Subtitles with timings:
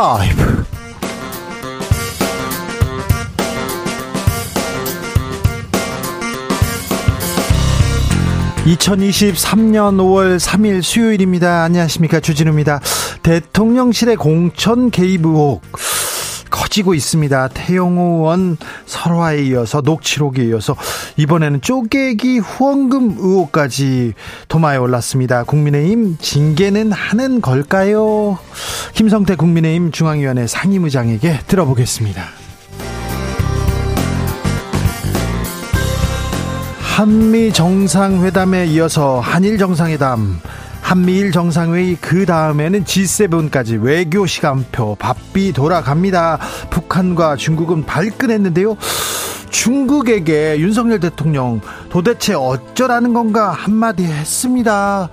[0.00, 0.64] 라이브.
[8.64, 11.64] 2023년 5월 3일 수요일입니다.
[11.64, 12.20] 안녕하십니까.
[12.20, 12.80] 주진우입니다.
[13.22, 15.60] 대통령실의 공천 개입 의혹.
[16.50, 17.48] 커지고 있습니다.
[17.48, 20.76] 태영호 의원 설화에 이어서 녹취록에 이어서
[21.20, 24.14] 이번에는 쪼개기 후원금 의혹까지
[24.48, 25.44] 도마에 올랐습니다.
[25.44, 28.38] 국민의힘 징계는 하는 걸까요?
[28.94, 32.24] 김성태 국민의힘 중앙위원회 상임의장에게 들어보겠습니다.
[36.80, 40.40] 한미 정상회담에 이어서 한일 정상회담
[40.80, 46.38] 한미일 정상회의 그 다음에는 G7까지 외교 시간표 바삐 돌아갑니다.
[46.70, 48.76] 북한과 중국은 발끈했는데요.
[49.50, 55.10] 중국에게 윤석열 대통령 도대체 어쩌라는 건가 한마디 했습니다.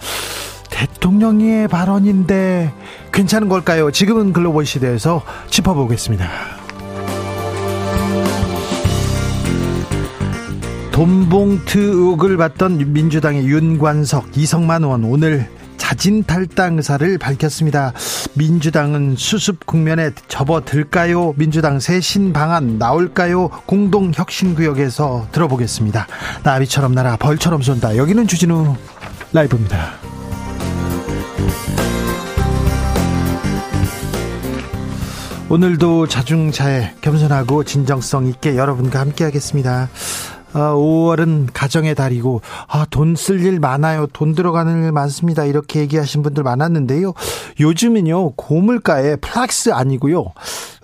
[0.70, 2.72] 대통령의 발언인데
[3.12, 3.92] 괜찮은 걸까요?
[3.92, 6.30] 지금은 글로벌 시대에서 짚어보겠습니다.
[10.92, 15.48] 돈봉투 의혹을 받던 민주당의 윤관석, 이성만 의원 오늘
[15.88, 17.94] 자진 탈당 의사를 밝혔습니다.
[18.34, 21.36] 민주당은 수습 국면에 접어들까요?
[21.38, 23.48] 민주당 쇄신 방안 나올까요?
[23.66, 26.06] 공동 혁신 구역에서 들어보겠습니다.
[26.44, 27.96] 나비처럼 날아 벌처럼 쏜다.
[27.96, 28.76] 여기는 주진우
[29.32, 29.94] 라이브입니다.
[35.48, 39.88] 오늘도 자중자애 겸손하고 진정성 있게 여러분과 함께 하겠습니다.
[40.54, 44.08] 5월은 아, 가정의 달이고 아, 돈 쓸 일 많아요.
[44.14, 45.46] 돈 들어가는 일 많습니다.
[45.46, 47.14] 이렇게 얘기하신 분들 많았는데요.
[47.60, 48.32] 요즘은요.
[48.36, 50.20] 고물가에 flex 아니고요.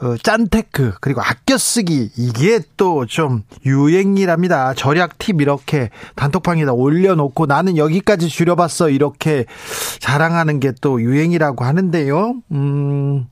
[0.02, 4.74] 어, 짠테크 그리고 아껴 쓰기 이게 또 좀 유행이랍니다.
[4.74, 9.46] 절약 팁 이렇게 단톡방에다 올려놓고 나는 여기까지 줄여봤어 이렇게
[10.00, 12.36] 자랑하는 게 또 유행이라고 하는데요.
[12.52, 13.28] 음.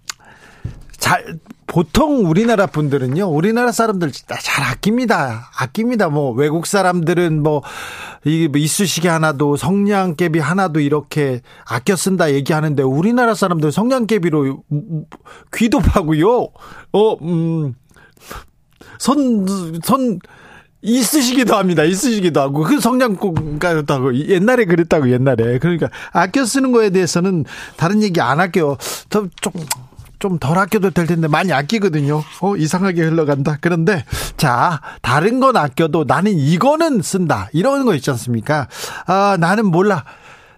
[1.02, 5.50] 잘 보통 우리나라 분들은요, 우리나라 사람들 잘 아낍니다.
[5.58, 6.10] 아낍니다.
[6.10, 7.64] 뭐, 외국 사람들은 뭐,
[8.24, 14.64] 이뭐 이쑤시개 하나도 성냥개비 하나도 이렇게 아껴 쓴다 얘기하는데, 우리나라 사람들 성냥개비로
[15.54, 16.50] 귀도 파고요,
[16.94, 17.74] 어, 음,
[19.00, 19.46] 선,
[19.84, 20.20] 선,
[20.84, 21.84] 이쑤시기도 합니다.
[21.84, 27.46] 이쑤시기도 하고 그 성냥꽃가도 하고 옛날에 그랬다고 옛날에 그러니까 아껴 쓰는 거에 대해서는
[27.78, 28.78] 다른 얘기 안 할게요.
[29.10, 29.30] 좀
[30.22, 32.24] 좀 덜 아껴도 될 텐데 많이 아끼거든요.
[32.42, 33.58] 어, 이상하게 흘러간다.
[33.60, 34.06] 그런데
[34.38, 37.50] 자, 다른 건 아껴도 나는 이거는 쓴다.
[37.52, 38.68] 이런 거 있지 않습니까?
[39.08, 40.06] 아, 나는 몰라.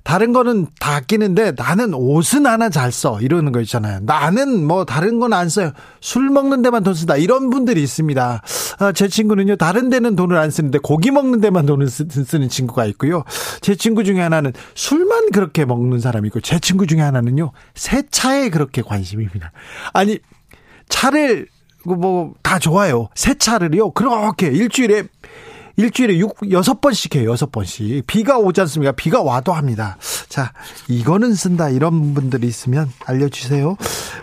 [0.03, 3.19] 다른 거는 다 아끼는데 나는 옷은 하나 잘 써.
[3.21, 3.99] 이러는 거 있잖아요.
[4.03, 5.71] 나는 뭐 다른 건 안 써요.
[6.01, 7.15] 술 먹는 데만 돈 쓴다.
[7.15, 8.41] 이런 분들이 있습니다.
[8.79, 9.55] 아, 제 친구는요.
[9.55, 12.03] 다른 데는 돈을 안 쓰는데 고기 먹는 데만 돈을 쓰,
[12.37, 13.23] 는 친구가 있고요.
[13.61, 17.51] 제 친구 중에 하나는 술만 그렇게 먹는 사람이 있고 제 친구 중에 하나는요.
[17.75, 19.51] 세차에 그렇게 관심입니다.
[19.93, 20.19] 아니
[20.89, 21.47] 차를
[21.85, 23.09] 뭐 다 좋아요.
[23.15, 23.91] 세차를요.
[23.91, 25.03] 그렇게 일주일에
[25.75, 28.06] 일주일에 6, 6번씩 해요, 6번씩.
[28.06, 28.91] 비가 오지 않습니까?
[28.91, 29.97] 비가 와도 합니다.
[30.29, 30.53] 자,
[30.88, 31.69] 이거는 쓴다.
[31.69, 33.78] 이런 분들이 있으면 알려주세요.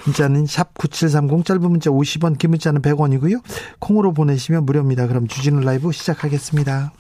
[0.05, 3.43] 문자는 샵9730, 짧은 문자 50원, 긴 문자는 100원이고요.
[3.81, 5.09] 콩으로 보내시면 무료입니다.
[5.09, 6.93] 그럼 주진우 라이브 시작하겠습니다.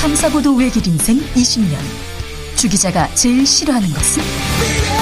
[0.00, 1.78] 탐사보도 외길 인생 20년.
[2.56, 5.01] 주 기자가 제일 싫어하는 것은?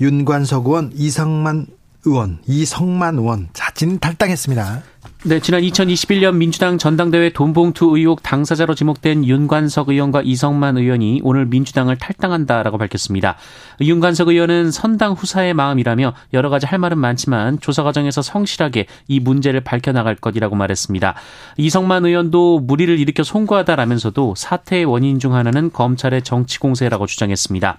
[0.00, 1.66] 윤관석 의원, 이성만
[2.06, 4.82] 의원, 이성만 의원 자진 탈당했습니다.
[5.24, 11.98] 네, 지난 2021년 민주당 전당대회 돈봉투 의혹 당사자로 지목된 윤관석 의원과 이성만 의원이 오늘 민주당을
[11.98, 13.36] 탈당한다라고 밝혔습니다.
[13.82, 19.60] 윤관석 의원은 선당 후사의 마음이라며 여러 가지 할 말은 많지만 조사 과정에서 성실하게 이 문제를
[19.60, 21.14] 밝혀나갈 것이라고 말했습니다.
[21.58, 27.76] 이성만 의원도 무리를 일으켜 송구하다라면서도 사태의 원인 중 하나는 검찰의 정치 공세라고 주장했습니다.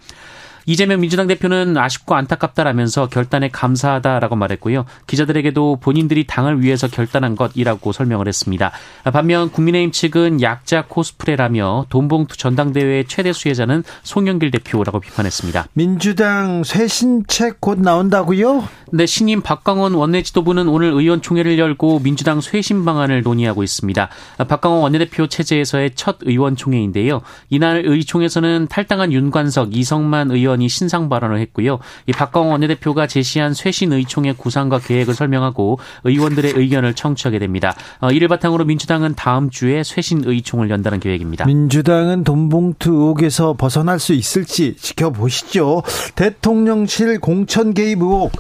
[0.65, 4.85] 이재명 민주당 대표는 아쉽고 안타깝다라면서 결단에 감사하다라고 말했고요.
[5.07, 8.71] 기자들에게도 본인들이 당을 위해서 결단한 것이라고 설명을 했습니다.
[9.11, 15.67] 반면 국민의힘 측은 약자 코스프레라며 돈봉투 전당대회 최대 수혜자는 송영길 대표라고 비판했습니다.
[15.73, 18.67] 민주당 쇄신책 곧 나온다고요?
[18.93, 24.09] 네, 신임 박강원 원내 지도부는 오늘 의원총회를 열고 민주당 쇄신 방안을 논의하고 있습니다.
[24.47, 27.21] 박강원 원내대표 체제에서의 첫 의원총회인데요.
[27.49, 31.79] 이날 의총에서는 탈당한 윤관석, 이성만 의원이 신상 발언을 했고요.
[32.07, 37.73] 이 박강원 원내대표가 제시한 쇄신 의총의 구상과 계획을 설명하고 의원들의 의견을 청취하게 됩니다.
[37.99, 41.45] 어, 이를 바탕으로 민주당은 다음 주에 쇄신 의총을 연다는 계획입니다.
[41.45, 45.83] 민주당은 돈봉투 의혹에서 벗어날 수 있을지 지켜보시죠.
[46.15, 48.31] 대통령실 공천 개입 의혹.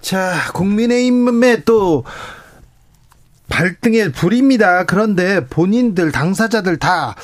[0.00, 2.04] 자, 국민의힘에 또
[3.48, 4.84] 발등에 불입니다.
[4.84, 7.14] 그런데 본인들 당사자들 다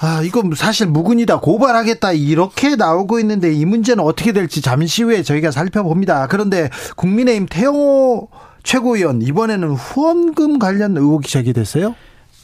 [0.00, 5.50] 아, 이거 사실 무근이다 고발하겠다 이렇게 나오고 있는데 이 문제는 어떻게 될지 잠시 후에 저희가
[5.50, 6.28] 살펴봅니다.
[6.28, 8.28] 그런데 국민의힘 태영호
[8.62, 11.94] 최고위원 이번에는 후원금 관련 의혹이 제기됐어요?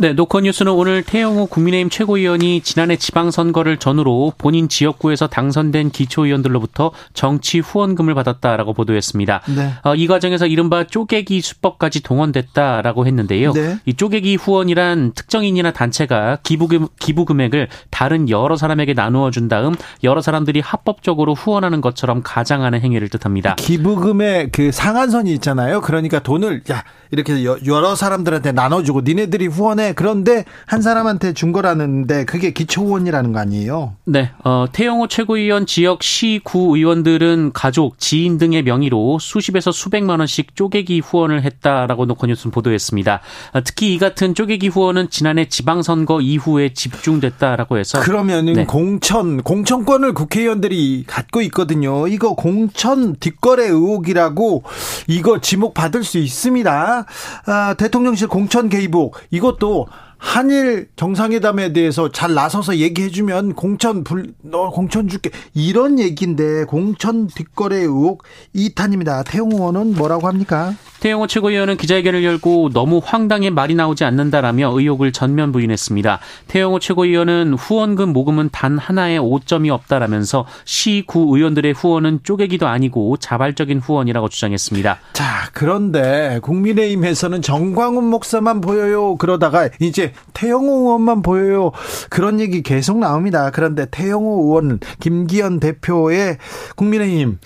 [0.01, 7.59] 네, 노컷 뉴스는 오늘 태영호 국민의힘 최고위원이 지난해 지방선거를 전후로 본인 지역구에서 당선된 기초의원들로부터 정치
[7.59, 9.43] 후원금을 받았다라고 보도했습니다.
[9.57, 9.73] 네.
[9.83, 13.53] 어, 이 과정에서 이른바 쪼개기 수법까지 동원됐다라고 했는데요.
[13.55, 13.79] 네.
[13.87, 19.75] 이 쪼개기 후원이란 특정인이나 단체가 기부금, 기부 금액을 다른 여러 사람에게 나누어 준 다음
[20.05, 23.57] 여러 사람들이 합법적으로 후원하는 것처럼 가장하는 행위를 뜻합니다.
[23.57, 25.81] 기부금의 그 상한선이 있잖아요.
[25.81, 32.53] 그러니까 돈을 야 이렇게 여러 사람들한테 나눠주고 니네들이 후원해 그런데 한 사람한테 준 거라는데 그게
[32.53, 33.95] 기초후원이라는 거 아니에요?
[34.05, 40.57] 네, 어, 태영호 최고위원 지역 시 구 의원들은 가족, 지인 등의 명의로 수십에서 수백만 원씩
[40.57, 43.21] 쪼개기 후원을 했다라고 노컷뉴스는 보도했습니다.
[43.53, 48.65] 어, 특히 이 같은 쪼개기 후원은 지난해 지방선거 이후에 집중됐다라고 해서 그러면은 네.
[48.67, 52.09] 공천 공천권을 국회의원들이 갖고 있거든요.
[52.09, 54.65] 이거 공천 뒷거래 의혹이라고
[55.07, 57.07] 이거 지목 받을 수 있습니다.
[57.47, 58.89] 아, 대통령실 공천 개입
[59.31, 65.31] 이것도 做 한일 정상회담에 대해서 잘 나서서 얘기해주면 공천 불, 너 공천 줄게.
[65.55, 68.25] 이런 얘기인데 공천 뒷거래 의혹
[68.55, 69.25] 2탄입니다.
[69.25, 70.75] 태용 의원은 뭐라고 합니까?
[71.01, 76.19] 태영호 최고위원은 기자회견을 열고 너무 황당해 말이 나오지 않는다라며 의혹을 전면 부인했습니다.
[76.49, 83.79] 태영호 최고위원은 후원금 모금은 단 하나의 오점이 없다라면서 시 구 의원들의 후원은 쪼개기도 아니고 자발적인
[83.79, 84.99] 후원이라고 주장했습니다.
[85.13, 89.17] 자, 그런데 국민의힘에서는 정광훈 목사만 보여요.
[89.17, 91.73] 그러다가 이제 태영호 의원만 보여요.
[92.11, 93.51] 그런 얘기 계속 나옵니다.
[93.51, 96.39] 그런데 태영호 의원, 김기현 대표의
[96.77, 97.39] 국민의힘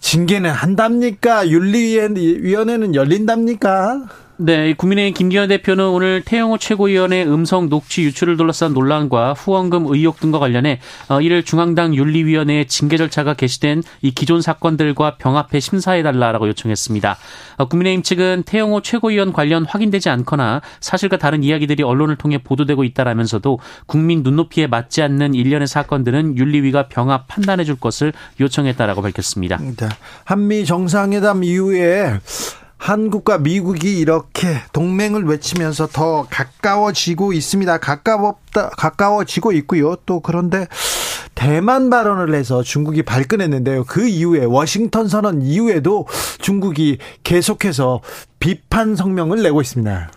[0.00, 1.48] 징계는 한답니까?
[1.48, 4.04] 윤리위원회는 열린답니까?
[4.36, 10.40] 네, 국민의힘 김기현 대표는 오늘 태영호 최고위원의 음성 녹취 유출을 둘러싼 논란과 후원금 의혹 등과
[10.40, 17.16] 관련해 어, 이를 중앙당 윤리위원회의 징계 절차가 개시된 이 기존 사건들과 병합해 심사해달라라고 요청했습니다.
[17.58, 23.60] 어, 국민의힘 측은 태영호 최고위원 관련 확인되지 않거나 사실과 다른 이야기들이 언론을 통해 보도되고 있다라면서도
[23.86, 29.60] 국민 눈높이에 맞지 않는 일련의 사건들은 윤리위가 병합 판단해 줄 것을 요청했다라고 밝혔습니다.
[30.24, 32.18] 한미 정상회담 이후에
[32.84, 37.78] 한국과 미국이 이렇게 동맹을 외치면서 더 가까워지고 있습니다.
[37.78, 39.96] 가까웠다, 가까워지고 있고요.
[40.04, 40.66] 또 그런데
[41.34, 43.84] 대만 발언을 해서 중국이 발끈했는데요.
[43.84, 46.06] 그 이후에 워싱턴 선언 이후에도
[46.40, 48.02] 중국이 계속해서
[48.38, 50.10] 비판 성명을 내고 있습니다.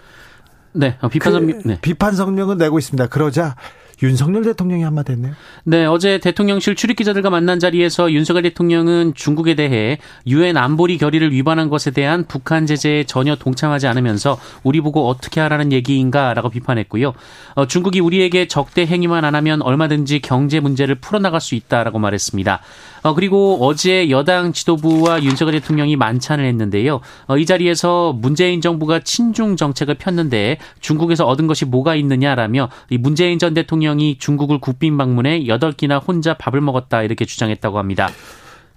[0.73, 1.79] 네, 어, 비판 성명, 그, 네.
[1.81, 3.07] 비판 성명을 내고 있습니다.
[3.07, 3.55] 그러자
[4.03, 5.33] 윤석열 대통령이 한마디 했네요.
[5.63, 11.69] 네, 어제 대통령실 출입 기자들과 만난 자리에서 윤석열 대통령은 중국에 대해 유엔 안보리 결의를 위반한
[11.69, 17.13] 것에 대한 북한 제재에 전혀 동참하지 않으면서 우리 보고 어떻게 하라는 얘기인가라고 비판했고요.
[17.55, 22.61] 어, 중국이 우리에게 적대 행위만 안 하면 얼마든지 경제 문제를 풀어나갈 수 있다라고 말했습니다.
[23.03, 27.01] 어, 그리고 어제 여당 지도부와 윤석열 대통령이 만찬을 했는데요.
[27.27, 33.39] 어, 이 자리에서 문재인 정부가 친중 정책을 폈는데 중국에서 얻은 것이 뭐가 있느냐라며 이 문재인
[33.39, 38.09] 전 대통령이 중국을 국빈 방문해 8끼나 혼자 밥을 먹었다 이렇게 주장했다고 합니다.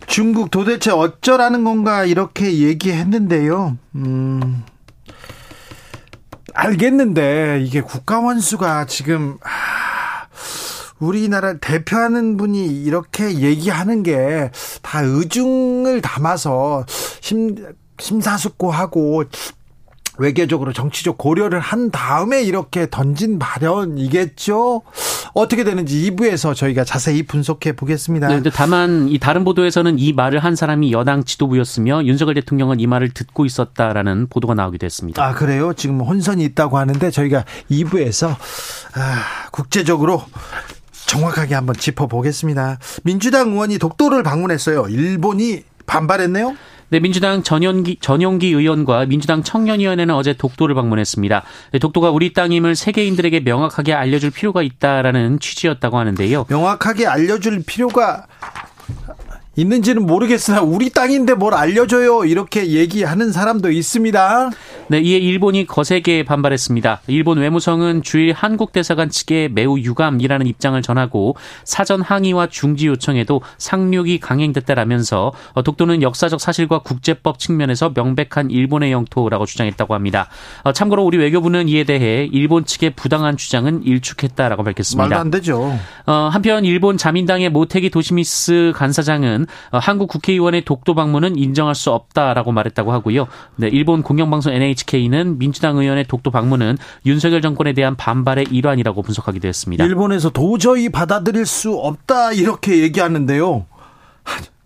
[0.07, 3.77] 중국 도대체 어쩌라는 건가 이렇게 얘기했는데요.
[3.97, 4.65] 음.
[6.55, 9.39] 알겠는데 이게 국가 원수가 지금
[11.01, 14.51] 우리나라 대표하는 분이 이렇게 얘기하는 게
[14.83, 16.85] 다 의중을 담아서
[17.21, 17.55] 심,
[17.99, 19.25] 심사숙고하고
[20.19, 24.83] 외교적으로 정치적 고려를 한 다음에 이렇게 던진 발언이겠죠.
[25.33, 28.29] 어떻게 되는지 2부에서 저희가 자세히 분석해 보겠습니다.
[28.29, 33.11] 네, 다만 이 다른 보도에서는 이 말을 한 사람이 여당 지도부였으며 윤석열 대통령은 이 말을
[33.11, 35.25] 듣고 있었다라는 보도가 나오기도 했습니다.
[35.25, 35.73] 아 그래요?
[35.73, 38.29] 지금 혼선이 있다고 하는데 저희가 2부에서
[38.95, 40.23] 아, 국제적으로
[41.11, 42.79] 정확하게 한번 짚어보겠습니다.
[43.03, 44.87] 민주당 의원이 독도를 방문했어요.
[44.91, 46.55] 일본이 반발했네요.
[46.91, 51.43] 네, 민주당 전용기, 전용기 의원과 민주당 청년위원회는 어제 독도를 방문했습니다.
[51.73, 56.47] 네, 독도가 우리 땅임을 세계인들에게 명확하게 알려줄 필요가 있다라는 취지였다고 하는데요.
[56.49, 58.27] 명확하게 알려줄 필요가
[59.57, 64.51] 있는지는 모르겠으나 우리 땅인데 뭘 알려줘요 이렇게 얘기하는 사람도 있습니다.
[64.89, 67.03] 네, 이에 일본이 거세게 반발했습니다.
[67.09, 74.19] 일본 외무성은 주일 한국 대사관 측에 매우 유감이라는 입장을 전하고 사전 항의와 중지 요청에도 상륙이
[74.21, 75.33] 강행됐다라면서
[75.65, 80.29] 독도는 역사적 사실과 국제법 측면에서 명백한 일본의 영토라고 주장했다고 합니다.
[80.63, 85.09] 어, 참고로 우리 외교부는 이에 대해 일본 측의 부당한 주장은 일축했다라고 밝혔습니다.
[85.09, 85.79] 말도 안 되죠.
[86.07, 89.40] 어, 한편 일본 자민당의 모테기 도시미스 간사장은
[89.71, 93.27] 어, 한국 국회의원의 독도 방문은 인정할 수 없다라고 말했다고 하고요.
[93.57, 99.85] 네, 일본 공영방송 NHK는 민주당 의원의 독도 방문은 윤석열 정권에 대한 반발의 일환이라고 분석하기도 했습니다.
[99.85, 103.67] 일본에서 도저히 받아들일 수 없다 이렇게 얘기하는데요.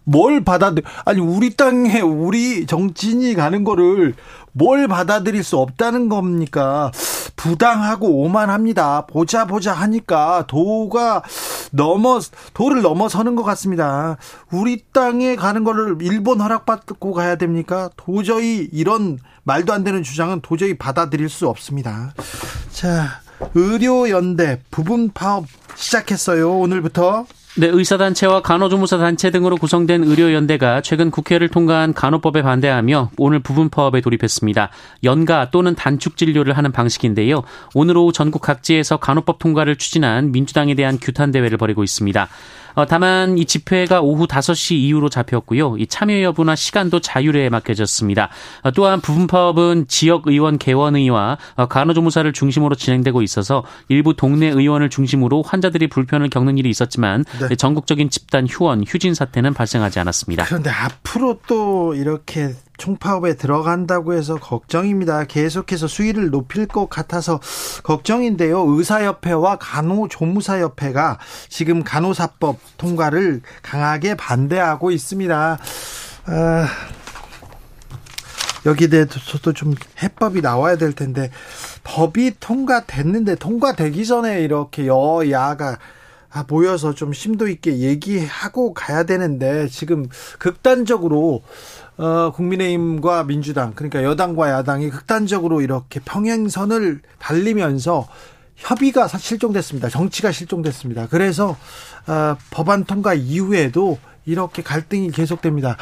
[0.04, 4.14] 뭘 받아들 아니 우리 땅에 우리 정치인이 가는 거를
[4.52, 6.92] 뭘 받아들일 수 없다는 겁니까?
[7.36, 9.06] 부당하고 오만합니다.
[9.06, 11.22] 보자 보자 하니까 도가
[11.72, 12.20] 넘어
[12.54, 14.16] 도를 넘어서는 것 같습니다.
[14.50, 17.90] 우리 땅에 가는 거를 일본 허락받고 가야 됩니까?
[17.96, 22.14] 도저히 이런 말도 안 되는 주장은 도저히 받아들일 수 없습니다.
[22.70, 23.20] 자,
[23.54, 26.58] 의료연대 부분 파업 시작했어요.
[26.58, 27.26] 오늘부터.
[27.56, 34.00] 네, 의사단체와 간호조무사 단체 등으로 구성된 의료연대가 최근 국회를 통과한 간호법에 반대하며 오늘 부분 파업에
[34.00, 34.70] 돌입했습니다.
[35.04, 37.44] 연가 또는 단축 진료를 하는 방식인데요.
[37.72, 42.28] 오늘 오후 전국 각지에서 간호법 통과를 추진한 민주당에 대한 규탄 대회를 벌이고 있습니다.
[42.74, 45.76] 어, 다만 이 집회가 오후 5시 이후로 잡혔고요.
[45.78, 48.30] 이 참여 여부나 시간도 자율에 맡겨졌습니다.
[48.62, 54.90] 어, 또한 부분 파업은 지역 의원 개원의와 어, 간호조무사를 중심으로 진행되고 있어서 일부 동네 의원을
[54.90, 57.56] 중심으로 환자들이 불편을 겪는 일이 있었지만 네.
[57.56, 60.44] 전국적인 집단 휴원, 휴진 사태는 발생하지 않았습니다.
[60.44, 65.24] 그런데 앞으로 또 이렇게 총파업에 들어간다고 해서 걱정입니다.
[65.24, 67.40] 계속해서 수위를 높일 것 같아서
[67.82, 68.64] 걱정인데요.
[68.66, 75.58] 의사협회와 간호조무사협회가 지금 간호사법 통과를 강하게 반대하고 있습니다.
[76.26, 76.66] 아,
[78.66, 81.30] 여기에 대해서도 좀 해법이 나와야 될 텐데
[81.84, 85.78] 법이 통과됐는데 통과되기 전에 이렇게 여야가
[86.34, 90.08] 아, 모여서 좀 심도 있게 얘기하고 가야 되는데 지금
[90.40, 91.42] 극단적으로
[91.96, 98.08] 어, 국민의힘과 민주당 그러니까 여당과 야당이 극단적으로 이렇게 평행선을 달리면서
[98.56, 99.88] 협의가 실종됐습니다.
[99.88, 101.08] 정치가 실종됐습니다.
[101.08, 101.56] 그래서
[102.06, 105.76] 어, 법안 통과 이후에도 이렇게 갈등이 계속됩니다.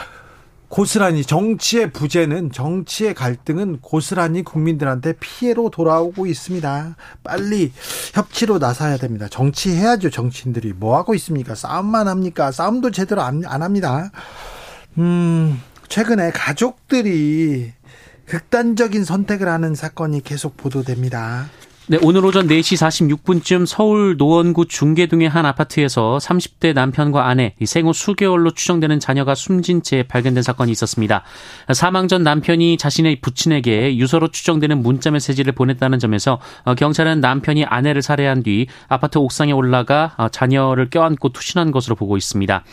[0.69, 6.97] 고스란히 정치의 부재는 정치의 갈등은 고스란히 국민들한테 피해로 돌아오고 있습니다.
[7.23, 7.73] 빨리
[8.15, 9.29] 협치로 나서야 됩니다.
[9.29, 10.09] 정치해야죠.
[10.09, 11.55] 정치인들이 뭐 하고 있습니까?
[11.55, 12.51] 싸움만 합니까?
[12.51, 14.11] 싸움도 제대로 안, 안 합니다.
[14.97, 15.61] 음,
[15.93, 17.71] 최근에 가족들이
[18.25, 21.51] 극단적인 선택을 하는 사건이 계속 보도됩니다.
[21.87, 28.53] 네, 오늘 오전 4시 46분쯤 서울 노원구 중계동의 한 아파트에서 30대 남편과 아내, 생후 수개월로
[28.53, 31.25] 추정되는 자녀가 숨진 채 발견된 사건이 있었습니다.
[31.75, 38.01] 사망 전 남편이 자신의 부친에게 유서로 추정되는 문자 메시지를 보냈다는 점에서 어, 경찰은 남편이 아내를
[38.01, 42.65] 살해한 뒤 아파트 옥상에 올라가 어, 자녀를 껴안고 투신한 것으로 보고 있습니다.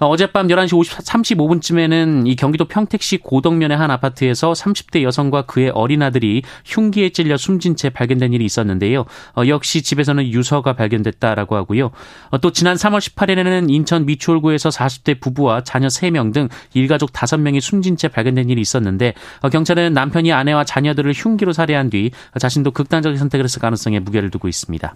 [0.00, 6.02] 어, 어젯밤 11시 50, 35분쯤에는 이 경기도 평택시 고덕면의 한 아파트에서 30대 여성과 그의 어린
[6.02, 9.06] 아들이 흉기에 찔려 숨진 채 발견된 일이 있었는데요.
[9.36, 11.90] 어, 역시 집에서는 유서가 발견됐다라고 하고요.
[12.30, 17.96] 어, 또 지난 3월 18일에는 인천 미추홀구에서 40대 부부와 자녀 3명 등 일가족 5명이 숨진
[17.96, 23.44] 채 발견된 일이 있었는데 어, 경찰은 남편이 아내와 자녀들을 흉기로 살해한 뒤 자신도 극단적인 선택을
[23.44, 24.94] 했을 가능성에 무게를 두고 있습니다.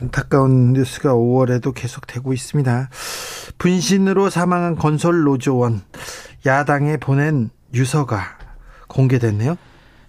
[0.00, 2.88] 안타까운 뉴스가 5월에도 계속되고 있습니다.
[3.58, 5.82] 분신으로 사망한 건설 노조원
[6.46, 8.38] 야당에 보낸 유서가
[8.88, 9.56] 공개됐네요.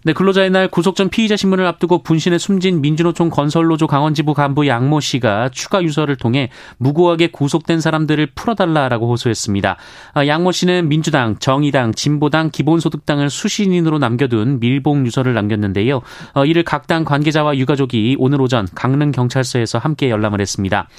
[0.06, 5.00] 네, 근로자의 날 구속 전 피의자 신문을 앞두고 분신에 숨진 민주노총 건설노조 강원지부 간부 양모
[5.00, 9.78] 씨가 추가 유서를 통해 무고하게 구속된 사람들을 풀어달라라고 호소했습니다.
[10.14, 16.02] 아, 양모 씨는 민주당, 정의당, 진보당, 기본소득당을 수신인으로 남겨둔 밀봉 유서를 남겼는데요.
[16.34, 20.90] 어, 이를 각 당 관계자와 유가족이 오늘 오전 강릉 경찰서에서 함께 열람을 했습니다.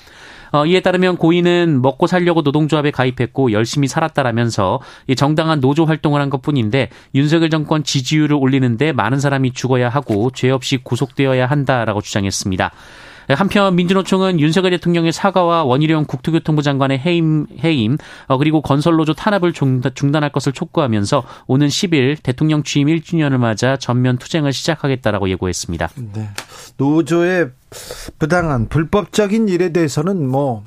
[0.54, 4.78] 어, 이에 따르면 고인은 먹고 살려고 노동조합에 가입했고 열심히 살았다라면서
[5.16, 10.76] 정당한 노조 활동을 한 것뿐인데 윤석열 정권 지지율을 올리는데 많은 사람이 죽어야 하고 죄 없이
[10.76, 12.70] 구속되어야 한다라고 주장했습니다.
[13.28, 20.30] 한편 민주노총은 윤석열 대통령의 사과와 원희룡 국토교통부 장관의 해임, 해임 어, 그리고 건설노조 탄압을 중단할
[20.30, 25.88] 것을 촉구하면서 오는 10일 대통령 취임 1주년을 맞아 전면 투쟁을 시작하겠다라고 예고했습니다.
[26.14, 26.28] 네.
[26.76, 27.50] 노조의
[28.18, 30.64] 부당한 불법적인 일에 대해서는 뭐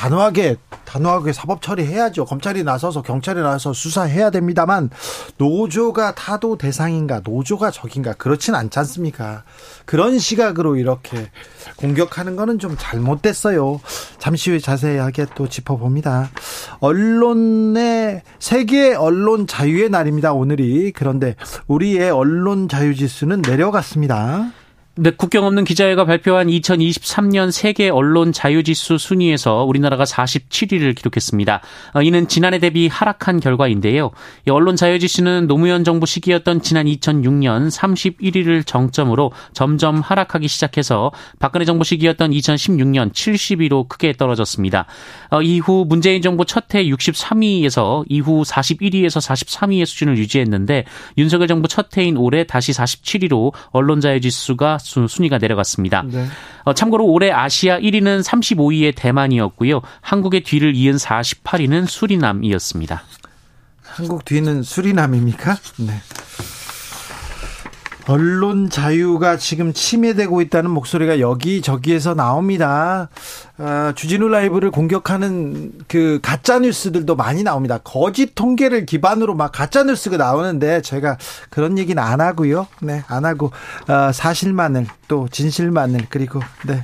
[0.00, 2.24] 단호하게 단호하게 사법 처리해야죠.
[2.24, 4.88] 검찰이 나서서 경찰이 나서서 수사해야 됩니다만
[5.36, 9.44] 노조가 타도 대상인가 노조가 적인가 그렇진 않지 않습니까?
[9.84, 11.30] 그런 시각으로 이렇게
[11.76, 13.78] 공격하는 거는 좀 잘못됐어요.
[14.18, 16.30] 잠시 후에 자세하게 또 짚어봅니다.
[16.78, 20.32] 언론의 세계 언론 자유의 날입니다.
[20.32, 24.50] 오늘이 그런데 우리의 언론 자유 지수는 내려갔습니다.
[25.02, 31.62] 네, 국경 없는 기자회가 발표한 2023년 세계 언론 자유지수 순위에서 우리나라가 47위를 기록했습니다.
[31.94, 34.10] 어, 이는 지난해 대비 하락한 결과인데요.
[34.50, 42.32] 언론 자유지수는 노무현 정부 시기였던 지난 2006년 31위를 정점으로 점점 하락하기 시작해서 박근혜 정부 시기였던
[42.32, 44.84] 2016년 70위로 크게 떨어졌습니다.
[45.30, 50.84] 어, 이후 문재인 정부 첫 해 63위에서 이후 41위에서 43위의 수준을 유지했는데
[51.18, 56.04] 윤석열 정부 첫 해인 올해 다시 47위로 언론 자유 지수가 순위가 내려갔습니다.
[56.06, 56.26] 네.
[56.64, 59.80] 어, 참고로 올해 아시아 1위는 35위의 대만이었고요.
[60.00, 63.02] 한국의 뒤를 이은 48위는 수리남이었습니다.
[63.82, 65.56] 한국 뒤는 수리남입니까?
[65.78, 65.94] 네.
[68.10, 73.08] 언론 자유가 지금 침해되고 있다는 목소리가 여기저기에서 나옵니다.
[73.56, 77.78] 아, 주진우 라이브를 공격하는 그 가짜 뉴스들도 많이 나옵니다.
[77.84, 81.18] 거짓 통계를 기반으로 막 가짜 뉴스가 나오는데 제가
[81.50, 82.66] 그런 얘기는 안 하고요.
[82.80, 83.52] 네, 안 하고
[83.86, 86.82] 아, 사실만을 또 진실만을 그리고 네.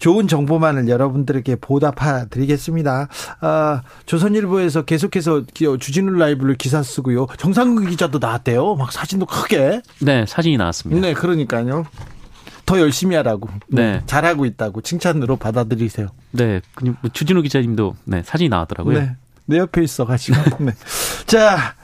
[0.00, 3.08] 좋은 정보만을 여러분들에게 보답해 드리겠습니다.
[3.40, 5.42] 아, 조선일보에서 계속해서
[5.78, 7.28] 주진우 라이브를 기사 쓰고요.
[7.38, 8.74] 정상근 기자도 나왔대요.
[8.74, 9.82] 막 사진도 크게.
[10.00, 11.00] 네, 사진이 나왔습니다.
[11.06, 11.84] 네, 그러니까요.
[12.66, 13.48] 더 열심히 하라고.
[13.68, 14.02] 네.
[14.06, 16.08] 잘하고 있다고 칭찬으로 받아들이세요.
[16.32, 16.60] 네.
[16.82, 18.98] 뭐 주진우 기자님도 네, 사진이 나왔더라고요.
[18.98, 19.16] 네.
[19.46, 20.38] 내 옆에 있어 가지고.
[20.64, 20.72] 네.
[21.26, 21.74] 자,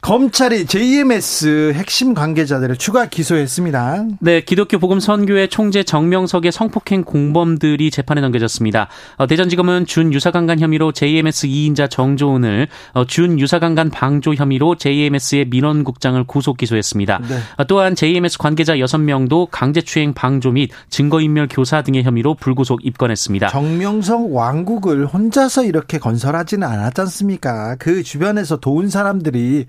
[0.00, 4.06] 검찰이 JMS 핵심 관계자들을 추가 기소했습니다.
[4.20, 8.88] 네, 기독교 복음 선교회 총재 정명석의 성폭행 공범들이 재판에 넘겨졌습니다.
[9.16, 16.22] 어, 대전지검은 준 유사강간 혐의로 JMS 2인자 정조은을 어, 준 유사강간 방조 혐의로 JMS의 민원국장을
[16.24, 17.20] 구속 기소했습니다.
[17.28, 17.38] 네.
[17.56, 23.48] 어, 또한 JMS 관계자 6명도 강제추행 방조 및 증거인멸 교사 등의 혐의로 불구속 입건했습니다.
[23.48, 27.76] 정명석 왕국을 혼자서 이렇게 건설하지는 않았지 않습니까?
[27.80, 29.66] 그 주변에서 도운 사람들이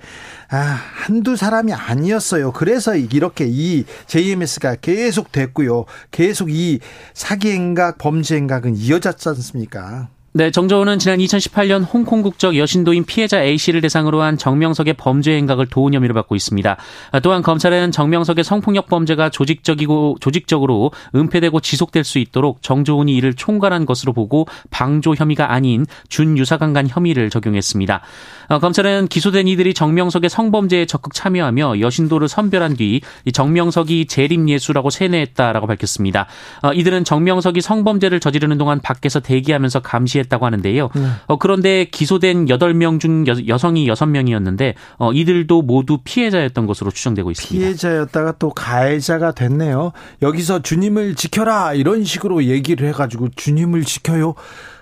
[0.49, 2.51] 아, 한두 사람이 아니었어요.
[2.51, 5.85] 그래서 이렇게 이 JMS가 계속 됐고요.
[6.11, 6.79] 계속 이
[7.13, 10.09] 사기 행각, 범죄 행각은 이어졌지 않습니까?
[10.31, 15.95] 네, 정조은은 지난 2018년 홍콩 국적 여신도인 피해자 A씨를 대상으로 한 정명석의 범죄 행각을 도운
[15.95, 16.77] 혐의를 받고 있습니다.
[17.23, 24.13] 또한 검찰은 정명석의 성폭력 범죄가 조직적이고 조직적으로 은폐되고 지속될 수 있도록 정조은이 이를 총괄한 것으로
[24.13, 28.01] 보고 방조 혐의가 아닌 준유사강간 혐의를 적용했습니다.
[28.49, 36.27] 어, 검찰은 기소된 이들이 정명석의 성범죄에 적극 참여하며 여신도를 선별한 뒤 정명석이 재림예수라고 세뇌했다라고 밝혔습니다.
[36.63, 40.89] 어, 이들은 정명석이 성범죄를 저지르는 동안 밖에서 대기하면서 감시했다고 하는데요.
[40.95, 41.07] 네.
[41.27, 44.73] 어, 그런데 기소된 8명 중 여, 성이 6명이었는데
[45.13, 47.65] 이들도 모두 피해자였던 것으로 추정되고 있습니다.
[47.65, 49.91] 피해자였다가 또 가해자가 됐네요.
[50.21, 54.35] 여기서 주님을 지켜라 이런 식으로 얘기를 해가지고 주님을 지켜요.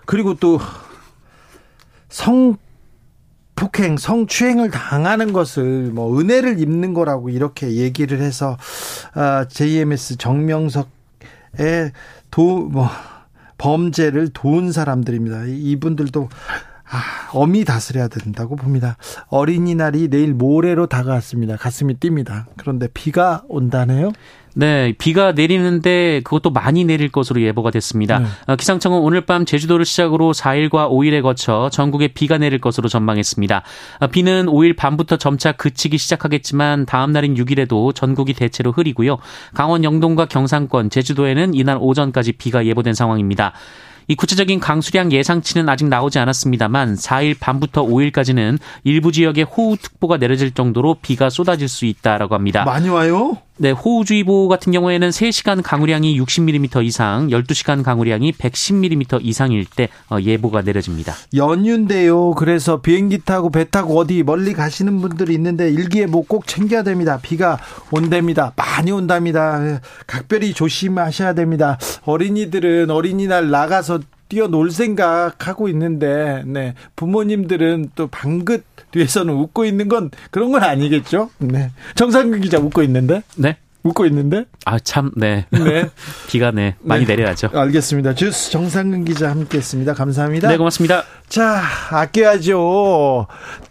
[0.05, 0.59] 그리고 또
[2.09, 2.57] 성
[3.57, 8.55] 폭행, 성추행을 당하는 것을 뭐 은혜를 입는 거라고 이렇게 얘기를 해서
[9.13, 11.91] 아, JMS 정명석의
[12.31, 12.87] 도 뭐
[13.57, 15.45] 범죄를 도운 사람들입니다.
[15.47, 16.29] 이분들도
[16.89, 17.01] 아,
[17.33, 18.95] 엄히 다스려야 된다고 봅니다.
[19.27, 21.57] 어린이날이 내일 모레로 다가왔습니다.
[21.57, 22.45] 가슴이 뜁니다.
[22.55, 24.11] 그런데 비가 온다네요.
[24.59, 28.17] 네, 비가 내리는데 그것도 많이 내릴 것으로 예보가 됐습니다.
[28.17, 28.25] 네.
[28.47, 33.61] 어, 기상청은 오늘 밤 제주도를 시작으로 4일과 5일에 거쳐 전국에 비가 내릴 것으로 전망했습니다.
[33.99, 39.19] 어, 비는 5일 밤부터 점차 그치기 시작하겠지만 다음 날인 6일에도 전국이 대체로 흐리고요.
[39.53, 43.53] 강원 영동과 경상권, 제주도에는 이날 오전까지 비가 예보된 상황입니다.
[44.07, 50.95] 이 구체적인 강수량 예상치는 아직 나오지 않았습니다만 4일 밤부터 5일까지는 일부 지역에 호우특보가 내려질 정도로
[51.01, 52.63] 비가 쏟아질 수 있다라고 합니다.
[52.63, 53.37] 많이 와요?
[53.59, 60.61] 네, 호우주의보 같은 경우에는 3시간 강우량이 60mm 이상, 12시간 강우량이 110mm 이상일 때 어, 예보가
[60.61, 61.13] 내려집니다.
[61.35, 62.31] 연휴인데요.
[62.31, 67.19] 그래서 비행기 타고 배 타고 어디 멀리 가시는 분들이 있는데 일기예보 꼭 챙겨야 됩니다.
[67.19, 67.57] 비가
[67.89, 68.53] 온답니다.
[68.55, 69.81] 많이 온답니다.
[70.05, 71.79] 각별히 조심하셔야 됩니다.
[72.05, 76.73] 어린이들은 어린이날 나가서 뛰어놀 생각하고 있는데, 네.
[76.95, 81.29] 부모님들은 또 방긋 뒤에서는 웃고 있는 건 그런 건 아니겠죠?
[81.39, 81.71] 네.
[81.95, 83.21] 정상근 기자 웃고 있는데?
[83.35, 83.57] 네.
[83.83, 84.45] 웃고 있는데?
[84.65, 85.45] 아, 참, 네.
[85.49, 85.89] 네.
[86.27, 87.15] 비가 네, 많이 네.
[87.15, 87.49] 내려야죠.
[87.53, 88.15] 알겠습니다.
[88.15, 89.93] 주스 정상근 기자 함께 했습니다.
[89.93, 90.49] 감사합니다.
[90.49, 91.03] 네, 고맙습니다.
[91.29, 93.27] 자, 아껴야죠.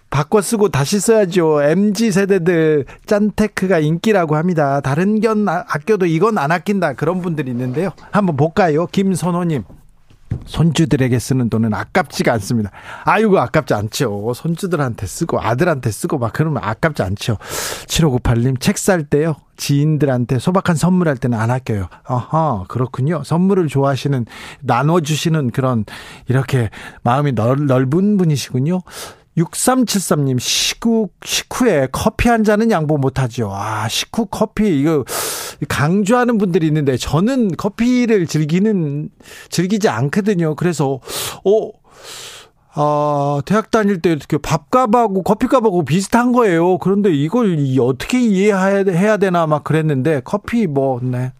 [0.09, 1.63] 바꿔 쓰고 다시 써야죠.
[1.63, 4.81] MZ 세대들 짠테크가 인기라고 합니다.
[4.81, 6.95] 다른 견 아, 아껴도 이건 안 아낀다.
[6.95, 7.91] 그런 분들이 있는데요.
[8.13, 8.87] 한번 볼까요?
[8.87, 9.65] 김선호님.
[10.45, 12.71] 손주들에게 쓰는 돈은 아깝지가 않습니다.
[13.05, 14.33] 아이고 아깝지 않죠.
[14.35, 17.39] 손주들한테 쓰고 아들한테 쓰고 막 그러면 아깝지 않죠.
[17.87, 19.37] 7598님 책 살 때요.
[19.57, 21.89] 지인들한테 소박한 선물할 때는 안 아껴요.
[22.09, 23.23] 어허, 그렇군요.
[23.25, 24.27] 선물을 좋아하시는,
[24.61, 25.85] 나눠주시는 그런,
[26.29, 26.69] 이렇게
[27.03, 28.83] 마음이 넓, 넓은 분이시군요.
[29.37, 33.51] 6373님, 식후, 식후에 커피 한 잔은 양보 못하죠.
[33.53, 35.05] 아, 식후 커피, 이거,
[35.69, 39.11] 강조하는 분들이 있는데, 저는 커피를 즐기는,
[39.51, 40.55] 즐기지 않거든요.
[40.55, 41.01] 그래서,
[41.45, 41.71] 어,
[42.79, 46.79] 아, 대학 다닐 때 이렇게 밥값하고 커피값하고 비슷한 거예요.
[46.79, 51.33] 그런데 이걸 어떻게 이해해야 되나 막 그랬는데, 커피 뭐, 네.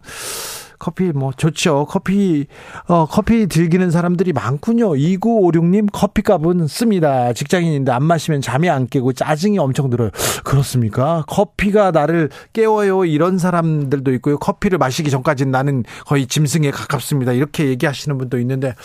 [0.79, 1.85] 커피 뭐 좋죠.
[1.89, 2.47] 커피
[2.87, 4.91] 어 커피 즐기는 사람들이 많군요.
[4.91, 7.33] 2956님 커피값은 씁니다.
[7.33, 10.09] 직장인인데 안 마시면 잠이 안 깨고 짜증이 엄청 들어요.
[10.43, 11.23] 그렇습니까?
[11.27, 13.05] 커피가 나를 깨워요.
[13.05, 14.37] 이런 사람들도 있고요.
[14.37, 17.33] 커피를 마시기 전까지는 나는 거의 짐승에 가깝습니다.
[17.33, 18.75] 이렇게 얘기하시는 분도 있는데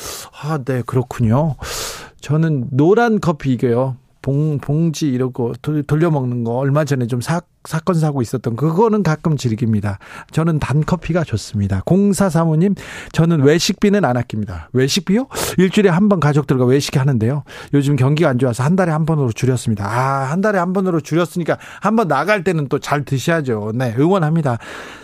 [0.43, 1.57] 아, 네, 그렇군요.
[2.21, 3.97] 저는 노란 커피 이게요.
[4.23, 5.53] 봉, 봉지 이러고
[5.87, 9.99] 돌려먹는 거 얼마 전에 좀 사, 사건 사고 있었던 그거는 가끔 즐깁니다.
[10.31, 11.83] 저는 단 커피가 좋습니다.
[11.85, 12.75] 공사 사모님,
[13.13, 14.71] 저는 외식비는 안 아낍니다.
[14.73, 15.27] 외식비요?
[15.59, 17.43] 일주일에 한 번 가족들과 외식 하는데요.
[17.75, 19.85] 요즘 경기가 안 좋아서 한 달에 한 번으로 줄였습니다.
[19.87, 23.73] 아, 한 달에 한 번으로 줄였으니까 한 번 나갈 때는 또 잘 드셔야죠.
[23.75, 24.59] 네, 응원합니다.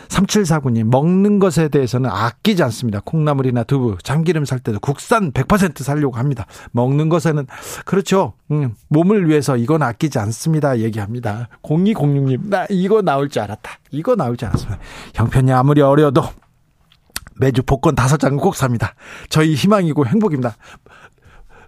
[0.09, 3.01] 3749님, 먹는 것에 대해서는 아끼지 않습니다.
[3.05, 6.47] 콩나물이나 두부, 참기름 살 때도 국산 100% 살려고 합니다.
[6.73, 7.47] 먹는 것에는,
[7.85, 8.35] 그렇죠.
[8.51, 10.79] 음, 몸을 위해서 이건 아끼지 않습니다.
[10.79, 11.49] 얘기합니다.
[11.62, 13.71] 0206님, 나 이거 나올 줄 알았다.
[13.90, 14.79] 이거 나올 줄 알았습니다.
[15.14, 16.23] 형편이 아무리 어려도
[17.37, 18.94] 매주 복권 다섯 장은 꼭 삽니다.
[19.29, 20.57] 저희 희망이고 행복입니다.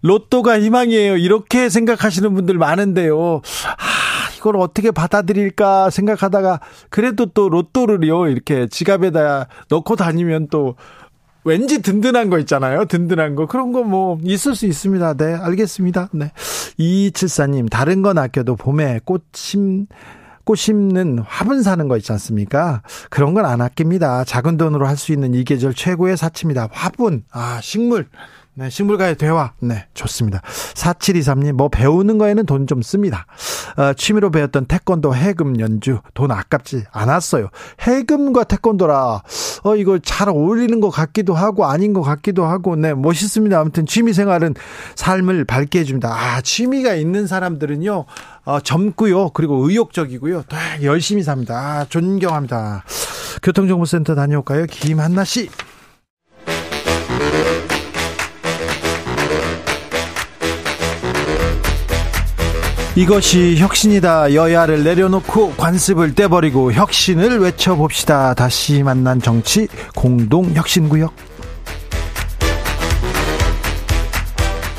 [0.03, 1.16] 로또가 희망이에요.
[1.16, 3.37] 이렇게 생각하시는 분들 많은데요.
[3.37, 8.29] 아, 이걸 어떻게 받아들일까 생각하다가 그래도 또 로또를요.
[8.29, 10.76] 이렇게 지갑에다 넣고 다니면 또
[11.44, 12.87] 왠지 든든한 거 있잖아요.
[12.87, 13.46] 든든한 거.
[13.46, 15.14] 그런 거 뭐 있을 수 있습니다.
[15.14, 16.09] 네, 알겠습니다.
[16.12, 16.33] 네.
[16.79, 19.87] 2274님, 다른 건 아껴도 봄에 꽃심
[20.44, 22.83] 꽃 심는 화분 사는 거 있지 않습니까?
[23.11, 24.24] 그런 건 안 아낍니다.
[24.24, 26.68] 작은 돈으로 할 수 있는 이 계절 최고의 사치입니다.
[26.72, 28.07] 화분, 아, 식물.
[28.61, 29.53] 네, 식물과의 대화.
[29.61, 30.42] 네, 좋습니다.
[30.75, 33.25] 4723님, 뭐 배우는 거에는 돈 좀 씁니다.
[33.79, 37.49] 어, 취미로 배웠던 태권도 해금 연주, 돈 아깝지 않았어요.
[37.81, 39.23] 해금과 태권도라,
[39.64, 43.59] 어, 이거 잘 어울리는 것 같기도 하고, 아닌 것 같기도 하고, 네, 멋있습니다.
[43.59, 44.55] 아무튼 취미 생활은
[44.94, 46.14] 삶을 밝게 해줍니다.
[46.14, 48.05] 아, 취미가 있는 사람들은요,
[48.44, 49.31] 어, 젊고요.
[49.31, 50.44] 그리고 의욕적이고요.
[50.51, 51.57] 네, 열심히 삽니다.
[51.57, 52.85] 아, 존경합니다.
[53.42, 54.66] 교통정보센터 다녀올까요?
[54.66, 55.49] 김한나 씨.
[63.00, 64.34] 이것이 혁신이다.
[64.34, 68.34] 여야를 내려놓고 관습을 떼버리고 혁신을 외쳐봅시다.
[68.34, 71.10] 다시 만난 정치 공동혁신구역.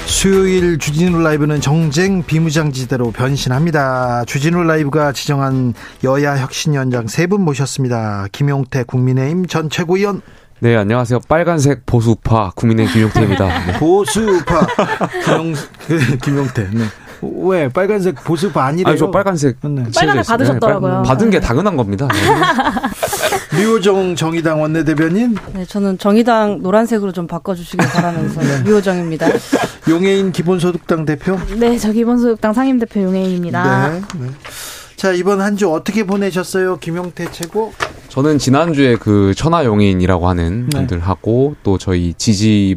[0.05, 4.25] 수요일 주진우 라이브는 정쟁 비무장지대로 변신합니다.
[4.25, 8.27] 주진우 라이브가 지정한 여야 혁신위원장 세 분 모셨습니다.
[8.31, 10.21] 김용태 국민의힘 전 최고위원.
[10.59, 11.21] 네, 안녕하세요.
[11.27, 13.47] 빨간색 보수파 국민의힘 김용태입니다.
[13.65, 13.79] 네.
[13.79, 14.67] 보수파
[15.25, 15.55] 김용,
[16.21, 16.69] 김용태.
[16.71, 16.83] 네.
[17.21, 18.89] 왜 빨간색 보수파 아니래요?
[18.91, 19.57] 아니, 저 빨간색.
[19.61, 19.83] 네.
[19.95, 21.01] 빨간색 받으셨더라고요.
[21.01, 22.07] 네, 받은 게 당연한 겁니다.
[22.11, 23.57] 네.
[23.61, 25.35] 류호정 정의당 원내대변인.
[25.53, 28.63] 네, 저는 정의당 노란색으로 좀 바꿔주시길 바라면서 네.
[28.63, 29.27] 류호정입니다.
[29.89, 31.37] 용해인 기본소득당 대표.
[31.57, 33.89] 네, 저 기본소득당 상임대표 용해인입니다.
[33.89, 34.01] 네.
[34.19, 34.27] 네.
[34.95, 37.73] 자 이번 한 주 어떻게 보내셨어요, 김용태 최고?
[38.11, 40.79] 저는 지난주에 그 천하용인이라고 하는 네.
[40.79, 42.75] 분들하고 또 저희 지지해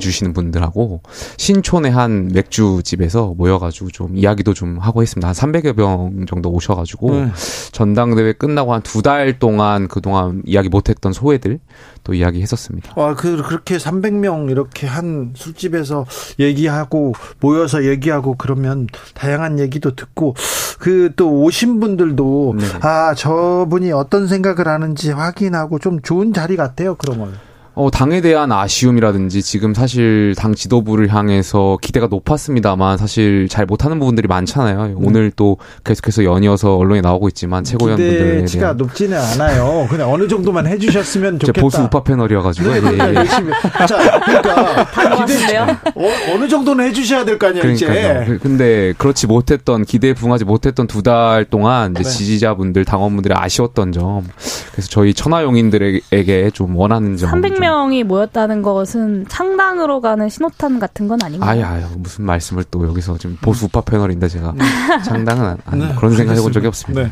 [0.00, 1.02] 주시는 분들하고
[1.36, 5.28] 신촌의 한 맥주집에서 모여가지고 좀 이야기도 좀 하고 했습니다.
[5.28, 7.30] 한 300여 명 정도 오셔가지고 네.
[7.70, 11.60] 전당대회 끝나고 한 두 달 동안 그동안 이야기 못했던 소외들
[12.02, 12.92] 또 이야기 했었습니다.
[12.96, 16.06] 와, 그 그렇게 300명 이렇게 한 술집에서
[16.40, 20.34] 얘기하고 모여서 얘기하고 그러면 다양한 얘기도 듣고
[20.80, 22.64] 그 또 오신 분들도 네.
[22.80, 26.96] 아 저분이 어떤 생각을 하는지 확인하고 좀 좋은 자리 같아요.
[26.96, 27.38] 그러면.
[27.74, 34.28] 어, 당에 대한 아쉬움이라든지 지금 사실 당 지도부를 향해서 기대가 높았습니다만 사실 잘 못하는 부분들이
[34.28, 34.94] 많잖아요.
[34.98, 35.06] 음.
[35.06, 39.86] 오늘 또 계속해서 연이어서 언론에 나오고 있지만 최고위원분들 기대치가 높지는 않아요.
[39.88, 41.60] 그냥 어느 정도만 해주셨으면 좋겠다.
[41.62, 42.72] 보수 우파 패널이어가지고.
[42.72, 42.98] 네.
[43.14, 43.52] 열심히.
[43.88, 47.62] 자, 그러니까 기대 어, 느 정도는 해주셔야 될 거 아니에요.
[47.62, 48.22] 그러니까요.
[48.24, 48.38] 이제.
[48.42, 52.08] 근데 그렇지 못했던 기대에 부응하지 못했던 두 달 동안 이제 네.
[52.08, 54.24] 지지자분들 당원분들이 아쉬웠던 점.
[54.70, 57.30] 그래서 저희 천하용인들에게 좀 원하는 점.
[57.30, 61.50] 300 명이 모였다는 것은 창당으로 가는 신호탄 같은 건 아닌가요?
[61.50, 64.64] 아유, 아유 무슨 말씀을 또 여기서 지금 보수 우파 패널인데 제가 네.
[65.04, 67.02] 창당은 안, 안 네, 그런 생각 해본 적이 없습니다.
[67.02, 67.10] 네.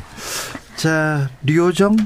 [0.76, 1.96] 자, 류호정.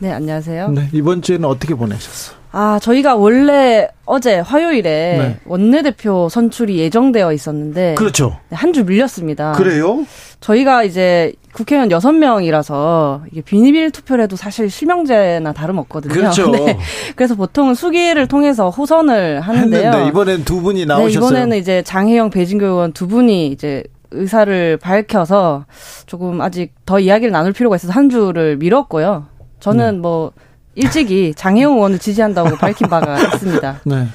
[0.00, 0.70] 네, 안녕하세요.
[0.70, 2.37] 네, 이번 주에는 어떻게 보내셨어?
[2.50, 5.36] 아, 저희가 원래 어제 화요일에 네.
[5.44, 8.38] 원내대표 선출이 예정되어 있었는데 그렇죠.
[8.50, 9.52] 한 주 밀렸습니다.
[9.52, 10.04] 그래요?
[10.40, 16.12] 저희가 이제 국회의원 6명이라서 이게 비밀 투표를 해도 사실 실명제나 다름없거든요.
[16.12, 16.50] 그렇죠.
[16.52, 16.78] 네.
[17.16, 19.86] 그래서 보통은 수기를 통해서 호선을 하는데요.
[19.88, 21.18] 했는데 이번엔 두 분이 네, 나오셨어요.
[21.28, 25.66] 이번에는 이제 장혜영, 배진교 의원 두 분이 이제 의사를 밝혀서
[26.06, 29.26] 조금 아직 더 이야기를 나눌 필요가 있어서 한 주를 미뤘고요.
[29.60, 29.98] 저는 네.
[29.98, 30.32] 뭐
[30.78, 33.80] 일찍이 장혜영 의원을 지지한다고 밝힌 바가 있습니다.
[33.84, 34.06] 네.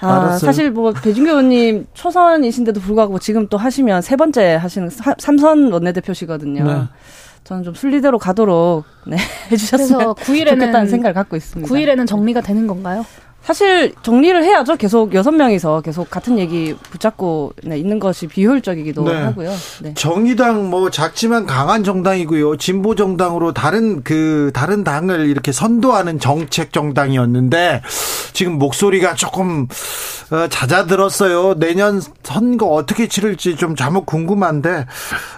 [0.00, 0.38] 아, 알았어요.
[0.38, 6.64] 사실 뭐 배준교 의원님 초선이신데도 불구하고 지금 또 하시면 세 번째 하시는 사- 삼선 원내대표시거든요.
[6.64, 6.82] 네.
[7.44, 9.16] 저는 좀 순리대로 가도록 네,
[9.50, 11.72] 해주셨으면 그래서 9일에는 좋겠다는 생각을 갖고 있습니다.
[11.72, 13.04] 9일에는 정리가 되는 건가요?
[13.42, 14.76] 사실 정리를 해야죠.
[14.76, 19.14] 계속 여섯 명이서 계속 같은 얘기 붙잡고 네, 있는 것이 비효율적이기도 네.
[19.20, 19.50] 하고요.
[19.82, 19.94] 네.
[19.94, 22.56] 정의당 뭐 작지만 강한 정당이고요.
[22.56, 27.82] 진보 정당으로 다른 그 다른 당을 이렇게 선도하는 정책 정당이었는데
[28.32, 29.68] 지금 목소리가 조금
[30.30, 31.58] 어, 잦아들었어요.
[31.58, 34.86] 내년 선거 어떻게 치를지 좀 자목 궁금한데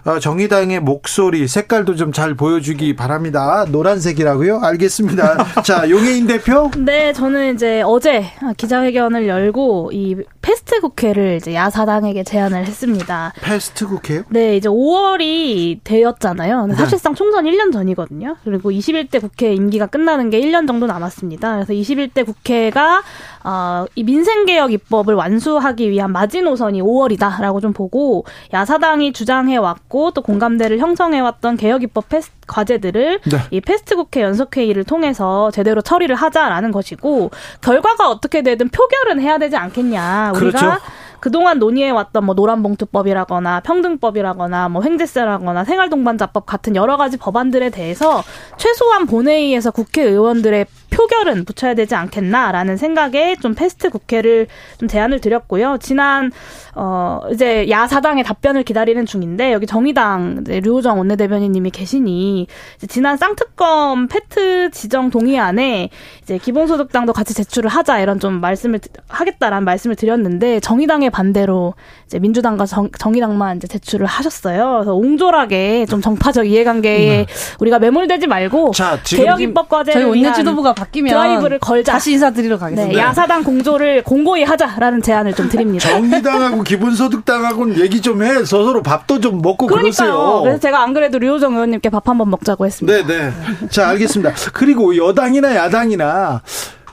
[0.05, 3.67] 어, 정의당의 목소리 색깔도 좀 잘 보여주기 바랍니다.
[3.69, 4.61] 노란색이라고요?
[4.63, 5.47] 알겠습니다.
[5.65, 6.71] 자 용혜인 대표.
[6.77, 8.25] 네, 저는 이제 어제
[8.57, 13.33] 기자회견을 열고 이 fast 국회를 이제 야사당에게 제안을 했습니다.
[13.41, 14.25] fast 국회요?
[14.31, 16.67] 네, 이제 5월이 되었잖아요.
[16.67, 16.75] 네.
[16.75, 18.35] 사실상 총선 1년 전이거든요.
[18.43, 21.55] 그리고 21대 국회 임기가 끝나는 게 1년 정도 남았습니다.
[21.55, 23.05] 그래서 21대 국회가
[23.45, 30.81] 어, 이 민생개혁 입법을 완수하기 위한 마지노선이 5월이다라고 좀 보고 야사당이 주장해 왔고 또 공감대를
[30.81, 33.39] 형성해 왔던 개혁 입법 패스, 과제들을 네.
[33.51, 37.31] 이 fast 국회 연석 회의를 통해서 제대로 처리를 하자라는 것이고
[37.61, 40.33] 결과가 어떻게 되든 표결은 해야 되지 않겠냐.
[40.35, 40.81] 우리가 그렇죠.
[41.25, 48.23] 그동안 논의해왔던 뭐 노란봉투법이라거나 평등법이라거나 뭐 횡재세라거나 생활동반자법 같은 여러 가지 법안들에 대해서
[48.59, 54.47] 최소한 본회의에서 국회의원들의 표결은 붙여야 되지 않겠나라는 생각에 좀 fast 국회를
[54.79, 55.79] 좀 제안을 드렸고요.
[55.81, 56.31] 지난
[56.77, 64.09] 어 이제 야사당의 답변을 기다리는 중인데 여기 정의당 이제 류호정 원내대변인님이 계시니 이제 지난 쌍특검
[64.09, 65.91] 패트 지정 동의안에
[66.23, 71.75] 이제 기본소득당도 같이 제출을 하자 이런 좀 말씀을 드- 하겠다라는 말씀을 드렸는데 정의당의 반대로
[72.07, 74.73] 이제 민주당과 정, 정의당만 이제 제출을 하셨어요.
[74.75, 77.27] 그래서 옹졸하게 좀 정파적 이해관계에
[77.61, 81.93] 우리가 매몰되지 말고 자, 지금 개혁 입법 과제를 저희 위한 원내 지도부가 바뀌면 드라이브를 걸자.
[81.93, 82.97] 다시 인사드리러 가겠습니다.
[82.97, 85.89] 네, 야사당 공조를 공고히 하자라는 제안을 좀 드립니다.
[85.89, 88.45] 정의당하고 기본소득당하고는 얘기 좀 해.
[88.45, 90.13] 서로 밥도 좀 먹고 그러니까요.
[90.13, 90.41] 그러세요.
[90.43, 93.07] 그래서 제가 안 그래도 류호정 의원님께 밥 한번 먹자고 했습니다.
[93.07, 93.69] 네, 네.
[93.71, 94.35] 자, 알겠습니다.
[94.53, 96.43] 그리고 여당이나 야당이나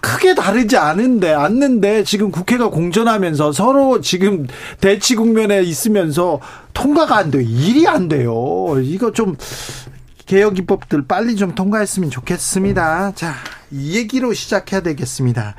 [0.02, 4.48] 크게 다르지 않은데 않는데 지금 국회가 공전하면서 서로 지금
[4.80, 6.40] 대치 국면에 있으면서
[6.74, 7.44] 통과가 안 돼요.
[7.44, 8.34] 일이 안 돼요.
[8.82, 9.36] 이거 좀
[10.32, 13.12] 개혁 입법들 빨리 좀 통과했으면 좋겠습니다.
[13.16, 13.34] 자,
[13.70, 15.56] 이 얘기로 시작해야 되겠습니다.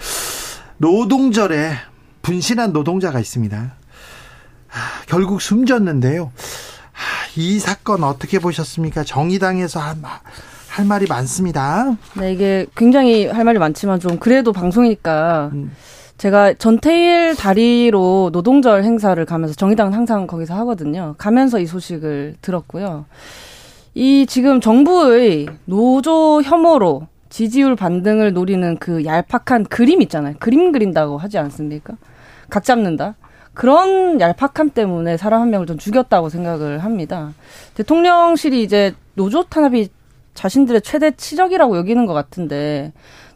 [0.79, 1.73] 노동절에
[2.23, 3.59] 분신한 노동자가 있습니다.
[3.59, 6.33] 아, 결국 숨졌는데요.
[6.33, 9.05] 아, 이 사건 어떻게 보셨습니까?
[9.05, 10.03] 정의당에서 한,
[10.69, 11.95] 할 말이 많습니다.
[12.15, 15.71] 네, 이게 굉장히 할 말이 많지만 좀 그래도 방송이니까 음.
[16.17, 21.15] 제가 전태일 다리로 노동절 행사를 가면서 정의당은 항상 거기서 하거든요.
[21.19, 23.05] 가면서 이 소식을 들었고요.
[23.95, 30.35] 이 지금 정부의 노조 혐오로 지지율 반등을 노리는 그 얄팍한 그림 있잖아요.
[30.39, 31.95] 그림 그린다고 하지 않습니까?
[32.49, 33.17] 각 잡는다.
[33.55, 37.33] 그런 얄팍함 때문에 사람 한 명을 좀 죽였다고 생각을 합니다.
[37.75, 39.89] 대통령실이 이제 노조 탄압이
[40.35, 42.93] 자신들의 최대 치적이라고 여기는 것 같은데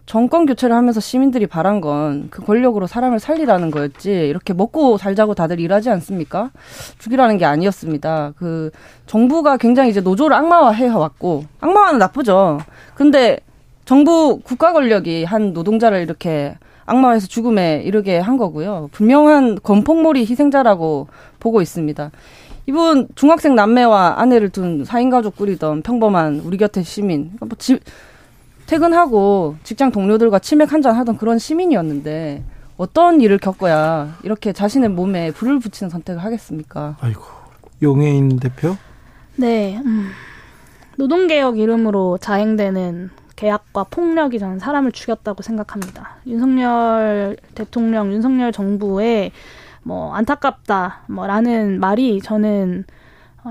[0.06, 5.60] 정권 교체를 하면서 시민들이 바란 건 그 권력으로 사람을 살리라는 거였지 이렇게 먹고 살자고 다들
[5.60, 6.50] 일하지 않습니까?
[6.98, 8.34] 죽이라는 게 아니었습니다.
[8.36, 8.70] 그
[9.06, 12.58] 정부가 굉장히 이제 노조를 악마화해 왔고 악마화는 나쁘죠.
[12.94, 13.38] 근데
[13.84, 18.88] 정부 국가 권력이 한 노동자를 이렇게 악마화해서 죽음에 이르게 한 거고요.
[18.92, 21.08] 분명한 건폭몰이 희생자라고
[21.40, 22.10] 보고 있습니다.
[22.68, 27.32] 이분 중학생 남매와 아내를 둔 4인 가족 꾸리던 평범한 우리 곁의 시민.
[27.40, 27.80] 뭐 집,
[28.66, 32.42] 퇴근하고 직장 동료들과 치맥 한 잔 하던 그런 시민이었는데
[32.76, 36.96] 어떤 일을 겪어야 이렇게 자신의 몸에 불을 붙이는 선택을 하겠습니까?
[37.00, 37.22] 아이고.
[37.82, 38.76] 용해인 대표?
[39.36, 40.10] 네, 음.
[40.96, 46.16] 노동개혁 이름으로 자행되는 계약과 폭력이 저는 사람을 죽였다고 생각합니다.
[46.26, 49.32] 윤석열 대통령, 윤석열 정부의
[49.82, 52.94] 뭐 안타깝다 뭐라는 말이 저는 어,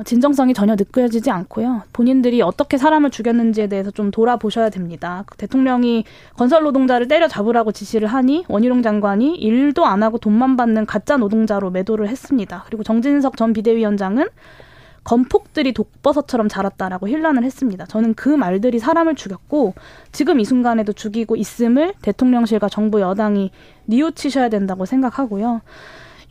[0.04, 1.84] 진정성이 전혀 느껴지지 않고요.
[1.94, 5.24] 본인들이 어떻게 사람을 죽였는지에 대해서 좀 돌아보셔야 됩니다.
[5.28, 6.04] 그 대통령이
[6.36, 11.72] 건설 노동자를 때려 잡으라고 지시를 하니 원희룡 장관이 일도 안 하고 돈만 받는 가짜 노동자로
[11.72, 12.64] 매도를 했습니다.
[12.66, 14.28] 그리고 정진석 전 비대위원장은
[15.06, 17.86] 건폭들이 독버섯처럼 자랐다라고 힐난을 했습니다.
[17.86, 19.76] 저는 그 말들이 사람을 죽였고
[20.12, 23.52] 지금 이 순간에도 죽이고 있음을 대통령실과 정부 여당이
[23.86, 25.62] 뉘우치셔야 된다고 생각하고요.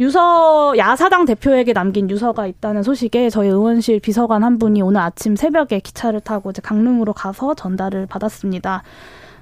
[0.01, 5.79] 유서 야사당 대표에게 남긴 유서가 있다는 소식에 저희 의원실 비서관 한 분이 오늘 아침 새벽에
[5.81, 8.83] 기차를 타고 이제 강릉으로 가서 전달을 받았습니다.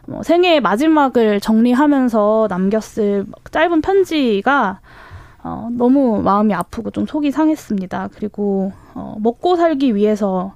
[0.07, 4.81] 뭐 생애의 마지막을 정리하면서 남겼을 짧은 편지가
[5.45, 8.11] 어, 너무 마음이 아프고 좀 속이 상했습니다.
[8.15, 10.55] 그리고 어, 먹고 살기 위해서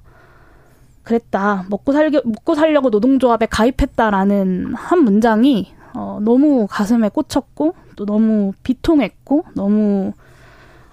[1.03, 1.65] 그랬다.
[1.69, 9.45] 먹고 살기 먹고 살려고 노동조합에 가입했다라는 한 문장이 어, 너무 가슴에 꽂혔고 또 너무 비통했고
[9.55, 10.13] 너무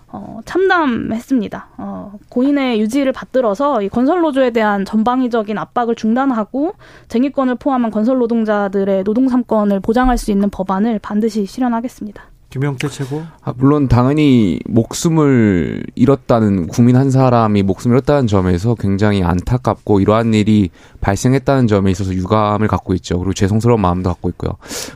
[0.09, 1.69] 어, 참담했습니다.
[1.77, 6.73] 어, 고인의 유지를 받들어서 이 건설 노조에 대한 전방위적인 압박을 중단하고
[7.09, 12.23] 쟁의권을 포함한 건설 노동자들의 노동 삼권을 보장할 수 있는 법안을 반드시 실현하겠습니다.
[12.55, 13.25] 김영태 최고.
[13.43, 20.71] 아, 물론 당연히 목숨을 잃었다는 국민 한 사람이 목숨을 잃었다는 점에서 굉장히 안타깝고 이러한 일이
[21.01, 23.19] 발생했다는 점에 있어서 유감을 갖고 있죠.
[23.19, 24.53] 그리고 죄송스러운 마음도 갖고 있고요.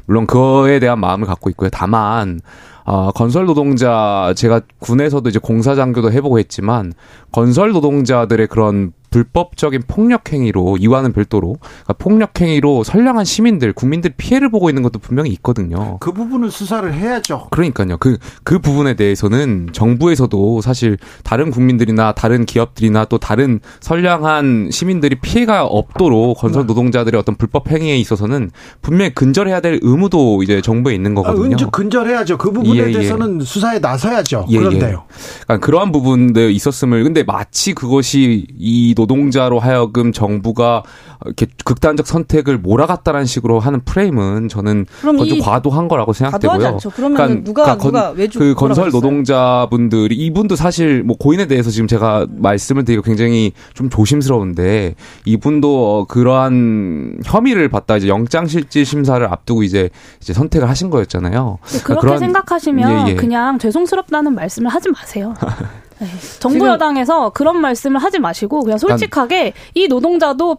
[0.07, 1.68] 물론 그거에 대한 마음을 갖고 있고요.
[1.73, 2.40] 다만
[2.85, 6.92] 어, 건설 노동자 제가 군에서도 이제 공사 장교도 해보고 했지만
[7.33, 14.51] 건설 노동자들의 그런 불법적인 폭력 행위로 이와는 별도로 그러니까 폭력 행위로 선량한 시민들 국민들 피해를
[14.51, 15.99] 보고 있는 것도 분명히 있거든요.
[16.01, 17.49] 그 부분을 수사를 해야죠.
[17.51, 17.97] 그러니까요.
[17.99, 25.66] 그, 그 부분에 대해서는 정부에서도 사실 다른 국민들이나 다른 기업들이나 또 다른 선량한 시민들이 피해가
[25.66, 26.66] 없도록 건설 네.
[26.66, 28.51] 노동자들의 어떤 불법 행위에 있어서는
[28.83, 31.53] 분명히 근절해야 될 의무도 이제 정부에 있는 아, 거거든요.
[31.53, 32.38] 은즉 근절해야죠.
[32.38, 32.92] 그 부분에 예, 예.
[32.92, 34.47] 대해서는 수사에 나서야죠.
[34.51, 35.05] 예, 그런데요.
[35.44, 40.82] 그러니까 그러한 부분들 있었음을 근데 마치 그것이 이 노동자로 하여금 정부가
[41.24, 46.78] 이렇게 극단적 선택을 몰아갔다라는 식으로 하는 프레임은 저는 그건 좀이 과도한 거라고 생각되고요.
[46.94, 48.90] 그러면 누가 누가 왜 주- 그 건설?
[48.90, 56.04] 노동자분들이 이분도 사실 뭐 고인에 대해서 지금 제가 말씀을 드리고 굉장히 좀 조심스러운데 이분도 어,
[56.06, 61.58] 그러한 혐의를 받다 이제 영장실질 심사를 앞두고 이제 이제 선택을 하신 거였잖아요.
[61.62, 63.14] 그렇게 그러니까 그런- 생각하시면 예, 예.
[63.16, 65.34] 그냥 죄송스럽다는 말씀을 하지 마세요.
[66.00, 66.06] 네.
[66.38, 70.58] 정부 여당에서 그런 말씀을 하지 마시고 그냥 솔직하게 이 노동자도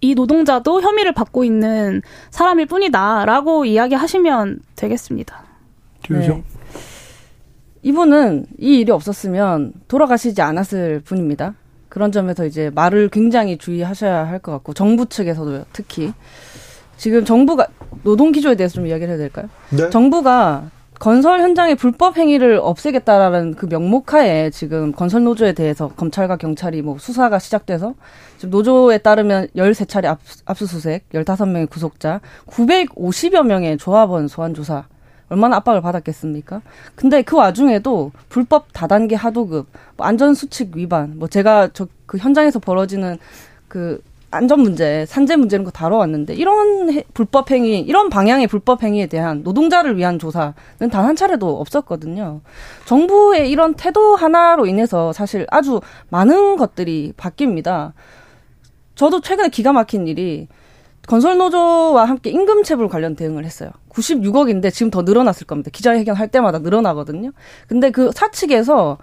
[0.00, 5.42] 이 노동자도 혐의를 받고 있는 사람일 뿐이다라고 이야기하시면 되겠습니다.
[6.10, 6.42] 네.
[7.82, 11.54] 이분은 이 일이 없었으면 돌아가시지 않았을 분입니다.
[11.88, 16.12] 그런 점에서 이제 말을 굉장히 주의하셔야 할 것 같고 정부 측에서도 특히
[16.96, 17.66] 지금 정부가
[18.04, 19.48] 노동 기조에 대해서 좀 이야기를 해야 될까요?
[19.70, 19.90] 네.
[19.90, 26.98] 정부가 건설 현장의 불법 행위를 없애겠다라는 그 명목하에 지금 건설 노조에 대해서 검찰과 경찰이 뭐
[26.98, 27.94] 수사가 시작돼서
[28.36, 34.84] 지금 노조에 따르면 13차례 압, 압수수색, 15명의 구속자, 950여 명의 조합원 소환 조사
[35.28, 36.60] 얼마나 압박을 받았겠습니까?
[36.94, 43.18] 근데 그 와중에도 불법 다단계 하도급, 뭐 안전수칙 위반, 뭐 제가 저 그 현장에서 벌어지는
[43.68, 48.82] 그 안전 문제, 산재 문제 이런 거 다뤄왔는데 이런 해- 불법 행위, 이런 방향의 불법
[48.82, 50.54] 행위에 대한 노동자를 위한 조사는
[50.90, 52.40] 단 한 차례도 없었거든요.
[52.84, 57.92] 정부의 이런 태도 하나로 인해서 사실 아주 많은 것들이 바뀝니다.
[58.94, 60.46] 저도 최근에 기가 막힌 일이
[61.08, 63.70] 건설노조와 함께 임금체불 관련 대응을 했어요.
[63.90, 65.70] 96억인데 지금 더 늘어났을 겁니다.
[65.72, 67.32] 기자회견 할 때마다 늘어나거든요.
[67.66, 68.98] 근데 그 사측에서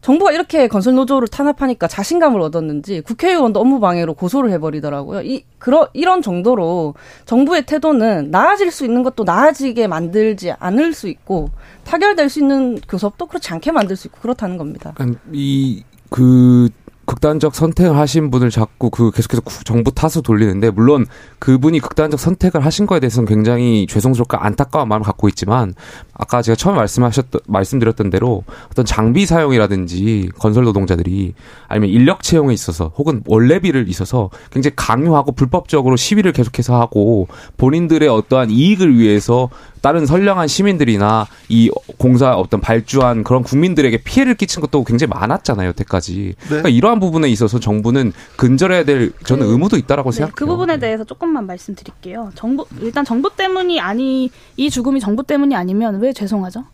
[0.00, 5.22] 정부가 이렇게 건설 노조를 탄압하니까 자신감을 얻었는지 국회의원도 업무 방해로 고소를 해버리더라고요.
[5.22, 11.50] 이, 그러, 이런 정도로 정부의 태도는 나아질 수 있는 것도 나아지게 만들지 않을 수 있고
[11.84, 14.92] 타결될 수 있는 교섭도 그렇지 않게 만들 수 있고 그렇다는 겁니다.
[14.94, 16.70] 그러니까 이그
[17.06, 21.06] 극단적 선택을 하신 분을 자꾸 그 계속해서 구- 정부 탓을 돌리는데 물론
[21.38, 25.74] 그분이 극단적 선택을 하신 거에 대해서는 굉장히 죄송스럽고 안타까운 마음을 갖고 있지만
[26.12, 31.34] 아까 제가 처음에 말씀하셨던 말씀드렸던 대로 어떤 장비 사용이라든지 건설 노동자들이
[31.68, 38.50] 아니면 인력 채용에 있어서 혹은 원래비를 있어서 굉장히 강요하고 불법적으로 시위를 계속해서 하고 본인들의 어떠한
[38.50, 39.48] 이익을 위해서
[39.86, 46.34] 다른 선량한 시민들이나 이 공사 어떤 발주한 그런 국민들에게 피해를 끼친 것도 굉장히 많았잖아요, 여태까지.
[46.40, 50.34] 그러니까 이러한 부분에 있어서 정부는 근절해야 될 저는 의무도 있다라고 네, 생각해요.
[50.34, 52.32] 그 부분에 대해서 조금만 말씀드릴게요.
[52.34, 56.64] 정부 일단 정부 때문이 아니 이 죽음이 정부 때문이 아니면 왜 죄송하죠?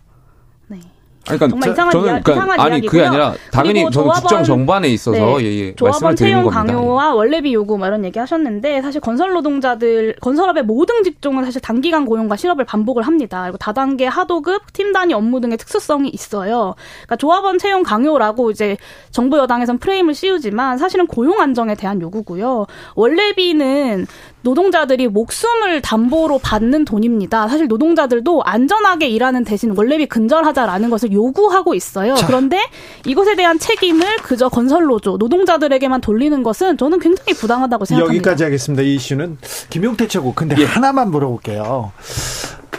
[1.24, 1.30] 네.
[1.30, 3.06] 아니, 그러니까 정말 저- 이상한 저는 이야- 그러니까 이상한 아니 그게 이야기고요.
[3.22, 5.44] 아니라 당연히 저는 국정 조합원- 정반에 있어서 네.
[5.44, 6.62] 예, 예, 조합원 채용 겁니다.
[6.64, 6.72] 예.
[6.72, 12.06] 강요와 원래비 요구 뭐 이런 얘기 하셨는데 사실 건설 노동자들 건설업의 모든 직종은 사실 단기간
[12.06, 13.42] 고용과 실업을 반복을 합니다.
[13.42, 16.74] 그리고 다단계 하도급, 팀 단위 업무 등의 특수성이 있어요.
[17.02, 18.76] 그러니까 조합원 채용 강요라고 이제
[19.10, 22.66] 정부 여당에선 프레임을 씌우지만 사실은 고용 안정에 대한 요구고요.
[22.96, 24.06] 원래비는
[24.42, 27.48] 노동자들이 목숨을 담보로 받는 돈입니다.
[27.48, 32.14] 사실 노동자들도 안전하게 일하는 대신 원래비 근절하자라는 것을 요구하고 있어요.
[32.14, 32.26] 자.
[32.26, 32.58] 그런데
[33.06, 38.16] 이것에 대한 책임을 그저 건설노조 노동자들에게만 돌리는 것은 저는 굉장히 부당하다고 생각합니다.
[38.16, 38.82] 여기까지 하겠습니다.
[38.82, 39.38] 이 이슈는
[39.70, 40.32] 김용태 최고.
[40.34, 41.92] 근데 하나만 물어볼게요.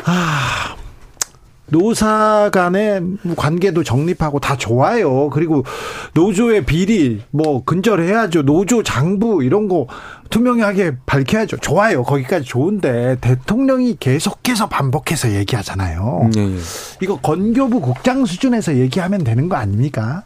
[0.06, 0.76] 아,
[1.74, 3.02] 노사 간의
[3.36, 5.30] 관계도 정립하고 다 좋아요.
[5.32, 5.64] 그리고
[6.14, 8.44] 노조의 비리 뭐 근절해야죠.
[8.44, 9.88] 노조 장부 이런 거
[10.30, 11.58] 투명하게 밝혀야죠.
[11.58, 12.04] 좋아요.
[12.04, 16.30] 거기까지 좋은데 대통령이 계속해서 반복해서 얘기하잖아요.
[16.38, 16.56] 예, 예.
[17.02, 20.24] 이거 건교부 국장 수준에서 얘기하면 되는 거 아닙니까?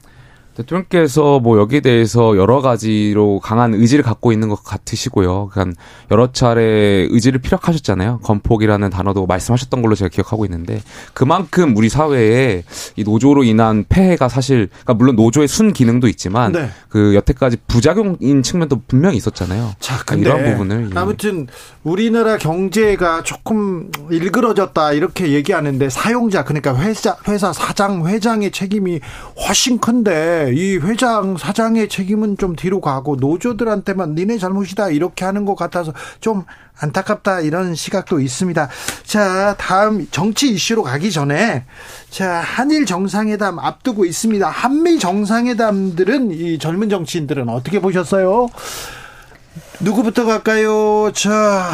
[0.58, 5.50] 대통령께서 뭐 여기에 대해서 여러 가지로 강한 의지를 갖고 있는 것 같으시고요.
[5.52, 5.80] 그러니까
[6.10, 8.22] 여러 차례 의지를 피력하셨잖아요.
[8.24, 10.82] 건폭이라는 단어도 말씀하셨던 걸로 제가 기억하고 있는데
[11.14, 12.64] 그만큼 우리 사회에
[12.96, 16.70] 이 노조로 인한 폐해가 사실 그러니까 물론 노조의 순 기능도 있지만 네.
[16.90, 19.74] 그 여태까지 부작용인 측면도 분명히 있었잖아요.
[19.80, 21.00] 자, 그러니까 근데 이런 부분을 예.
[21.00, 21.48] 아무튼
[21.84, 29.00] 우리나라 경제가 조금 일그러졌다 이렇게 얘기하는데 사용자 그러니까 회사 회사 사장 회장의 책임이
[29.48, 35.56] 훨씬 큰데 이 회장 사장의 책임은 좀 뒤로 가고 노조들한테만 니네 잘못이다 이렇게 하는 것
[35.56, 36.44] 같아서 좀
[36.80, 38.70] 안타깝다 이런 시각도 있습니다.
[39.04, 41.66] 자, 다음 정치 이슈로 가기 전에
[42.10, 44.48] 자, 한일 정상회담 앞두고 있습니다.
[44.48, 48.50] 한미 정상회담들은 이 젊은 정치인들은 어떻게 보셨어요?
[49.80, 51.12] 누구부터 갈까요?
[51.14, 51.70] 자,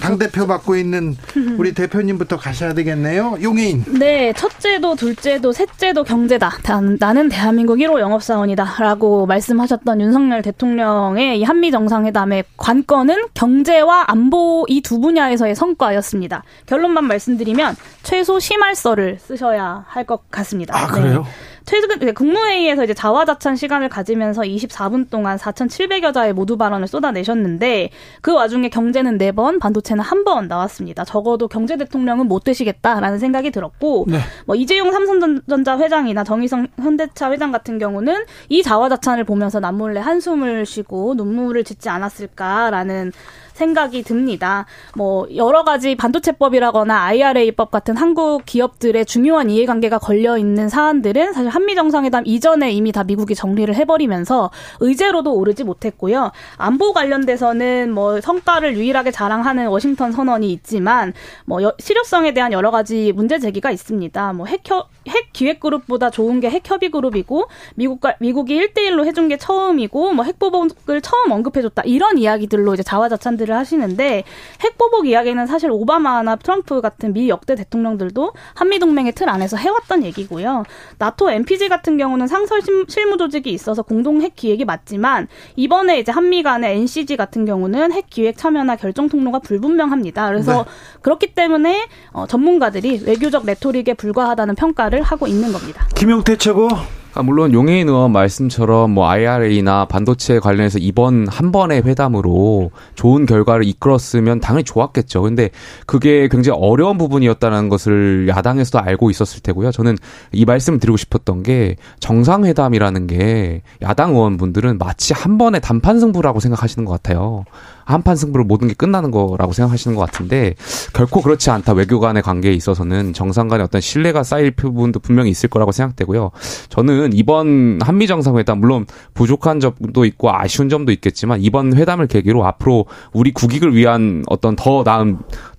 [0.00, 1.16] 당 대표 맡고 있는
[1.58, 3.38] 우리 대표님부터 가셔야 되겠네요.
[3.42, 3.84] 용해인.
[3.98, 6.48] 네, 첫째도 둘째도 셋째도 경제다.
[6.62, 14.80] 다- 나는 대한민국 1호 영업사원이다라고 말씀하셨던 윤석열 대통령의 이 한미 정상회담의 관건은 경제와 안보 이
[14.80, 16.44] 두 분야에서의 성과였습니다.
[16.66, 20.76] 결론만 말씀드리면 최소 심할서를 쓰셔야 할 것 같습니다.
[20.76, 20.92] 아, 네.
[20.92, 21.26] 그래요?
[21.64, 27.90] 최근 국무회의에서 이제 자화자찬 시간을 가지면서 24분 동안 4,700여 자의 모두 발언을 쏟아내셨는데
[28.20, 31.04] 그 와중에 경제는 4번, 반도체는 한번 나왔습니다.
[31.04, 34.18] 적어도 경제 대통령은 못 되시겠다라는 생각이 들었고 네.
[34.46, 41.14] 뭐 이재용 삼성전자 회장이나 정의성 현대차 회장 같은 경우는 이 자화자찬을 보면서 남몰래 한숨을 쉬고
[41.14, 43.12] 눈물을 짓지 않았을까라는
[43.60, 44.64] 생각이 듭니다.
[44.96, 51.74] 뭐 여러 가지 반도체법이라거나 IRA법 같은 한국 기업들의 중요한 이해관계가 걸려 있는 사안들은 사실 한미
[51.74, 54.50] 정상회담 이전에 이미 다 미국이 정리를 해버리면서
[54.80, 56.32] 의제로도 오르지 못했고요.
[56.56, 61.12] 안보 관련돼서는 뭐 성과를 유일하게 자랑하는 워싱턴 선언이 있지만
[61.44, 64.32] 뭐 여- 실효성에 대한 여러 가지 문제 제기가 있습니다.
[64.32, 67.44] 뭐 핵협 핵 기획 그룹보다 좋은 게 핵 협의 그룹이고
[67.76, 74.24] 미국과 미국이 1대1로 해준 게 처음이고 뭐 핵보복을 처음 언급해줬다 이런 이야기들로 이제 자화자찬들을 하시는데
[74.62, 80.64] 핵보복 이야기는 사실 오바마나 트럼프 같은 미 역대 대통령들도 한미 동맹의 틀 안에서 해왔던 얘기고요.
[80.98, 86.12] 나토 NPG 같은 경우는 상설 심- 실무 조직이 있어서 공동 핵 기획이 맞지만 이번에 이제
[86.12, 90.26] 한미 간의 NCG 같은 경우는 핵 기획 참여나 결정 통로가 불분명합니다.
[90.28, 90.70] 그래서 네.
[91.02, 95.86] 그렇기 때문에 어, 전문가들이 외교적 레토릭에 불과하다는 평가를 하고 있는 겁니다.
[95.96, 96.68] 김용태 최고.
[97.12, 103.64] 아, 물론 용해인 의원 말씀처럼 뭐 IRA나 반도체 관련해서 이번 한 번의 회담으로 좋은 결과를
[103.64, 105.22] 이끌었으면 당연히 좋았겠죠.
[105.22, 105.50] 근데
[105.86, 109.72] 그게 굉장히 어려운 부분이었다는 것을 야당에서도 알고 있었을 테고요.
[109.72, 109.96] 저는
[110.32, 116.84] 이 말씀을 드리고 싶었던 게 정상회담이라는 게 야당 의원분들은 마치 한 번의 단판 승부라고 생각하시는
[116.84, 117.44] 것 같아요.
[117.90, 120.54] 한 판 승부로 모든 게 끝나는 거라고 생각하시는 것 같은데
[120.94, 121.74] 결코 그렇지 않다.
[121.74, 126.30] 외교 간의 관계에 있어서는 정상 간의 어떤 신뢰가 쌓일 부분도 분명히 있을 거라고 생각되고요.
[126.70, 132.86] 저는 이번 한미 정상회담 물론 부족한 점도 있고 아쉬운 점도 있겠지만 이번 회담을 계기로 앞으로
[133.12, 135.18] 우리 국익을 위한 어떤 더 나은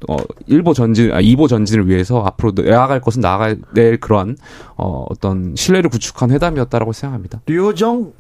[0.10, 0.18] 어
[0.50, 3.58] 1보 전진 아 2보 전진을 위해서 앞으로 나아갈 것은 나아갈
[4.00, 4.36] 그러한
[4.78, 7.42] 어 어떤 신뢰를 구축한 회담이었다라고 생각합니다.
[7.46, 8.14] 류호정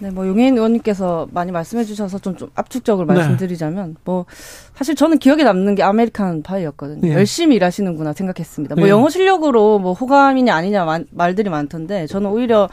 [0.00, 3.14] 네, 뭐 용혜인 의원님께서 많이 말씀해 주셔서 좀, 좀 압축적으로 네.
[3.14, 4.26] 말씀드리자면 뭐
[4.74, 7.08] 사실 저는 기억에 남는 게 아메리칸 파이였거든요.
[7.08, 7.14] 예.
[7.14, 8.76] 열심히 일하시는구나 생각했습니다.
[8.76, 8.90] 뭐 예.
[8.90, 12.68] 영어 실력으로 뭐 호감이냐 아니냐 만- 말들이 많던데 저는 오히려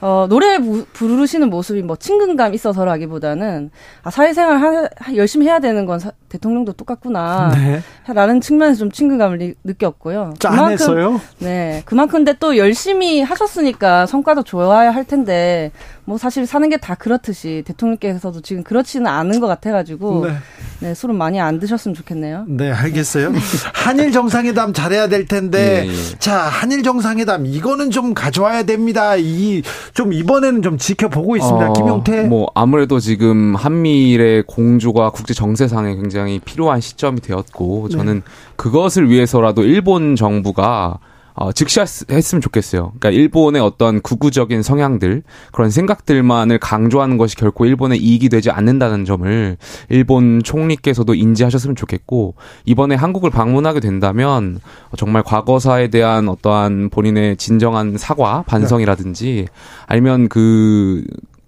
[0.00, 3.70] 어, 노래 부, 부르시는 모습이 뭐 친근감 있어서라기보다는
[4.02, 7.50] 아, 사회생활 하, 하- 열심히 해야 되는 건 사- 대통령도 똑같구나.
[7.54, 7.80] 네.
[8.12, 10.34] 라는 측면에서 좀 친근감을 리- 느꼈고요.
[10.40, 11.20] 짠했어요.
[11.38, 11.82] 네.
[11.86, 15.70] 그만큼 근데 또 열심히 하셨으니까 성과도 좋아야 할 텐데,
[16.06, 20.34] 뭐 사실 사는 게 다 그렇듯이 대통령께서도 지금 그렇지는 않은 것 같아가지고, 네.
[20.80, 20.94] 네.
[20.94, 22.44] 술은 많이 안 드셨으면 좋겠네요.
[22.46, 23.32] 네, 알겠어요.
[23.72, 26.18] 한일 정상회담 잘해야 될 텐데, 예, 예.
[26.18, 29.16] 자, 한일 정상회담 이거는 좀 가져와야 됩니다.
[29.16, 29.62] 이
[29.94, 31.70] 좀 이번에는 좀 지켜보고 있습니다.
[31.70, 32.22] 어, 김용태.
[32.24, 37.96] 뭐 아무래도 지금 한미일의 공조가 국제 정세상에 굉장히 필요한 시점이 되었고 네.
[37.96, 38.22] 저는
[38.56, 40.98] 그것을 위해서라도 일본 정부가
[41.36, 42.92] 어, 즉시했으면 좋겠어요.
[42.98, 49.56] 그러니까 일본의 어떤 구구적인 성향들 그런 생각들만을 강조하는 것이 결코 일본의 이익이 되지 않는다는 점을
[49.88, 54.60] 일본 총리께서도 인지하셨으면 좋겠고 이번에 한국을 방문하게 된다면
[54.96, 59.48] 정말 과거사에 대한 어떠한 본인의 진정한 사과 반성이라든지
[59.86, 61.04] 아니면 그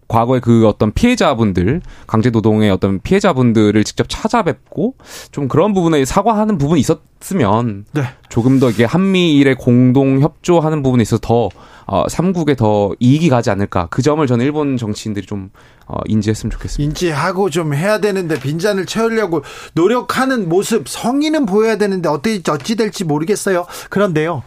[0.09, 4.95] 과거에 그 어떤 피해자분들 강제노동의 어떤 피해자분들을 직접 찾아뵙고
[5.33, 8.03] 좀 그런 부분에 사과하는 부분이 있었으면 네.
[8.29, 11.49] 조금 더 이게 한미일의 공동 협조하는 부분에 있어서 더
[11.89, 15.51] 어, 삼국에 더 이익이 가지 않을까 그 점을 저는 일본 정치인들이 좀
[15.87, 16.85] 어, 인지했으면 좋겠습니다.
[16.85, 19.43] 인지하고 좀 해야 되는데 빈잔을 채우려고
[19.75, 23.67] 노력하는 모습 성의는 보여야 되는데 어떻게 어찌 될지 모르겠어요.
[23.89, 24.43] 그런데요.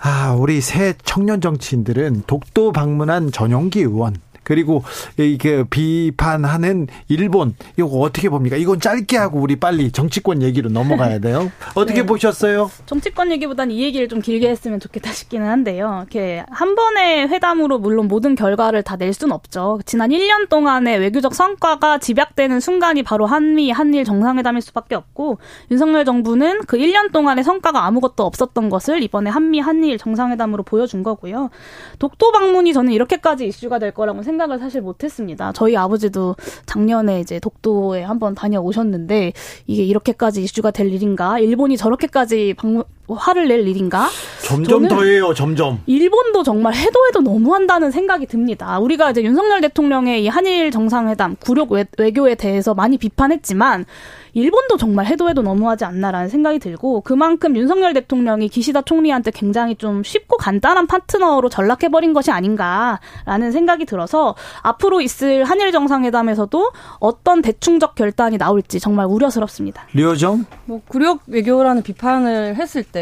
[0.00, 4.82] 아, 우리 새 청년 정치인들은 독도 방문한 전용기 의원 그리고
[5.18, 8.56] 이게 비판하는 일본 이거 어떻게 봅니까?
[8.56, 11.50] 이건 짧게 하고 우리 빨리 정치권 얘기로 넘어가야 돼요.
[11.74, 12.06] 어떻게 네.
[12.06, 12.70] 보셨어요?
[12.86, 15.98] 정치권 얘기보단 이 얘기를 좀 길게 했으면 좋겠다 싶기는 한데요.
[16.02, 19.80] 이렇게 한 번의 회담으로 물론 모든 결과를 다 낼 수는 없죠.
[19.86, 25.38] 지난 1년 동안의 외교적 성과가 집약되는 순간이 바로 한미 한일 정상회담일 수밖에 없고
[25.70, 31.50] 윤석열 정부는 그 1년 동안의 성과가 아무것도 없었던 것을 이번에 한미 한일 정상회담으로 보여준 거고요.
[31.98, 35.52] 독도 방문이 저는 이렇게까지 이슈가 될 거라고 생각 을 사실 못했습니다.
[35.52, 39.32] 저희 아버지도 작년에 이제 독도에 한번 다녀오셨는데
[39.66, 41.38] 이게 이렇게까지 이슈가 될 일인가?
[41.38, 44.08] 일본이 저렇게까지 방문 화를 낼 일인가?
[44.42, 45.34] 점점 더해요.
[45.34, 45.80] 점점.
[45.86, 48.78] 일본도 정말 해도 해도 너무한다는 생각이 듭니다.
[48.78, 53.84] 우리가 이제 윤석열 대통령의 이 한일 정상회담 굴욕 외, 외교에 대해서 많이 비판했지만
[54.32, 60.02] 일본도 정말 해도 해도 너무하지 않나라는 생각이 들고 그만큼 윤석열 대통령이 기시다 총리한테 굉장히 좀
[60.02, 68.36] 쉽고 간단한 파트너로 전락해버린 것이 아닌가라는 생각이 들어서 앞으로 있을 한일 정상회담에서도 어떤 대충적 결단이
[68.38, 69.86] 나올지 정말 우려스럽습니다.
[69.92, 72.93] 류호정 뭐 굴욕 외교라는 비판을 했을 때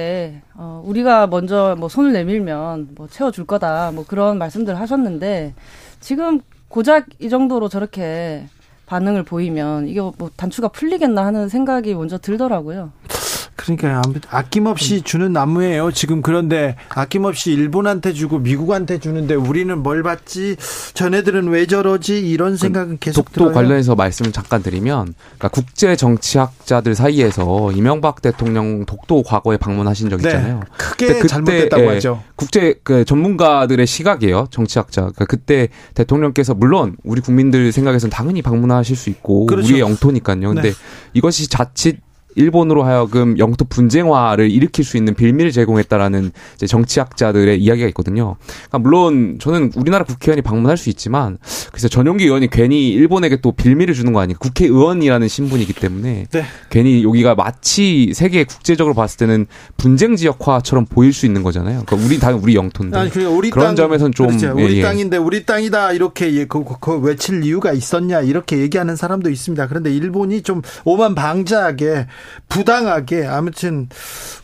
[0.55, 5.55] 어, 우리가 먼저 뭐 손을 내밀면 뭐 채워줄 거다 뭐 그런 말씀들 하셨는데
[6.01, 8.47] 지금 고작 이 정도로 저렇게
[8.87, 12.93] 반응을 보이면 이게 뭐 단추가 풀리겠나 하는 생각이 먼저 들더라고요.
[13.57, 15.93] 그러니까 아낌없이 주는 나무예요.
[15.93, 20.57] 지금 그런데 아낌없이 일본한테 주고 미국한테 주는데 우리는 뭘 받지?
[20.95, 22.21] 전애들은 왜 저러지?
[22.21, 23.55] 이런 생각은 계속 독도 들어요.
[23.55, 30.29] 관련해서 말씀을 잠깐 드리면 그러니까 국제 정치학자들 사이에서 이명박 대통령 독도 과거에 방문하신 적 네,
[30.29, 30.61] 있잖아요.
[30.77, 32.23] 크게 근데 그때, 잘못됐다고 예, 하죠.
[32.37, 34.49] 국제 그 전문가들의 시각이에요.
[34.51, 35.03] 정치학자.
[35.03, 39.67] 그러니까 그때 대통령께서 물론 우리 국민들 생각에서는 당연히 방문하실 수 있고 그렇죠.
[39.69, 40.41] 우리의 영토니까요.
[40.41, 40.73] 근데 네.
[41.13, 41.99] 이것이 자칫
[42.35, 48.37] 일본으로 하여금 영토 분쟁화를 일으킬 수 있는 빌미를 제공했다라는 이제 정치학자들의 이야기가 있거든요.
[48.69, 51.39] 그러니까 물론 저는 우리나라 국회의원이 방문할 수 있지만
[51.71, 54.39] 그래서 전용기 의원이 괜히 일본에게 또 빌미를 주는 거 아니에요.
[54.39, 56.45] 국회의원이라는 신분이기 때문에 네.
[56.71, 61.83] 괜히 여기가 마치 세계 국제적으로 봤을 때는 분쟁 지역화처럼 보일 수 있는 거잖아요.
[61.87, 64.55] 그러니까 우리 당 우리 영토인데 아니, 우리 그런 땅, 점에서는 좀 그렇죠.
[64.59, 64.83] 예, 우리 예.
[64.83, 69.69] 땅인데 우리 땅이다 이렇게 예, 그, 그, 그 외칠 이유가 있었냐 이렇게 얘기하는 사람도 있습니다.
[69.69, 72.07] 그런데 일본이 좀 오만 방자하게
[72.49, 73.89] 부당하게 아무튼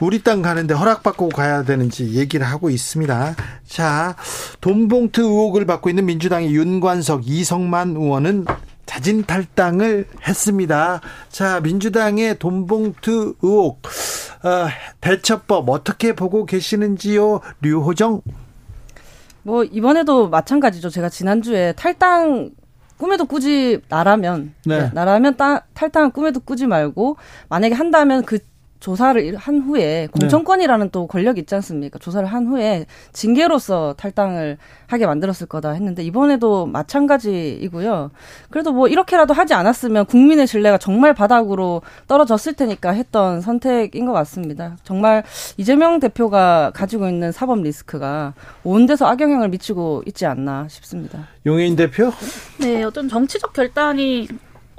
[0.01, 3.37] 우리 땅 가는데 허락받고 가야 되는지 얘기를 하고 있습니다.
[3.67, 4.17] 자,
[4.61, 8.47] 돈봉투 의혹을 받고 있는 민주당의 윤관석, 이성만 의원은
[8.87, 11.01] 자진 탈당을 했습니다.
[11.29, 13.83] 자, 민주당의 돈봉투 의혹
[14.43, 14.69] 어,
[15.01, 18.23] 대처법 어떻게 보고 계시는지요, 류호정?
[19.43, 20.91] 뭐 이번에도 마찬가지죠.
[20.91, 22.51] 제가 지난주에 탈당
[22.99, 24.81] 꿈에도 꾸지 나라면 네.
[24.81, 27.17] 네, 나라면 따, 탈당은 꿈에도 꾸지 말고
[27.49, 28.39] 만약에 한다면 그
[28.81, 31.99] 조사를 한 후에 공천권이라는 또 권력이 있지 않습니까?
[31.99, 38.11] 조사를 한 후에 징계로서 탈당을 하게 만들었을 거다 했는데 이번에도 마찬가지이고요.
[38.51, 44.77] 그래도 뭐 이렇게라도 하지 않았으면 국민의 신뢰가 정말 바닥으로 떨어졌을 테니까 했던 선택인 것 같습니다.
[44.85, 45.25] 정말
[45.57, 51.27] 이재명 대표가 가지고 있는 사법 리스크가 온 데서 악영향을 미치고 있지 않나 싶습니다.
[51.47, 52.13] 용해인 대표?
[52.61, 54.29] 네, 어떤 정치적 결단이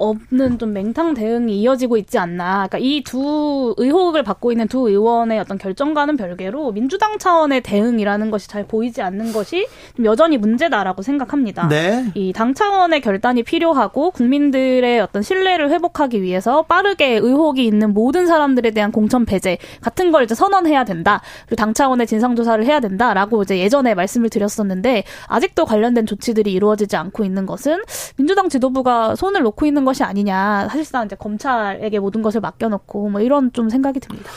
[0.00, 2.66] 없는 좀 맹탕 대응이 이어지고 있지 않나.
[2.68, 8.48] 그러니까 이 두 의혹을 받고 있는 두 의원의 어떤 결정과는 별개로 민주당 차원의 대응이라는 것이
[8.48, 11.68] 잘 보이지 않는 것이 좀 여전히 문제다라고 생각합니다.
[11.68, 12.10] 네.
[12.14, 18.70] 이 당 차원의 결단이 필요하고 국민들의 어떤 신뢰를 회복하기 위해서 빠르게 의혹이 있는 모든 사람들에
[18.70, 21.20] 대한 공천 배제 같은 걸 이제 선언해야 된다.
[21.46, 26.96] 그리고 당 차원의 진상 조사를 해야 된다라고 이제 예전에 말씀을 드렸었는데 아직도 관련된 조치들이 이루어지지
[26.96, 27.82] 않고 있는 것은
[28.16, 30.68] 민주당 지도부가 손을 놓고 있는 것이 아니냐.
[30.68, 34.30] 사실상 이제 검찰에게 모든 것을 맡겨놓고 뭐 이런 좀 생각이 듭니다.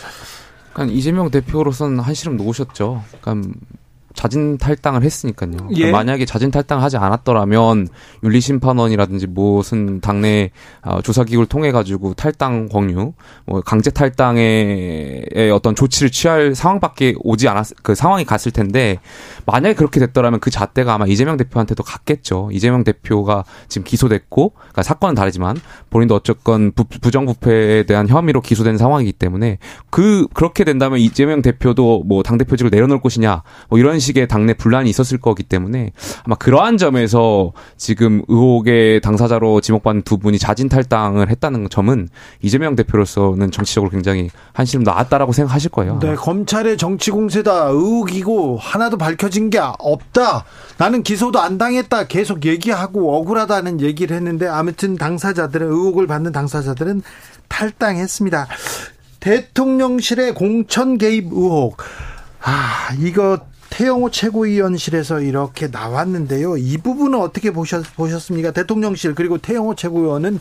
[0.74, 3.04] 그러니까 이재명 대표로서는 한시름 놓으셨죠.
[3.22, 3.49] 그러니까
[4.14, 5.51] 자진 탈당을 했으니까요.
[5.51, 5.91] 그러니까 예.
[5.91, 7.88] 만약에 자진 탈당을 하지 않았더라면
[8.24, 10.51] 윤리심판원이라든지 무슨 당내
[10.82, 13.14] 어, 조사기구를 통해 가지고 탈당 권유,
[13.45, 18.97] 뭐 강제 탈당의 어떤 조치를 취할 상황밖에 오지 않았 그 상황이 갔을 텐데
[19.45, 22.49] 만약에 그렇게 됐더라면 그 잣대가 아마 이재명 대표한테도 갔겠죠.
[22.51, 25.59] 이재명 대표가 지금 기소됐고, 그러니까 사건은 다르지만
[25.89, 29.59] 본인도 어쨌건 부, 부정부패에 대한 혐의로 기소된 상황이기 때문에
[29.89, 34.89] 그 그렇게 된다면 이재명 대표도 뭐 당 대표직을 내려놓을 것이냐, 뭐 이런 식의 당내 분란이
[34.89, 35.91] 있었을 거기 때문에
[36.24, 42.10] 아마 그러한 점에서 지금 의혹의 당사자로 지목받는 두 분이 자진 탈당을 했다는 점은
[42.41, 45.99] 이재명 대표로서는 정치적으로 굉장히 한시름 나았다라고 생각하실 거예요.
[45.99, 50.45] 네, 검찰의 정치 공세다 의혹이고 하나도 밝혀진 게 없다.
[50.78, 52.08] 나는 기소도 안 당했다.
[52.08, 57.01] 계속 얘기하고 억울하다는 얘기를 했는데 아무튼 당사자들은 의혹을 받는 당사자들은
[57.47, 58.47] 탈당했습니다.
[59.20, 61.78] 대통령실의 공천 개입 의혹.
[62.41, 63.39] 아, 이거
[63.74, 66.57] 태영호 최고위원실에서 이렇게 나왔는데요.
[66.57, 68.51] 이 부분은 어떻게 보셨, 보셨습니까?
[68.51, 70.39] 대통령실 그리고 태영호 최고위원은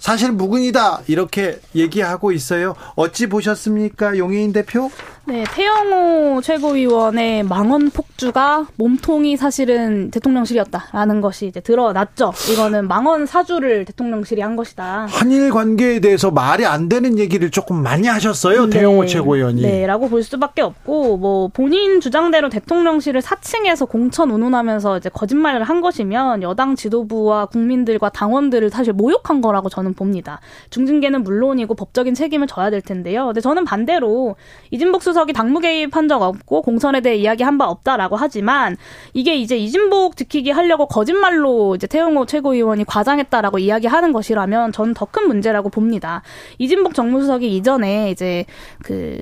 [0.00, 2.74] 사실 무근이다 이렇게 얘기하고 있어요.
[2.96, 4.90] 어찌 보셨습니까, 용혜인 대표?
[5.24, 12.32] 네, 태영호 최고위원의 망언 폭주가 몸통이 사실은 대통령실이었다라는 것이 이제 드러났죠.
[12.52, 15.06] 이거는 망언 사주를 대통령실이 한 것이다.
[15.08, 18.66] 한일 관계에 대해서 말이 안 되는 얘기를 조금 많이 하셨어요.
[18.66, 18.78] 네.
[18.80, 19.62] 태영호 최고위원이.
[19.62, 25.80] 네, 라고 볼 수밖에 없고, 뭐, 본인 주장대로 대통령실을 사칭해서 공천 운운하면서 이제 거짓말을 한
[25.80, 30.40] 것이면 여당 지도부와 국민들과 당원들을 사실 모욕한 거라고 저는 봅니다.
[30.70, 33.26] 중징계는 물론이고 법적인 책임을 져야 될 텐데요.
[33.26, 34.34] 근데 저는 반대로
[34.72, 38.76] 이진복 수 석이 당무 개입한 적 없고 공천에 대해 이야기한 바 없다라고 하지만
[39.12, 45.28] 이게 이제 이진복 지키기 하려고 거짓말로 이제 태영호 최고위원이 과장했다라고 이야기하는 것이라면 저는 더 큰
[45.28, 46.22] 문제라고 봅니다.
[46.58, 48.46] 이진복 정무수석이 이전에 이제
[48.82, 49.20] 그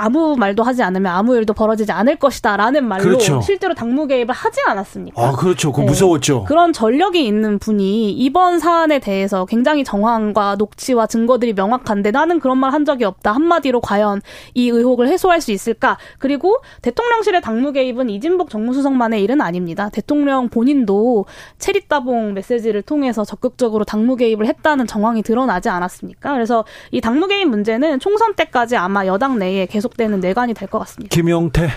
[0.00, 3.42] 아무 말도 하지 않으면 아무 일도 벌어지지 않을 것이다라는 말로 그렇죠.
[3.42, 5.22] 실제로 당무 개입을 하지 않았습니까?
[5.22, 5.72] 아, 그렇죠.
[5.72, 5.86] 그 네.
[5.86, 6.44] 무서웠죠.
[6.44, 12.70] 그런 전력이 있는 분이 이번 사안에 대해서 굉장히 정황과 녹취와 증거들이 명확한데 나는 그런 말
[12.70, 13.32] 한 적이 없다.
[13.32, 14.22] 한마디로 과연
[14.54, 15.98] 이 의혹을 해소할 수 있을까?
[16.18, 19.90] 그리고 대통령실의 당무 개입은 이진복 정무수석만의 일은 아닙니다.
[19.92, 21.26] 대통령 본인도
[21.58, 26.32] 체리따봉 메시지를 통해서 적극적으로 당무 개입을 했다는 정황이 드러나지 않았습니까?
[26.32, 30.78] 그래서 이 당무 개입 문제는 총선 때까지 아마 여당 내에 계속 되는 내관이 될 것
[30.80, 31.14] 같습니다.
[31.14, 31.68] 김용태.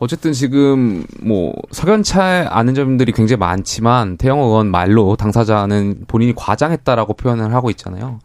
[0.00, 7.52] 어쨌든 지금 뭐 석연차 않은 점들이 굉장히 많지만 태영호 의원 말로 당사자는 본인이 과장했다라고 표현을
[7.52, 8.20] 하고 있잖아요.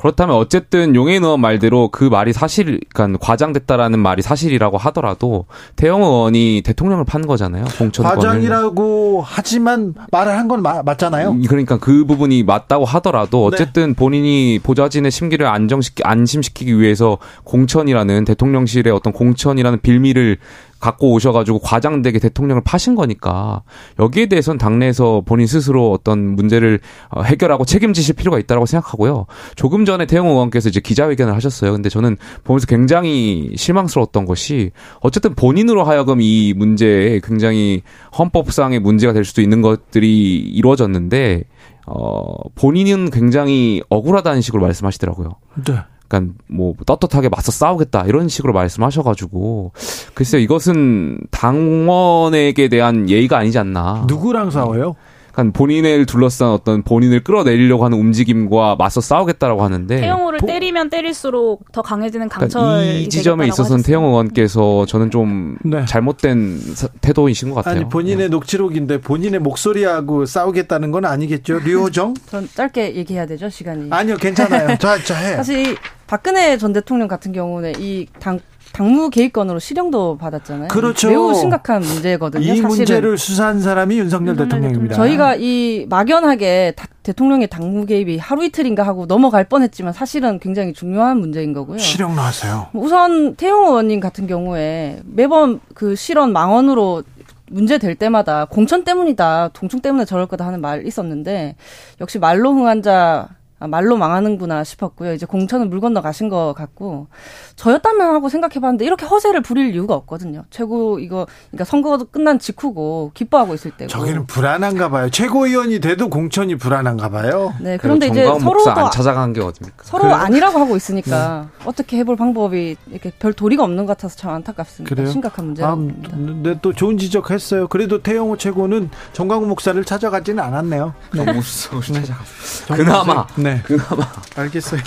[0.00, 5.44] 그렇다면 어쨌든 용해인 의원 말대로 그 말이 사실, 그러니까 과장됐다라는 말이 사실이라고 하더라도
[5.76, 7.64] 태영호 의원이 대통령을 판 거잖아요.
[7.78, 8.16] 공천권을.
[8.16, 11.30] 과장이라고 하지만 말을 한 건 맞잖아요.
[11.30, 18.92] 음, 그러니까 그 부분이 맞다고 하더라도 어쨌든 본인이 보좌진의 심기를 안정시키 안심시키기 위해서 공천이라는 대통령실의
[18.92, 20.38] 어떤 공천이라는 빌미를
[20.80, 23.62] 갖고 오셔가지고 과장되게 대통령을 파신 거니까
[23.98, 29.26] 여기에 대해서는 당내에서 본인 스스로 어떤 문제를 어, 해결하고 책임지실 필요가 있다고 생각하고요.
[29.54, 31.72] 조금 전에 태영호 의원께서 이제 기자회견을 하셨어요.
[31.72, 34.70] 근데 저는 보면서 굉장히 실망스러웠던 것이
[35.00, 37.82] 어쨌든 본인으로 하여금 이 문제에 굉장히
[38.18, 41.44] 헌법상의 문제가 될 수도 있는 것들이 이루어졌는데
[41.86, 45.30] 어 본인은 굉장히 억울하다는 식으로 말씀하시더라고요.
[45.66, 45.74] 네.
[46.10, 49.72] 그러니까 뭐 떳떳하게 맞서 싸우겠다 이런 식으로 말씀하셔가지고
[50.12, 54.04] 글쎄요 이것은 당원에게 대한 예의가 아니지 않나.
[54.08, 54.96] 누구랑 싸워요?
[55.32, 61.70] 그러니까 본인을 둘러싼 어떤 본인을 끌어내리려고 하는 움직임과 맞서 싸우겠다라고 하는데 태영호를 보- 때리면 때릴수록
[61.72, 63.82] 더 강해지는 그러니까 강철이 이 지점에 있어서는 하셨어요.
[63.82, 65.84] 태영 의원께서 저는 좀 네.
[65.86, 67.80] 잘못된 사- 태도이신 것 같아요.
[67.80, 71.60] 아니 본인의 녹취록인데 본인의 목소리하고 싸우겠다는 건 아니겠죠?
[71.60, 72.14] 류호정?
[72.26, 73.88] 전 짧게 얘기해야 되죠 시간이.
[73.90, 74.76] 아니요, 괜찮아요.
[74.78, 75.36] 자, 자 해.
[75.36, 75.76] 사실 이
[76.06, 78.40] 박근혜 전 대통령 같은 경우는 이 당,
[78.72, 80.68] 당무 개입건으로 실형도 받았잖아요.
[80.68, 81.08] 그렇죠.
[81.08, 82.42] 매우 심각한 문제거든요.
[82.42, 82.68] 이 사실은.
[82.68, 84.94] 문제를 수사한 사람이 윤석열 윤석열 대통령입니다.
[84.96, 91.18] 저희가 이 막연하게 다- 대통령의 당무 개입이 하루 이틀인가 하고 넘어갈 뻔했지만 사실은 굉장히 중요한
[91.18, 91.78] 문제인 거고요.
[91.78, 92.68] 실형 나왔어요.
[92.72, 97.02] 우선 태용 의원님 같은 경우에 매번 그 실언 망언으로
[97.50, 101.56] 문제 될 때마다 공천 때문이다, 동충 때문에 저럴 거다 하는 말 있었는데
[102.00, 105.12] 역시 말로 흥한 자 아, 말로 망하는구나 싶었고요.
[105.12, 107.08] 이제 공천은 물 건너 가신 것 같고
[107.56, 110.44] 저였다면 하고 생각해봤는데 이렇게 허세를 부릴 이유가 없거든요.
[110.50, 113.88] 최고 이거 그러니까 선거가 끝난 직후고 기뻐하고 있을 때고.
[113.88, 115.10] 저기는 불안한가 봐요.
[115.10, 117.52] 최고위원이 돼도 공천이 불안한가 봐요.
[117.60, 119.76] 네 그런데 이제 정광훈 목사 서로도 안 찾아간 게 어딥니까?
[119.82, 120.16] 서로 그래요?
[120.16, 124.94] 아니라고 하고 있으니까 어떻게 해볼 방법이 이렇게 별 도리가 없는 것 같아서 참 안타깝습니다.
[124.94, 125.10] 그래요?
[125.10, 126.16] 심각한 아, 문제라고 봅니다.
[126.16, 127.68] 네, 또 좋은 지적했어요.
[127.68, 130.94] 그래도 태영호 최고는 정광훈 목사를 찾아가지는 않았네요.
[131.14, 131.24] 네.
[131.24, 132.76] 정무수석을 찾아갔어요.
[132.76, 133.49] 그나마 네.
[133.54, 133.62] 네.
[133.62, 134.06] 그나마.
[134.36, 134.80] 알겠어요.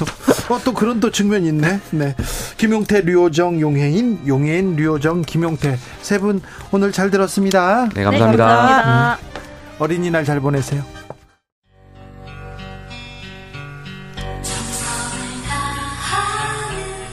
[0.49, 1.80] 어, 또 그런 또 측면이 있네.
[1.91, 2.16] 네.
[2.57, 5.78] 김용태, 류호정, 용해인, 용해인, 류호정, 김용태.
[6.01, 6.41] 세 분
[6.72, 7.89] 오늘 잘 들었습니다.
[7.93, 8.45] 네, 감사합니다.
[8.45, 9.14] 네, 감사합니다.
[9.16, 9.34] 음.
[9.80, 10.84] 어린이날 잘 보내세요.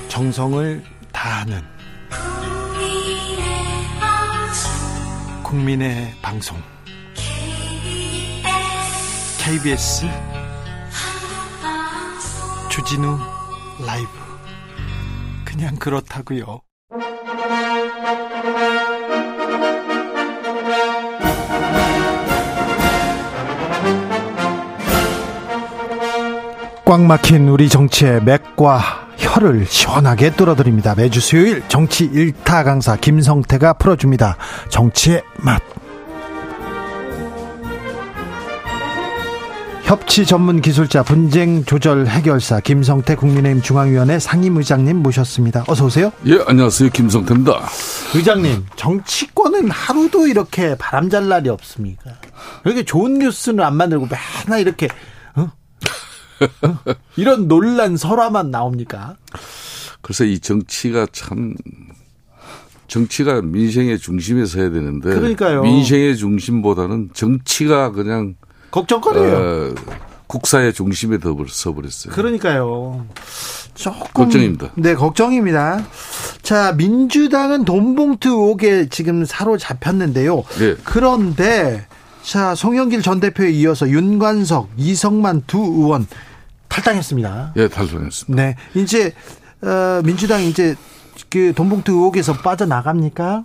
[0.09, 0.83] 정성을
[1.13, 1.63] 다하는
[5.43, 6.57] 국민의 방송
[9.39, 10.07] KBS
[12.71, 13.19] 주진우
[13.85, 14.09] 라이브
[15.45, 16.61] 그냥 그렇다고요.
[26.85, 30.95] 꽉 막힌 우리 정치의 맥과 혀를 시원하게 뚫어드립니다.
[30.95, 34.37] 매주 수요일 정치 일타 강사 김성태가 풀어줍니다.
[34.69, 35.80] 정치의 맛.
[39.91, 45.65] 협치 전문 기술자 분쟁 조절 해결사 김성태 국민의힘 중앙위원회 상임의장님 모셨습니다.
[45.67, 46.13] 어서 오세요.
[46.27, 46.91] 예, 안녕하세요.
[46.91, 47.69] 김성태입니다.
[48.15, 52.13] 의장님, 정치권은 하루도 이렇게 바람잘 날이 없습니까?
[52.65, 54.07] 이렇게 좋은 뉴스는 안 만들고
[54.47, 54.87] 맨날 이렇게
[55.35, 55.51] 어?
[55.51, 56.95] 어?
[57.17, 59.17] 이런 논란 설화만 나옵니까?
[60.03, 61.57] 그래서 이 정치가 참
[62.87, 65.63] 정치가 민생의 중심에 서야 되는데 그러니까요.
[65.63, 68.37] 민생의 중심보다는 정치가 그냥
[68.71, 69.37] 걱정거리예요.
[69.37, 69.75] 어,
[70.27, 71.19] 국사의 중심에
[71.49, 72.13] 서버렸어요.
[72.13, 73.05] 그러니까요.
[73.75, 74.71] 조금 걱정입니다.
[74.77, 75.85] 네, 걱정입니다.
[76.43, 80.45] 자, 민주당은 돈봉투 의혹에 지금 사로잡혔는데요.
[80.59, 80.77] 네.
[80.85, 81.87] 그런데
[82.23, 86.07] 자, 송영길 전 대표에 이어서 윤관석, 이성만 두 의원
[86.69, 87.55] 탈당했습니다.
[87.57, 88.43] 예, 탈당했습니다.
[88.43, 88.57] 네.
[88.75, 89.13] 이제
[89.63, 90.77] 어, 민주당 이제
[91.29, 93.45] 그 돈봉투 의혹에서 빠져나갑니까?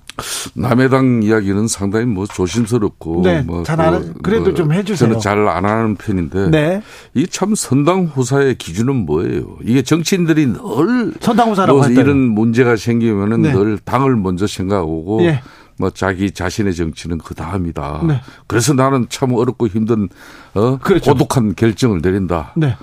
[0.56, 5.10] 남의 당 이야기는 상당히 뭐 조심스럽고 네, 뭐잘 안, 그래도 뭐 좀 해주세요.
[5.10, 6.82] 저는 잘 안 하는 편인데 네.
[7.14, 9.58] 이게 참 선당 후사의 기준은 뭐예요?
[9.64, 13.52] 이게 정치인들이 늘 선당 후사라고 뭐 이런 문제가 생기면은 네.
[13.54, 15.42] 늘 당을 먼저 생각하고 네.
[15.78, 18.04] 뭐 자기 자신의 정치는 그 다음이다.
[18.08, 18.22] 네.
[18.48, 20.08] 그래서 나는 참 어렵고 힘든
[20.54, 21.12] 어 그렇죠.
[21.12, 22.54] 고독한 결정을 내린다.
[22.56, 22.78] 네.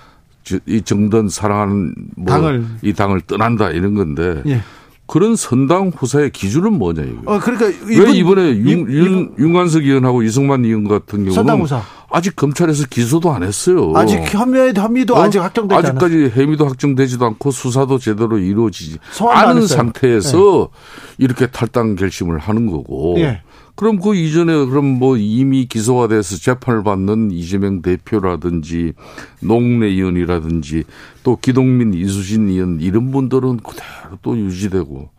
[0.66, 2.66] 이 정든 사랑하는 뭐 당을.
[2.82, 4.61] 이 당을 떠난다 이런 건데 예.
[5.07, 7.34] 그런 선당 후사의 기준은 뭐냐 이거.
[7.34, 11.68] 어 그러니까 이번, 왜 이번에 윤, 윤, 윤관석 의원하고 이승만 의원 같은 경우는
[12.11, 13.92] 아직 검찰에서 기소도 안 했어요.
[13.94, 15.22] 아직 혐의 혐의도 어?
[15.22, 16.42] 아직 확정되지 아직까지 않았어요.
[16.42, 21.24] 혐의도 확정되지도 않고 수사도 제대로 이루어지지 않은 상태에서 네.
[21.24, 23.14] 이렇게 탈당 결심을 하는 거고.
[23.16, 23.42] 네.
[23.75, 28.93] 그럼 그 이전에 그럼 뭐 이미 기소가 돼서 재판을 받는 이재명 대표라든지
[29.41, 30.85] 농내 의원이라든지
[31.23, 35.11] 또 기동민 이수신 의원 이런 분들은 그대로 또 유지되고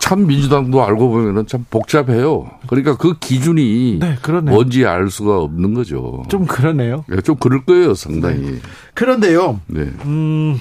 [0.00, 2.50] 참 민주당도 알고 보면은 참 복잡해요.
[2.66, 6.22] 그러니까 그 기준이 네, 뭔지 알 수가 없는 거죠.
[6.28, 7.04] 좀 그러네요.
[7.08, 8.52] 네, 좀 그럴 거예요, 상당히.
[8.52, 8.58] 네.
[8.94, 9.60] 그런데요.
[9.66, 9.82] 네.
[10.04, 10.58] 음,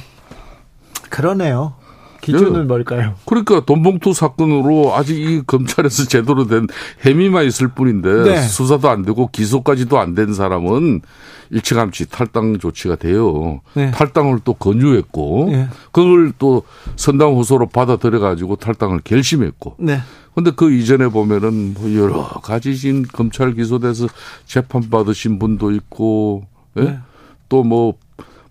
[1.10, 1.76] 그러네요.
[2.22, 2.64] 기준은 네.
[2.64, 3.16] 뭘까요?
[3.26, 6.68] 그러니까 돈봉투 사건으로 아직 이 검찰에서 제대로 된
[7.00, 8.42] 혐의만 있을 뿐인데 네.
[8.42, 11.02] 수사도 안 되고 기소까지도 안 된 사람은
[11.52, 13.62] 일찌감치 탈당 조치가 돼요.
[13.74, 13.92] 네.
[13.92, 15.68] 탈당을 또 권유했고 네.
[15.92, 16.64] 그걸 또
[16.96, 19.76] 선당 후소로 받아들여 가지고 탈당을 결심했고.
[19.80, 20.00] 네.
[20.34, 24.08] 근데 그 이전에 보면은 뭐 여러 가지 지금 검찰 기소돼서
[24.46, 26.46] 재판 받으신 분도 있고
[26.78, 26.82] 예?
[26.82, 27.00] 네.
[27.50, 27.96] 또뭐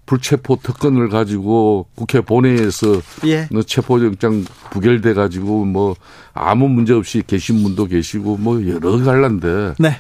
[0.06, 3.48] 불체포 특권을 가지고 국회 본회의에서 예.
[3.50, 5.96] 뭐 체포영장 부결돼 가지고 뭐
[6.32, 9.98] 아무 문제 없이 계신 분도 계시고 뭐 여러 갈란데 네.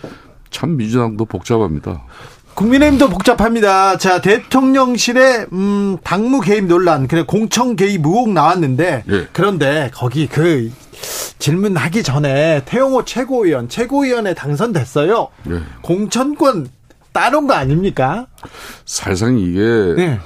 [0.50, 2.04] 참 민주당도 복잡합니다.
[2.54, 3.98] 국민의힘도 복잡합니다.
[3.98, 9.28] 자 대통령실의 음, 당무 개입 논란, 그래 공청 개입 의혹 나왔는데 예.
[9.32, 10.72] 그런데 거기 그
[11.38, 15.28] 질문하기 전에 태용호 최고위원, 최고위원에 당선됐어요.
[15.50, 15.60] 예.
[15.82, 16.68] 공천권
[17.16, 18.26] 따놓은 거 아닙니까?
[18.84, 19.58] 사실상 이게
[19.96, 20.18] 네.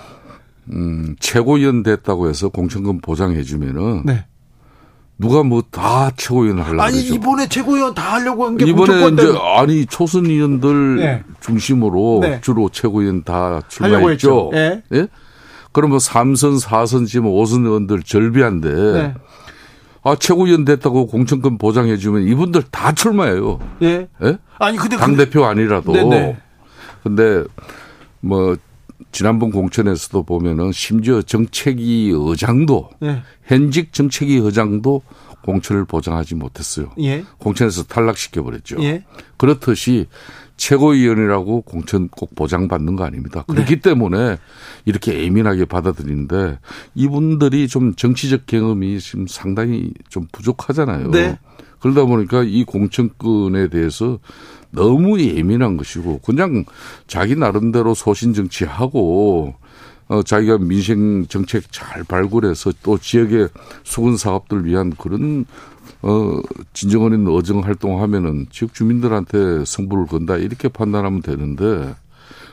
[0.72, 4.26] 음, 최고위원 됐다고 해서 공천금 보장해 주면은 네.
[5.18, 7.14] 누가 뭐 다 최고위원 하려고 아니 그러죠.
[7.14, 11.22] 이번에 최고위원 다 하려고 한 게 이번에 이제 아니 초선 의원들 네.
[11.40, 12.40] 중심으로 네.
[12.40, 14.50] 주로 최고위원 다 출마했죠.
[14.54, 14.82] 예.
[14.92, 15.06] 예?
[15.72, 19.14] 그럼 뭐 3선, 4선 지금 5선 의원들 절비한데 네.
[20.02, 23.60] 아 최고위원 됐다고 공천금 보장해 주면 이분들 다 출마해요.
[23.82, 24.08] 예.
[24.24, 24.38] 예?
[24.58, 25.92] 아니 근데 당 대표 아니라도.
[25.92, 26.38] 네네.
[27.04, 27.10] 네.
[27.16, 27.44] 근데
[28.20, 28.56] 뭐
[29.12, 33.22] 지난번 공천에서도 보면은 심지어 정책위 의장도 네.
[33.44, 35.02] 현직 정책위 의장도
[35.42, 36.90] 공천을 보장하지 못했어요.
[37.00, 37.24] 예.
[37.38, 38.76] 공천에서 탈락시켜 버렸죠.
[38.82, 39.04] 예.
[39.38, 40.06] 그렇듯이
[40.58, 43.44] 최고위원이라고 공천 꼭 보장받는 거 아닙니다.
[43.48, 43.80] 그렇기 네.
[43.80, 44.36] 때문에
[44.84, 46.58] 이렇게 예민하게 받아들이는데
[46.94, 51.10] 이분들이 좀 정치적 경험이 지금 상당히 좀 부족하잖아요.
[51.10, 51.38] 네.
[51.80, 54.18] 그러다 보니까 이 공천권에 대해서
[54.70, 56.64] 너무 예민한 것이고 그냥
[57.06, 59.54] 자기 나름대로 소신 정치하고
[60.08, 63.48] 어, 자기가 민생 정책 잘 발굴해서 또 지역의
[63.84, 65.44] 수건 사업들 위한 그런
[66.02, 66.40] 어,
[66.72, 71.94] 진정 어린 어정 활동하면은 지역 주민들한테 성부를 건다 이렇게 판단하면 되는데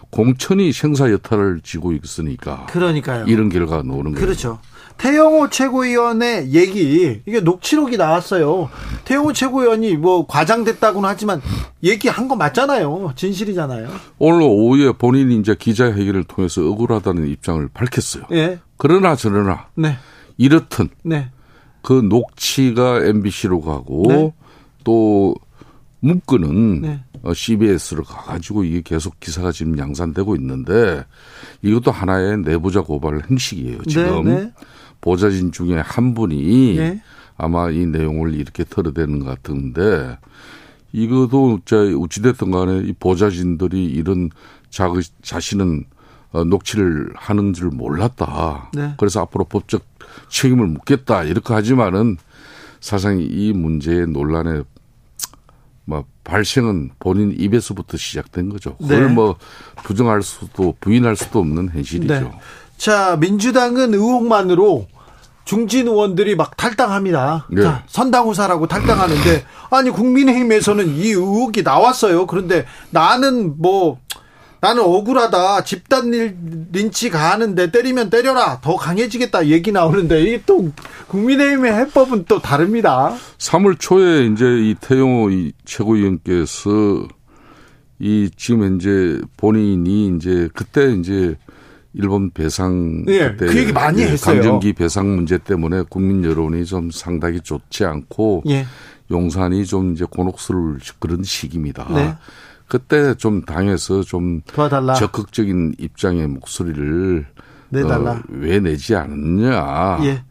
[0.10, 2.66] 공천이 생사 여탈을 지고 있으니까.
[2.68, 3.26] 그러니까요.
[3.26, 4.26] 이런 결과가 나오는 거죠.
[4.26, 4.60] 그렇죠.
[4.98, 8.70] 태영호 최고위원의 얘기 이게 녹취록이 나왔어요.
[9.06, 11.42] 태영호 최고위원이 뭐 과장됐다고는 하지만
[11.84, 13.14] 얘기한 거 맞잖아요.
[13.16, 13.90] 진실이잖아요.
[14.18, 18.24] 오늘 오후에 본인이 이제 기자회견을 통해서 억울하다는 입장을 밝혔어요.
[18.32, 18.60] 예.
[18.78, 19.98] 그러나 저러나 네.
[20.38, 21.30] 이렇든 네.
[21.82, 24.34] 그 녹취가 MBC로 가고 네.
[24.84, 25.36] 또
[26.00, 27.04] 문건은 네.
[27.34, 31.04] CBS로 가가지고 이게 계속 기사가 지금 양산되고 있는데
[31.62, 33.84] 이것도 하나의 내부자 고발 행식이에요.
[33.84, 34.52] 지금 네, 네.
[35.02, 37.02] 보좌진 중에 한 분이 네.
[37.38, 40.18] 아마 이 내용을 이렇게 털어대는 것 같은데
[40.92, 41.60] 이것도
[41.98, 44.30] 우찌됐든 간에 이 보좌진들이 이런
[44.70, 44.90] 자,
[45.22, 45.86] 자신은
[46.32, 48.72] 어, 녹취를 하는 줄 몰랐다.
[48.74, 48.94] 네.
[48.98, 49.86] 그래서 앞으로 법적
[50.30, 51.24] 책임을 묻겠다.
[51.24, 52.18] 이렇게 하지만은
[52.80, 54.64] 사실상 이 문제의 논란의
[55.86, 58.76] 뭐 발생은 본인 입에서부터 시작된 거죠.
[58.78, 59.14] 그걸 네.
[59.14, 59.38] 뭐
[59.84, 62.14] 부정할 수도 부인할 수도 없는 현실이죠.
[62.14, 62.32] 네.
[62.78, 64.88] 자, 민주당은 의혹만으로
[65.46, 67.48] 중진 의원들이 막 탈당합니다.
[67.50, 67.64] 네.
[67.64, 72.28] 자, 선당후사라고 탈당하는데 아니 국민의힘에서는 이 의혹이 나왔어요.
[72.28, 73.98] 그런데 나는 뭐
[74.60, 75.64] 나는 억울하다.
[75.64, 76.12] 집단
[76.72, 78.60] 린치 가하는데 때리면 때려라.
[78.62, 80.70] 더 강해지겠다 얘기 나오는데 이게 또
[81.08, 83.16] 국민의힘의 해법은 또 다릅니다.
[83.38, 87.08] 3월 초에 이제 이 태용호 이 최고위원께서
[88.00, 91.36] 이 지금 현재 본인이 이제 그때 이제
[91.98, 94.36] 일본 배상 예, 그 얘기 많이 예, 했어요.
[94.36, 98.66] 강정기 배상 문제 때문에 국민 여론이 좀 상당히 좋지 않고 예.
[99.10, 101.88] 용산이 좀 이제 곤혹스러울 그런 시기입니다.
[101.94, 102.16] 네.
[102.68, 104.94] 그때 좀 당에서 좀 도와달라.
[104.94, 107.26] 적극적인 입장의 목소리를
[107.70, 108.12] 내달라.
[108.12, 110.00] 어, 왜 내지 않느냐.
[110.04, 110.24] 예.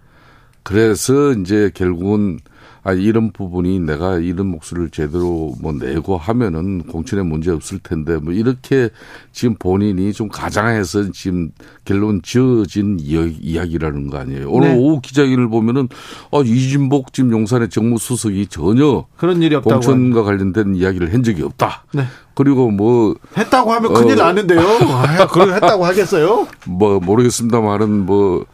[0.62, 2.38] 그래서 이제 결국은
[2.86, 8.32] 아 이런 부분이 내가 이런 목소리를 제대로 뭐 내고 하면은 공천에 문제 없을 텐데 뭐
[8.32, 8.90] 이렇게
[9.32, 11.50] 지금 본인이 좀 가장해서 지금
[11.84, 14.48] 결론 지어진 이야기라는 거 아니에요.
[14.48, 14.76] 오늘 네.
[14.76, 15.88] 오후 기자회견을 보면은
[16.30, 21.86] 아 이진복 지금 용산의 정무수석이 전혀 그런 일이 없다고 공천과 관련된 이야기를 한 적이 없다.
[21.92, 22.04] 네.
[22.34, 24.60] 그리고 뭐 했다고 하면 큰일 어, 나는데요.
[24.92, 26.46] 아, 그걸 했다고 하겠어요?
[26.68, 28.46] 뭐 모르겠습니다만은 뭐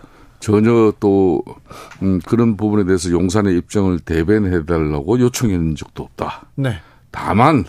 [0.42, 1.44] 전혀 또
[2.02, 6.46] 음, 그런 부분에 대해서 용산의 입장을 대변해 달라고 요청했는 적도 없다.
[6.56, 6.80] 네.
[7.12, 7.64] 다만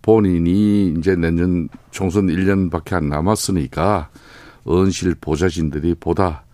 [0.00, 4.08] 본인이 이제 내년 총선 1년밖에 안 남았으니까
[4.64, 6.44] 언실 보좌진들이 보다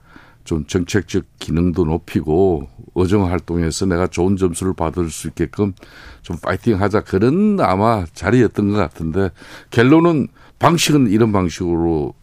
[0.44, 5.74] 좀 정책적 기능도 높이고 어정 활동에서 내가 좋은 점수를 받을 수 있게끔
[6.22, 9.30] 좀 파이팅 하자 그런 아마 자리였던 것 같은데
[9.68, 10.28] 결론은
[10.58, 12.14] 방식은 이런 방식으로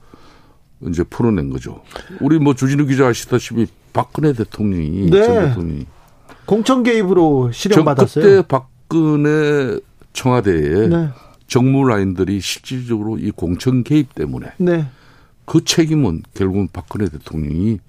[0.90, 1.82] 이제 풀어낸 거죠.
[2.20, 5.26] 우리 뭐 주진우 기자 아시다시피 박근혜 대통령이 네.
[5.26, 5.86] 전 대통령이
[6.46, 8.24] 공천 개입으로 실형받았어요.
[8.24, 9.80] 그때 박근혜
[10.14, 11.10] 청와대에 네.
[11.48, 14.88] 정무 라인들이 실질적으로 이 공천 개입 때문에 네.
[15.46, 17.80] 그 책임은 결국은 박근혜 대통령이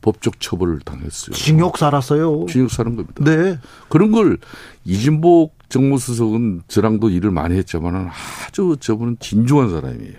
[0.00, 1.34] 법적 처벌을 당했어요.
[1.34, 2.46] 징역 살았어요.
[2.48, 3.24] 징역 사는 겁니다.
[3.24, 3.58] 네.
[3.88, 4.38] 그런 걸
[4.84, 8.10] 이진복 정무수석은 저랑도 일을 많이 했지만
[8.46, 10.18] 아주 저분은 진중한 사람이에요.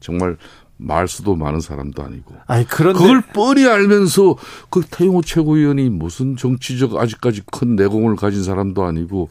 [0.00, 0.36] 정말
[0.78, 2.34] 말 수도 많은 사람도 아니고.
[2.46, 2.98] 아니, 그런데.
[2.98, 4.36] 그걸 뻔히 알면서
[4.70, 9.28] 그 태용호 최고위원이 무슨 정치적 아직까지 큰 내공을 가진 사람도 아니고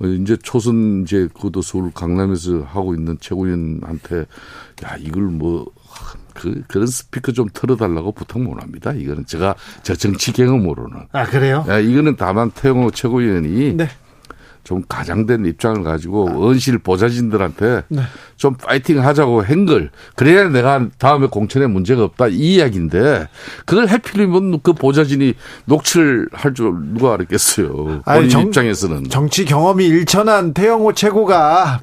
[0.00, 4.26] 어, 이제 초선 이제 그도 서울 강남에서 하고 있는 최고위원한테
[4.84, 5.66] 야 이걸 뭐
[6.32, 8.92] 그, 그런 스피커 좀 틀어달라고 부탁 못 합니다.
[8.92, 11.06] 이거는 제가 저 정치 경험으로는.
[11.12, 11.64] 아, 그래요?
[11.68, 13.88] 야, 이거는 다만 태용호 최고위원이 네.
[14.64, 18.02] 좀 가장된 입장을 가지고 언실 보좌진들한테 네.
[18.36, 23.28] 좀 파이팅 하자고 한걸 그래야 내가 다음에 공천에 문제가 없다 이 이야기인데
[23.66, 25.34] 그걸 해필이면 그 보좌진이
[25.66, 27.74] 녹취를 할 줄 누가 알았겠어요.
[27.74, 31.80] 본인 아니, 정, 입장에서는 정치 경험이 일천한 태영호 최고가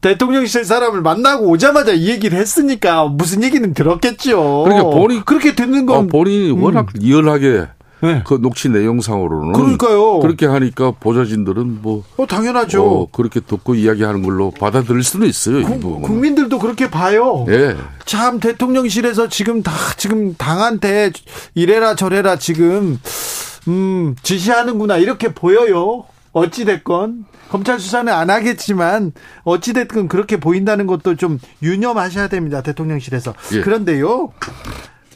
[0.00, 4.62] 대통령실 사람을 만나고 오자마자 이 얘기를 했으니까 무슨 얘기는 들었겠죠.
[4.64, 7.00] 그러니까 본인 그렇게 듣는 건 어, 본인이 워낙 음.
[7.00, 7.66] 리얼하게
[8.00, 8.22] 네.
[8.24, 10.20] 그 녹취 내용상으로는 그러니까요.
[10.20, 12.84] 그렇게 하니까 보좌진들은 뭐 어, 당연하죠.
[12.84, 15.64] 어, 그렇게 듣고 이야기하는 걸로 받아들일 수는 있어요.
[15.64, 17.44] 구, 국민들도 그렇게 봐요.
[17.46, 17.76] 네.
[18.04, 21.10] 참 대통령실에서 지금 다 지금 당한테
[21.54, 22.98] 이래라 저래라 지금
[23.66, 26.04] 음, 지시하는구나 이렇게 보여요.
[26.32, 32.62] 어찌 됐건 검찰 수사는 안 하겠지만 어찌 됐건 그렇게 보인다는 것도 좀 유념하셔야 됩니다.
[32.62, 33.34] 대통령실에서.
[33.54, 33.60] 예.
[33.60, 34.32] 그런데요.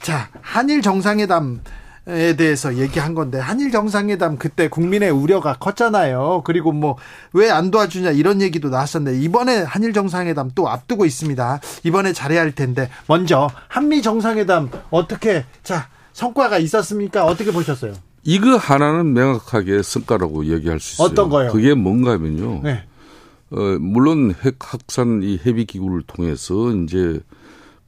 [0.01, 1.61] 자, 한일 정상회담
[2.09, 6.43] 에 대해서 얘기한 건데 한일 정상회담 그때 국민의 우려가 컸잖아요.
[6.45, 6.97] 그리고 뭐
[7.33, 11.61] 왜 안 도와주냐 이런 얘기도 나왔었는데 이번에 한일 정상회담 또 앞두고 있습니다.
[11.85, 17.25] 이번에 잘해야 할 텐데 먼저 한미 정상회담 어떻게 자 성과가 있었습니까?
[17.25, 17.95] 어떻게 보셨어요?
[18.25, 21.07] 이거 하나는 명확하게 성과라고 얘기할 수 있어요.
[21.07, 21.53] 어떤 거요?
[21.53, 22.63] 그게 뭔가 하면요.
[22.65, 22.83] 네.
[23.53, 27.21] 어, 물론 핵 확산 이 협의 기구를 통해서 이제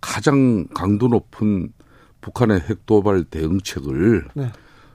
[0.00, 1.70] 가장 강도 높은
[2.24, 4.50] 북한의 핵 도발 대응책을 네.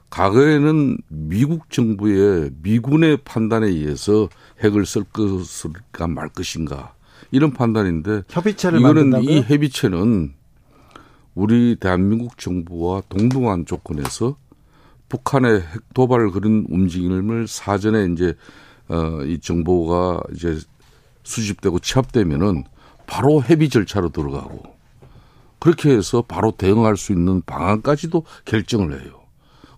[0.10, 4.30] 과거에는 미국 정부의 미군의 판단에 의해서
[4.64, 6.96] 핵을 쓸 것일까 말 것인가
[7.30, 9.30] 이런 판단인데 협의체를 이거는 만든다고요?
[9.30, 10.34] 이 협의체는
[11.36, 14.36] 우리 대한민국 정부와 동등한 조건에서
[15.08, 18.34] 북한의 핵 도발 그런 움직임을 사전에 이제
[18.88, 20.58] 어, 이 정보가 이제
[21.22, 22.64] 수집되고 취합되면은
[23.06, 24.79] 바로 협의 절차로 들어가고
[25.60, 29.20] 그렇게 해서 바로 대응할 수 있는 방안까지도 결정을 해요.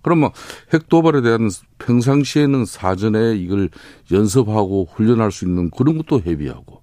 [0.01, 0.31] 그러면
[0.73, 3.69] 핵 도발에 대한 평상시에는 사전에 이걸
[4.11, 6.81] 연습하고 훈련할 수 있는 그런 것도 협의하고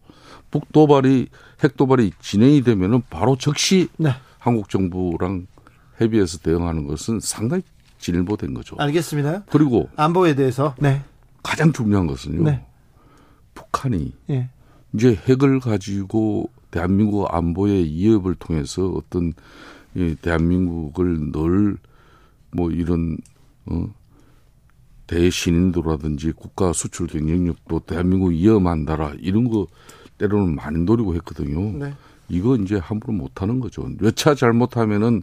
[0.51, 1.28] 북 도발이
[1.62, 4.11] 핵 도발이 진행이 되면은 바로 즉시 네.
[4.38, 5.46] 한국 정부랑
[5.96, 7.62] 협의해서 대응하는 것은 상당히
[7.99, 8.76] 진일보된 거죠.
[8.78, 9.44] 알겠습니다.
[9.51, 11.03] 그리고 안보에 대해서 네.
[11.42, 12.44] 가장 중요한 것은요.
[12.44, 12.64] 네.
[13.55, 14.49] 북한이 네.
[14.94, 19.33] 이제 핵을 가지고 대한민국 안보의 위협을 통해서 어떤
[19.95, 21.79] 이 대한민국을 늘
[22.51, 23.19] 뭐 이런
[23.66, 23.89] 어
[25.07, 29.66] 대신인도라든지 국가 수출 경쟁력도 대한민국 위험한다라 이런 거
[30.19, 31.79] 때로는 많이 노리고 했거든요.
[31.79, 31.95] 네.
[32.29, 33.89] 이거 이제 함부로 못 하는 거죠.
[33.99, 35.23] 몇 차 잘못하면은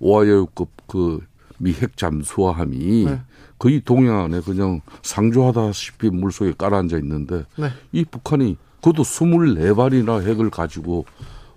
[0.00, 1.20] 오하이오급 그
[1.58, 3.20] 미핵 잠수함이 네.
[3.58, 7.70] 거의 동해안에 그냥 상조하다시피 물속에 깔아앉아 있는데 네.
[7.90, 11.04] 이 북한이 그것도 24발이나 핵을 가지고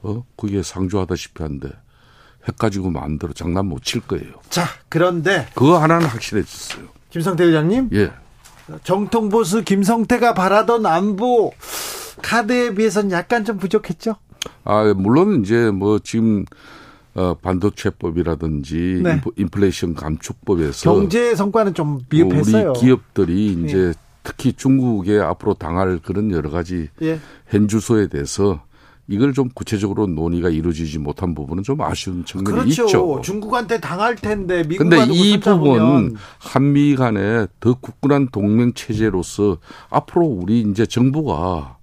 [0.02, 1.70] 어 그게 상조하다시피 한데
[2.48, 4.34] 핵 가지고 마음대로 장난 못 칠 거예요.
[4.50, 6.86] 자, 그런데 그거 하나는 확실해졌어요.
[7.12, 7.90] 김성태 의장님?
[7.94, 8.12] 예.
[8.84, 11.52] 정통 보수 김성태가 바라던 안보
[12.22, 14.16] 카드에 비해서는 약간 좀 부족했죠?
[14.64, 16.46] 아, 물론 이제 뭐 지금
[17.14, 19.22] 어, 반도체법이라든지 네.
[19.36, 22.72] 인플레이션 감축법에서 경제 성과는 좀 미흡했어요.
[22.72, 23.94] 우리 기업들이 이제 예.
[24.24, 27.20] 특히 중국에 앞으로 당할 그런 여러 가지 예.
[27.48, 28.62] 현주소에 대해서
[29.08, 32.86] 이걸 좀 구체적으로 논의가 이루어지지 못한 부분은 좀 아쉬운 측면이 그렇죠.
[32.86, 33.22] 있죠.
[33.22, 39.58] 중국한테 당할 텐데 미국 근데 이 부분 한미 간의 더 굳건한 동맹 체제로서
[39.90, 41.78] 앞으로 우리 이제 정부가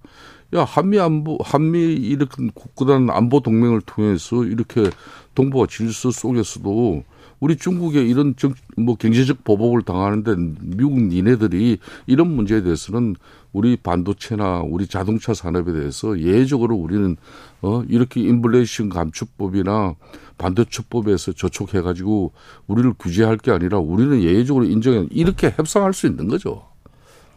[0.55, 4.89] 야 한미 안보 한미 이렇게 굳건한 안보 동맹을 통해서 이렇게
[5.35, 7.03] 동북아 질서 속에서도
[7.39, 11.77] 우리 중국에 이런 정, 뭐 경제적 보복을 당하는데 미국 니네들이
[12.07, 13.15] 이런 문제에 대해서는
[13.53, 17.17] 우리 반도체나 우리 자동차 산업에 대해서 예외적으로 우리는
[17.61, 19.95] 어 이렇게 인플레이션 감축법이나
[20.37, 22.33] 반도체법에서 저촉해 가지고
[22.67, 26.65] 우리를 규제할 게 아니라 우리는 예외적으로 인정해 이렇게 협상할 수 있는 거죠.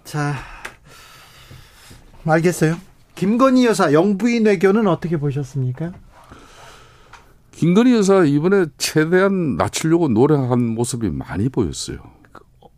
[0.05, 0.35] 자,
[2.25, 2.77] 알겠어요.
[3.15, 5.93] 김건희 여사 영부인 외교는 어떻게 보셨습니까?
[7.53, 11.99] 김건희 여사 이번에 최대한 낮추려고 노력한 모습이 많이 보였어요.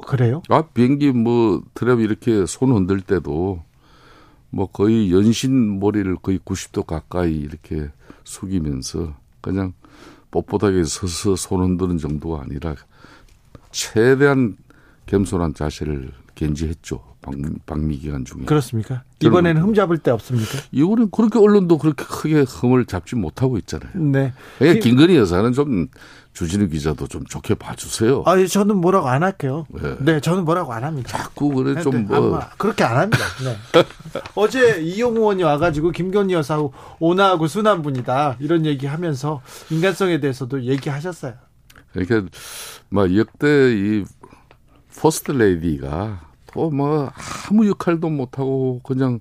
[0.07, 0.43] 그래요?
[0.51, 3.63] 아 비행기 뭐 트랩 이렇게 손 흔들 때도
[4.51, 7.89] 뭐 거의 연신 머리를 거의 90도 가까이 이렇게
[8.25, 9.73] 숙이면서 그냥
[10.31, 12.75] 뻣뻣하게 서서 손 흔드는 정도가 아니라
[13.71, 14.57] 최대한
[15.07, 17.15] 겸손한 자세를 견지했죠.
[17.67, 18.45] 방미 기간 중에.
[18.45, 19.03] 그렇습니까?
[19.21, 20.59] 이번에는 흠 잡을 데 없습니까?
[20.73, 23.91] 이번엔 그렇게 언론도 그렇게 크게 흠을 잡지 못하고 있잖아요.
[23.95, 24.33] 네.
[24.59, 25.89] 그러니까 김건희 여사는 좀
[26.35, 28.25] 주진우 기자도 좀 좋게 봐주세요.
[28.27, 29.67] 아, 저는 뭐라고 안 할게요.
[29.71, 31.09] 네, 네 저는 뭐라고 안 합니다.
[31.09, 33.25] 자꾸 그래 네, 좀뭐 네, 그렇게 안 합니다.
[33.43, 33.85] 네.
[34.35, 41.35] 어제 이용 의원이 와가지고 김건희 여사하고 온화하고 순한 분이다 이런 얘기하면서 인간성에 대해서도 얘기하셨어요.
[41.93, 42.29] 그러니까
[42.91, 44.05] 뭐 역대 이
[44.99, 46.21] 퍼스트 레이디가
[46.53, 47.11] 또 뭐
[47.51, 49.19] 아무 역할도 못하고 그냥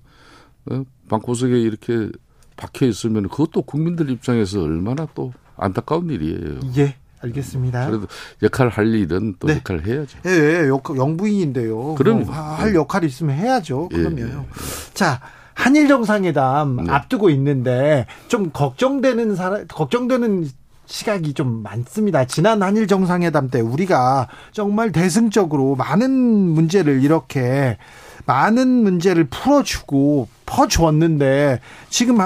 [0.69, 0.83] 어?
[1.09, 2.09] 방구석에 이렇게
[2.55, 6.59] 박혀 있으면 그것도 국민들 입장에서 얼마나 또 안타까운 일이에요.
[6.77, 6.95] 예.
[7.21, 7.87] 알겠습니다.
[7.89, 8.07] 그래도
[8.41, 9.55] 역할 할 일은 또 네.
[9.55, 10.19] 역할 해야죠.
[10.25, 11.95] 예, 예, 영부인인데요.
[11.95, 13.87] 그럼 뭐 할 역할이 있으면 해야죠.
[13.89, 14.25] 그러면요.
[14.27, 14.93] 예, 예.
[14.93, 15.21] 자,
[15.53, 16.91] 한일 정상회담 네.
[16.91, 20.49] 앞두고 있는데 좀 걱정되는 사람 걱정되는
[20.85, 22.25] 시각이 좀 많습니다.
[22.25, 27.77] 지난 한일 정상회담 때 우리가 정말 대승적으로 많은 문제를 이렇게
[28.25, 31.59] 많은 문제를 풀어주고 퍼주었는데
[31.89, 32.17] 지금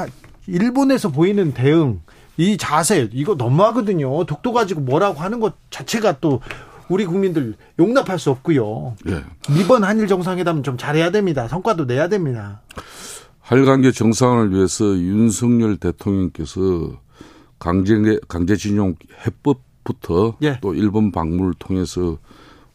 [0.48, 2.02] 일본에서 보이는 대응
[2.38, 4.26] 이 자세 이거 너무하거든요.
[4.26, 6.42] 독도 가지고 뭐라고 하는 것 자체가 또
[6.90, 8.96] 우리 국민들 용납할 수 없고요.
[9.04, 9.22] 네.
[9.60, 11.48] 이번 한일 정상회담 좀 잘해야 됩니다.
[11.48, 12.62] 성과도 내야 됩니다.
[13.42, 16.92] 한일 관계 정상을 위해서 윤석열 대통령께서
[17.60, 18.96] 강제 강제징용
[19.26, 20.60] 해법 부터 예.
[20.62, 22.18] 또 일본 방문을 통해서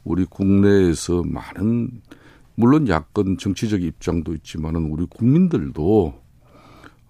[0.04, 1.90] 우리 국내에서 많은
[2.54, 6.14] 물론 야권 정치적 입장도 있지만은 우리 국민들도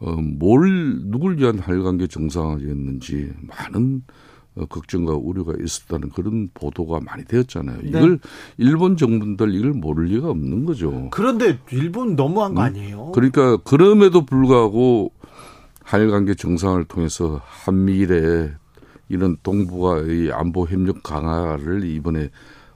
[0.00, 4.02] 어, 뭘 누굴 위한 한일관계 정상화였는지 많은
[4.56, 7.78] 어, 걱정과 우려가 있었다는 그런 보도가 많이 되었잖아요.
[7.82, 7.88] 네.
[7.88, 8.18] 이걸
[8.58, 11.08] 일본 정부들 이걸 모를 리가 없는 거죠.
[11.10, 12.66] 그런데 일본 너무한 거 음?
[12.66, 13.12] 아니에요?
[13.14, 15.12] 그러니까 그럼에도 불구하고
[15.92, 18.54] 한일 관계 정상을 통해서 한미일의
[19.10, 22.30] 이런 동북아의 안보 협력 강화를 이번에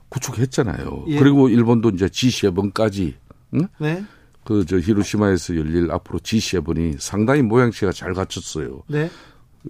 [0.09, 1.05] 구축했잖아요.
[1.07, 1.17] 예.
[1.17, 3.15] 그리고 일본도 이제 G7까지
[3.55, 3.67] 응?
[3.79, 4.03] 네.
[4.43, 8.83] 그 저 히로시마에서 열릴 앞으로 G7이 상당히 모양새가 잘 갖췄어요.
[8.85, 9.09] 네.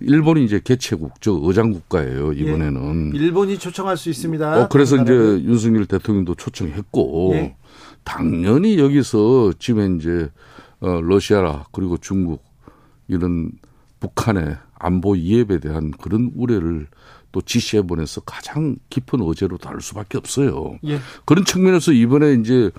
[0.02, 3.14] 일본이 이제 개최국, 저 의장 국가예요 이번에는.
[3.16, 3.18] 예.
[3.18, 4.64] 일본이 초청할 수 있습니다.
[4.64, 7.56] 어, 그래서 이제 윤석열 대통령도 초청했고 예.
[8.04, 10.30] 당연히 여기서 지금 이제
[10.82, 12.47] 어, 러시아라 그리고 중국
[13.08, 13.52] 이런
[14.00, 16.88] 북한의 안보 이협에 대한 그런 우려를
[17.32, 20.80] 또 G7에서 가장 깊은 어제로 다룰 수밖에 없어요.
[20.86, 21.00] 예.
[21.26, 22.72] 그런 측면에서 이번에 이제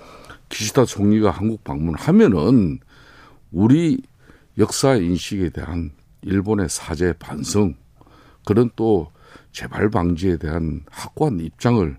[0.49, 2.79] 기시다 총리가 한국 방문하면은
[3.51, 4.01] 우리
[4.57, 5.91] 역사 인식에 대한
[6.23, 7.75] 일본의 사죄 반성
[8.45, 9.11] 그런 또
[9.51, 11.97] 재발 방지에 대한 확고한 입장을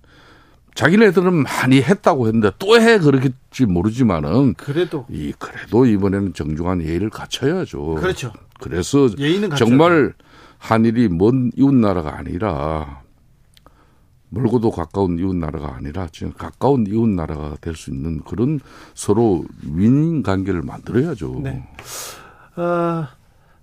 [0.81, 7.97] 자기네들은 많이 했다고 했는데 또 해 그렇겠지 모르지만은 그래도 이 그래도 이번에는 정중한 예의를 갖춰야죠.
[7.97, 8.33] 그렇죠.
[8.61, 9.09] 그래서
[9.59, 10.15] 정말
[10.59, 13.03] 한일이 먼 이웃 나라가 아니라
[14.31, 18.61] 멀고도 가까운 이웃 나라가 아니라 지금 가까운 이웃 나라가 될 수 있는 그런
[18.95, 21.41] 서로 윈 관계를 만들어야죠.
[21.43, 21.63] 네.
[22.57, 23.07] 어,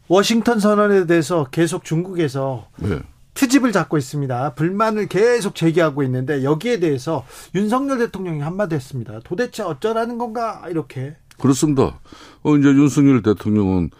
[0.07, 2.99] 워싱턴 선언에 대해서 계속 중국에서 네.
[3.37, 4.55] 트집을 잡고 있습니다.
[4.55, 7.23] 불만을 계속 제기하고 있는데 여기에 대해서
[7.53, 9.19] 윤석열 대통령이 한마디 했습니다.
[9.23, 11.15] 도대체 어쩌라는 건가 이렇게.
[11.37, 11.99] 그렇습니다.
[12.41, 13.91] 어, 이제 윤석열 대통령은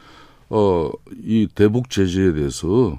[0.50, 0.90] 어,
[1.24, 2.98] 이 대북 제재에 대해서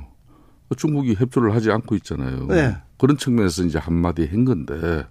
[0.77, 2.47] 중국이 협조를 하지 않고 있잖아요.
[2.47, 2.77] 네.
[2.99, 5.07] 그런 측면에서 이제 한마디 한 건데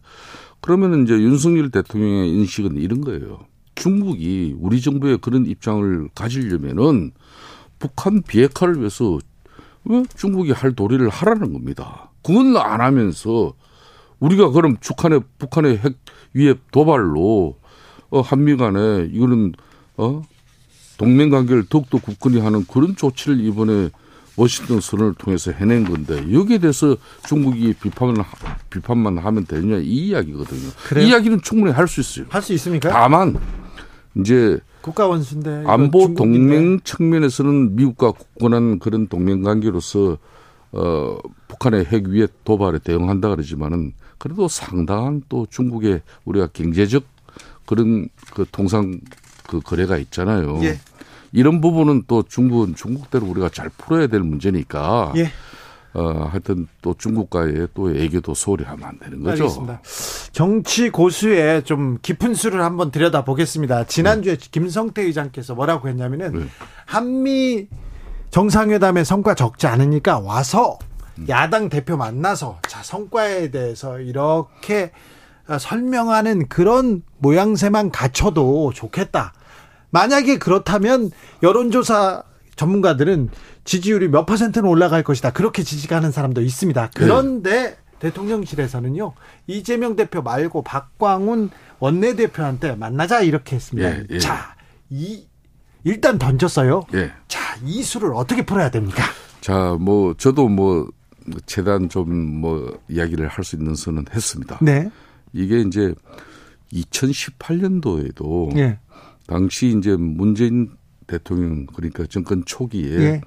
[0.61, 3.39] 그러면은 이제 윤석열 대통령의 인식은 이런 거예요.
[3.75, 7.11] 중국이 우리 정부의 그런 입장을 가지려면은
[7.79, 9.19] 북한 비핵화를 위해서
[9.89, 12.11] 왜 중국이 할 도리를 하라는 겁니다.
[12.23, 13.53] 그건 안 하면서
[14.19, 15.95] 우리가 그럼 북한의 북한의 핵
[16.33, 17.57] 위협 도발로
[18.09, 19.53] 어 한미 간에 이거는
[19.97, 20.23] 어
[20.97, 23.89] 동맹 관계를 더욱더 굳건히 하는 그런 조치를 이번에
[24.35, 26.95] 워싱턴 선언을 통해서 해낸 건데 여기에 대해서
[27.27, 28.23] 중국이 비판을
[28.69, 30.69] 비판만 하면 되느냐 이 이야기거든요.
[30.87, 31.05] 그래요?
[31.05, 32.25] 이 이야기는 충분히 할 수 있어요.
[32.29, 32.89] 할 수 있습니까?
[32.89, 33.37] 다만
[34.15, 40.17] 이제 국가 원수인데 안보 동맹 측면에서는 미국과 굳건한 그런 동맹 관계로서
[40.71, 41.17] 어
[41.49, 47.03] 북한의 핵 위해 도발에 대응한다 그러지만은 그래도 상당한 또 중국의 우리가 경제적
[47.65, 48.99] 그런 그 통상
[49.45, 50.63] 그 거래가 있잖아요.
[50.63, 50.79] 예.
[51.33, 55.11] 이런 부분은 또 중국은 중국대로 우리가 잘 풀어야 될 문제니까.
[55.17, 55.31] 예.
[55.97, 59.45] 어, 하여튼 또 중국과의 또 애교도 소홀히 하면 안 되는 거죠.
[59.45, 59.81] 알겠습니다.
[60.31, 63.85] 정치 고수의 좀 깊은 수를 한번 들여다 보겠습니다.
[63.85, 64.47] 지난주에 네.
[64.51, 66.45] 김성태 의장께서 뭐라고 했냐면은 네.
[66.85, 67.67] 한미
[68.29, 70.77] 정상회담의 성과 적지 않으니까 와서
[71.17, 71.25] 음.
[71.29, 74.91] 야당 대표 만나서 자 성과에 대해서 이렇게
[75.59, 79.33] 설명하는 그런 모양새만 갖춰도 좋겠다.
[79.89, 81.09] 만약에 그렇다면
[81.41, 82.21] 여론조사
[82.57, 83.29] 전문가들은
[83.63, 85.31] 지지율이 몇 퍼센트는 올라갈 것이다.
[85.31, 86.91] 그렇게 지지하는 사람도 있습니다.
[86.95, 87.77] 그런데 네.
[87.99, 89.13] 대통령실에서는요,
[89.47, 91.49] 이재명 대표 말고 박광훈
[91.79, 93.89] 원내대표한테 만나자 이렇게 했습니다.
[93.89, 94.19] 예, 예.
[94.19, 94.55] 자,
[94.89, 95.25] 이,
[95.83, 96.83] 일단 던졌어요.
[96.93, 97.11] 예.
[97.27, 99.03] 자, 이 수를 어떻게 풀어야 됩니까?
[99.41, 100.87] 자, 뭐, 저도 뭐,
[101.45, 104.59] 재단 좀 뭐, 이야기를 할 수 있는 선은 했습니다.
[104.61, 104.89] 네.
[105.33, 105.93] 이게 이제
[106.73, 108.79] 2018년도에도 예.
[109.27, 110.71] 당시 이제 문재인
[111.07, 113.21] 대통령 그러니까 정권 초기에 예.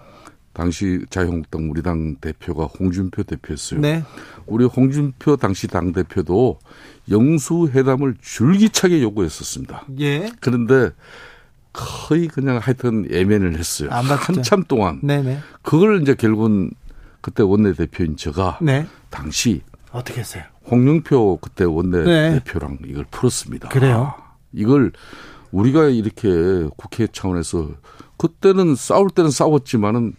[0.52, 3.80] 당시 자유한국당 우리 당 대표가 홍준표 대표였어요.
[3.80, 4.02] 네.
[4.46, 6.58] 우리 홍준표 당시 당 대표도
[7.10, 9.86] 영수 회담을 줄기차게 요구했었습니다.
[10.00, 10.30] 예.
[10.40, 10.90] 그런데
[11.72, 13.90] 거의 그냥 하여튼 예면을 했어요.
[13.90, 15.00] 한참 동안.
[15.02, 15.38] 네네.
[15.62, 16.72] 그걸 이제 결국은
[17.20, 18.86] 그때 원내 대표인 제가 네.
[19.08, 19.62] 당시
[19.92, 20.42] 어떻게 했어요?
[20.70, 22.88] 홍영표 그때 원내대표랑 네.
[22.88, 23.68] 이걸 풀었습니다.
[23.68, 24.14] 그래요?
[24.16, 24.92] 아, 이걸
[25.52, 26.28] 우리가 이렇게
[26.76, 27.70] 국회 차원에서
[28.16, 30.14] 그때는 싸울 때는 싸웠지만은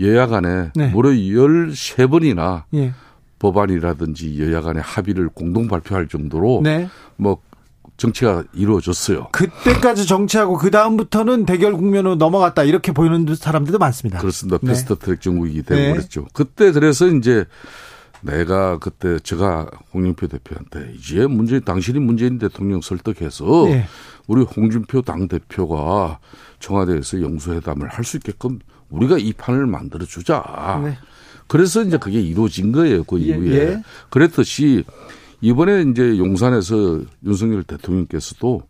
[0.00, 0.88] 여야 간에 네.
[0.88, 2.92] 무려 13번이나 예.
[3.38, 6.88] 법안이라든지 여야 간의 합의를 공동 발표할 정도로 네.
[7.16, 7.38] 뭐
[7.96, 9.28] 정치가 이루어졌어요.
[9.32, 14.18] 그때까지 정치하고 그 다음부터는 대결 국면으로 넘어갔다 이렇게 보이는 사람들도 많습니다.
[14.18, 14.58] 그렇습니다.
[14.62, 14.68] 네.
[14.68, 15.92] 패스트 트랙 정국이 되고 네.
[15.92, 16.26] 그랬죠.
[16.32, 17.44] 그때 그래서 이제
[18.22, 23.86] 내가 그때 제가 홍영표 대표한테 이제 문재인 당신이 문재인 대통령 설득해서 네.
[24.26, 26.18] 우리 홍준표 당 대표가
[26.60, 28.58] 청와대에서 영수회담을 할 수 있게끔
[28.90, 30.80] 우리가 이 판을 만들어 주자.
[30.84, 30.96] 네.
[31.48, 33.04] 그래서 이제 그게 이루어진 거예요.
[33.04, 33.56] 그 예, 이후에.
[33.56, 33.82] 예.
[34.10, 34.84] 그랬듯이
[35.40, 38.62] 이번에 이제 용산에서 윤석열 대통령께서도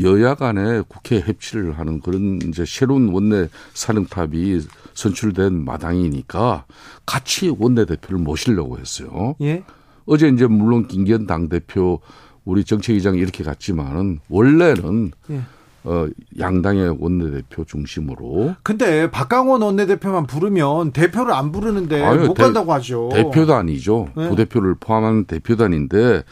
[0.00, 4.60] 여야 간에 국회 협치를 하는 그런 이제 새로운 원내 사령탑이
[4.94, 6.64] 선출된 마당이니까
[7.06, 9.36] 같이 원내 대표를 모시려고 했어요.
[9.40, 9.64] 예.
[10.04, 12.00] 어제 이제 물론 김기현 당 대표
[12.46, 15.40] 우리 정책위장이 이렇게 갔지만은 원래는 예.
[15.84, 16.08] 어,
[16.38, 18.54] 양당의 원내대표 중심으로.
[18.62, 23.10] 근데 박강원 원내대표만 부르면 대표를 안 부르는데 아유, 못 대, 간다고 하죠.
[23.12, 24.08] 대표도 아니죠.
[24.16, 24.28] 네.
[24.30, 26.22] 부대표를 포함한 대표도 아닌데.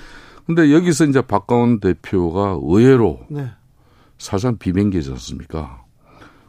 [0.46, 3.50] 근데 여기서 이제 박강원 대표가 의외로 네.
[4.18, 5.82] 사실상 비명계지 않습니까?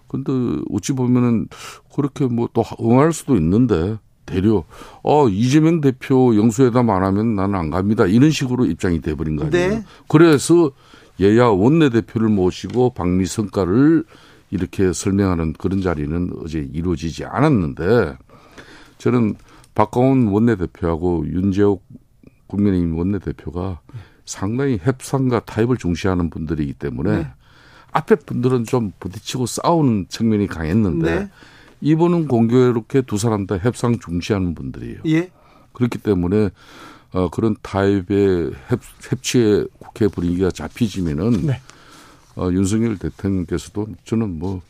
[0.07, 0.31] 근데
[0.71, 1.47] 어찌 보면은
[1.93, 4.63] 그렇게 뭐 또 응할 수도 있는데 대려
[5.03, 9.69] 어 이재명 대표 영수회담 안 하면 나는 안 갑니다 이런 식으로 입장이 돼버린 거 아니에요.
[9.69, 9.83] 네.
[10.07, 10.71] 그래서
[11.19, 14.03] 여야 원내 대표를 모시고 박미성과를
[14.51, 18.17] 이렇게 설명하는 그런 자리는 어제 이루어지지 않았는데
[18.97, 19.35] 저는
[19.73, 21.83] 박광훈 원내 대표하고 윤재옥
[22.47, 23.79] 국민의힘 원내 대표가
[24.25, 27.27] 상당히 협상과 타협을 중시하는 분들이기 때문에 네.
[27.91, 31.29] 앞에 분들은 좀 부딪히고 싸우는 측면이 강했는데 네.
[31.85, 35.01] 이분은 공교롭게 두 사람 다 협상 중시하는 분들이에요.
[35.05, 35.29] 예.
[35.73, 36.49] 그렇기 때문에
[37.11, 41.61] 어, 그런 타입의 협, 협치의 국회 분위기가 잡히지면은 네.
[42.35, 44.63] 어, 윤석열 대통령께서도 저는 뭐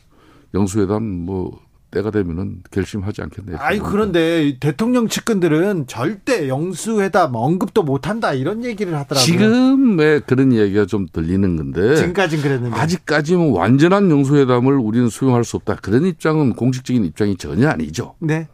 [0.52, 1.58] 영수회담 뭐
[1.90, 3.58] 때가 되면은 결심하지 않겠네요.
[3.60, 9.24] 아이 그런데 대통령 측근들은 절대 영수회담 언급도 못 한다 이런 얘기를 하더라고요.
[9.24, 15.76] 지금의 그런 얘기가 좀 들리는 건데 지금까지는 그랬는데 아직까지는 완전한 영수회담을 우리는 수용할 수 없다
[15.76, 18.14] 그런 입장은 공식적인 입장이 전혀 아니죠.
[18.18, 18.48] 네.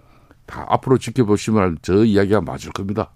[0.47, 3.13] 다 앞으로 지켜보시면 저 이야기가 맞을 겁니다.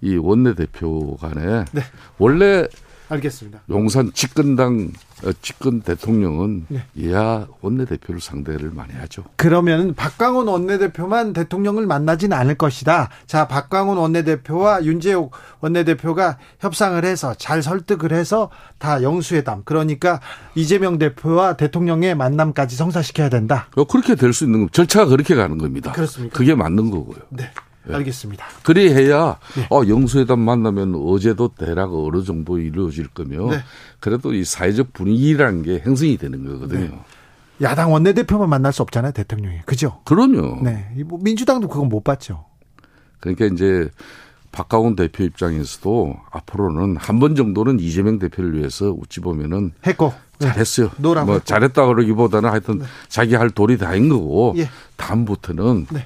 [0.00, 1.82] 이 원내 대표 간에 네.
[2.18, 2.66] 원래
[3.08, 3.60] 알겠습니다.
[3.70, 4.90] 용산 집권당
[5.24, 6.84] 어, 집권 대통령은 네.
[6.94, 9.24] 이하 원내대표를 상대를 많이 하죠.
[9.36, 13.10] 그러면 박광훈 원내대표만 대통령을 만나지는 않을 것이다.
[13.26, 19.62] 자, 박광훈 원내대표와 윤재욱 원내대표가 협상을 해서 잘 설득을 해서 다 영수회담.
[19.64, 20.20] 그러니까
[20.54, 23.68] 이재명 대표와 대통령의 만남까지 성사시켜야 된다.
[23.76, 25.92] 어, 그렇게 될 수 있는 절차가 그렇게 가는 겁니다.
[25.92, 26.36] 그렇습니까?
[26.36, 27.18] 그게 맞는 거고요.
[27.30, 27.50] 네.
[27.86, 27.94] 네.
[27.96, 28.46] 알겠습니다.
[28.62, 29.66] 그리해야 네.
[29.70, 33.58] 어 영수회담 만나면 어제도 대략 어느 정도 이루어질 거며 네.
[34.00, 36.80] 그래도 이 사회적 분위기라는 게 형성이 되는 거거든요.
[36.80, 37.00] 네.
[37.62, 39.58] 야당 원내대표만 만날 수 없잖아요, 대통령이.
[39.64, 40.00] 그죠?
[40.04, 40.60] 그럼요.
[40.62, 40.88] 네.
[41.06, 42.44] 뭐 민주당도 그건 못 봤죠.
[43.20, 43.88] 그러니까 이제
[44.52, 50.90] 박가훈 대표 입장에서도 앞으로는 한 번 정도는 이재명 대표를 위해서 어찌 보면은 했고 잘했어요.
[50.98, 51.24] 네.
[51.24, 52.84] 뭐 잘했다 그러기보다는 하여튼 네.
[53.08, 54.68] 자기 할 도리 다인 거고 예.
[54.96, 56.04] 다음부터는 네.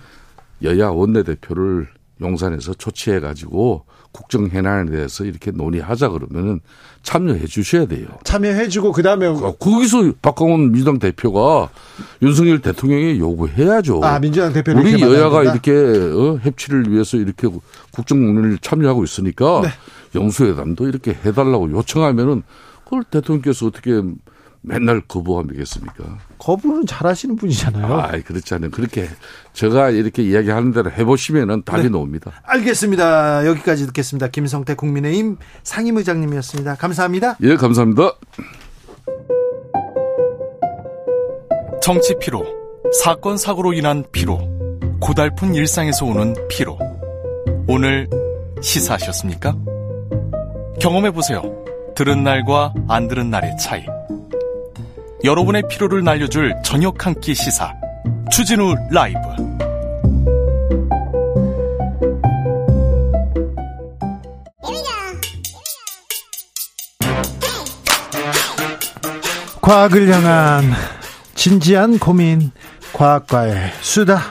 [0.63, 1.89] 여야 원내대표를
[2.21, 6.61] 용산에서 초치해 가지고 국정 해난에 대해서 이렇게 논의하자 그러면은
[7.03, 8.09] 참여해 주셔야 돼요.
[8.25, 11.69] 참여해 주고 그다음에 아, 거기서 박광훈 민주당 대표가
[12.23, 14.01] 윤석열 대통령에 요구해야죠.
[14.03, 17.49] 아, 민주당 대표 우리 여야가 이렇게 어, 협치를 위해서 이렇게
[17.93, 19.69] 국정 논의를 참여하고 있으니까 네.
[20.15, 22.43] 영수회담도 이렇게 해 달라고 요청하면은
[22.85, 24.03] 그걸 대통령께서 어떻게
[24.61, 26.19] 맨날 거부하겠습니까?
[26.39, 27.87] 거부는 잘하시는 분이잖아요.
[27.87, 28.71] 아, 그렇지 않아요.
[28.71, 29.09] 그렇게
[29.53, 31.89] 제가 이렇게 이야기하는 대로 해보시면은 답이 네.
[31.89, 32.33] 나옵니다.
[32.45, 33.47] 알겠습니다.
[33.47, 34.29] 여기까지 듣겠습니다.
[34.29, 36.75] 김성태 국민의힘 상임의장님이었습니다.
[36.77, 37.37] 감사합니다.
[37.43, 38.13] 예, 감사합니다.
[41.81, 42.45] 정치 피로,
[43.03, 44.39] 사건 사고로 인한 피로,
[45.01, 46.79] 고달픈 일상에서 오는 피로.
[47.67, 48.09] 오늘
[48.61, 49.57] 시사하셨습니까?
[50.81, 51.43] 경험해 보세요.
[51.95, 53.85] 들은 날과 안 들은 날의 차이.
[55.25, 57.73] 여러분의 피로를 날려줄 저녁 한 끼 시사.
[58.31, 59.19] 추진우 라이브.
[69.61, 70.65] 과학을 향한
[71.35, 72.51] 진지한 고민
[72.93, 74.23] 과학과의 수다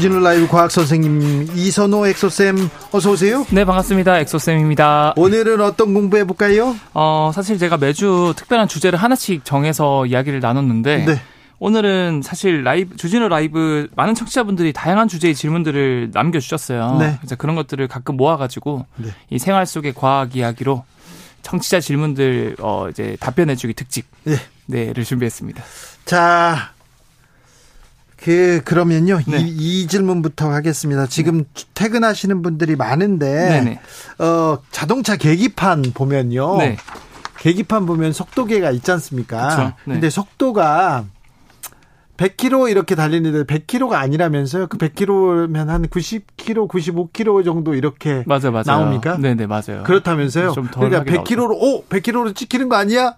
[0.00, 2.56] 주진우 라이브 과학 선생님 이선호 엑소쌤
[2.90, 3.44] 어서 오세요.
[3.50, 4.18] 네 반갑습니다.
[4.20, 5.12] 엑소쌤입니다.
[5.14, 6.74] 오늘은 어떤 공부해 볼까요?
[6.94, 11.20] 어 사실 제가 매주 특별한 주제를 하나씩 정해서 이야기를 나눴는데 네.
[11.58, 16.96] 오늘은 사실 라이브 주진우 라이브 많은 청취자분들이 다양한 주제의 질문들을 남겨주셨어요.
[16.98, 17.16] 네.
[17.20, 19.10] 그래서 그런 것들을 가끔 모아가지고 네.
[19.28, 20.82] 이 생활 속의 과학 이야기로
[21.42, 24.36] 청취자 질문들 어 이제 답변해주기 특집 네.
[24.64, 25.62] 네를 준비했습니다.
[26.06, 26.72] 자
[28.22, 29.38] 그 그러면요 네.
[29.40, 31.06] 이, 이, 질문부터 하겠습니다.
[31.06, 31.64] 지금 네.
[31.74, 33.80] 퇴근하시는 분들이 많은데 네네.
[34.18, 36.58] 어 자동차 계기판 보면요.
[36.58, 36.76] 네.
[37.38, 39.48] 계기판 보면 속도계가 있지 않습니까?
[39.48, 39.72] 그렇죠.
[39.84, 39.94] 네.
[39.94, 41.06] 근데 속도가
[42.18, 44.66] 100km 이렇게 달리는데 100km가 아니라면서요?
[44.66, 48.64] 그 100km면 한 90km, 95km 정도 이렇게 맞아, 맞아요.
[48.66, 49.16] 나옵니까?
[49.16, 49.84] 네네 맞아요.
[49.84, 50.52] 그렇다면서요?
[50.52, 53.16] 그러니까 100km로 오 100km로 찍히는 거 아니야?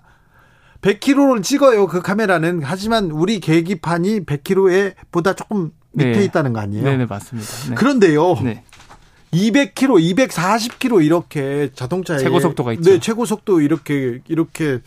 [0.82, 1.86] 100km를 찍어요.
[1.86, 2.60] 그 카메라는.
[2.62, 6.24] 하지만 우리 계기판이 100km에 보다 조금 밑에 네.
[6.24, 6.84] 있다는 거 아니에요?
[6.84, 7.48] 네, 네 맞습니다.
[7.70, 7.74] 네.
[7.74, 8.34] 그런데요.
[8.42, 8.64] 네.
[9.32, 12.90] 200km, 240km 이렇게 자동차에 최고 속도가 있죠.
[12.90, 14.80] 네, 최고 속도 이렇게 이렇게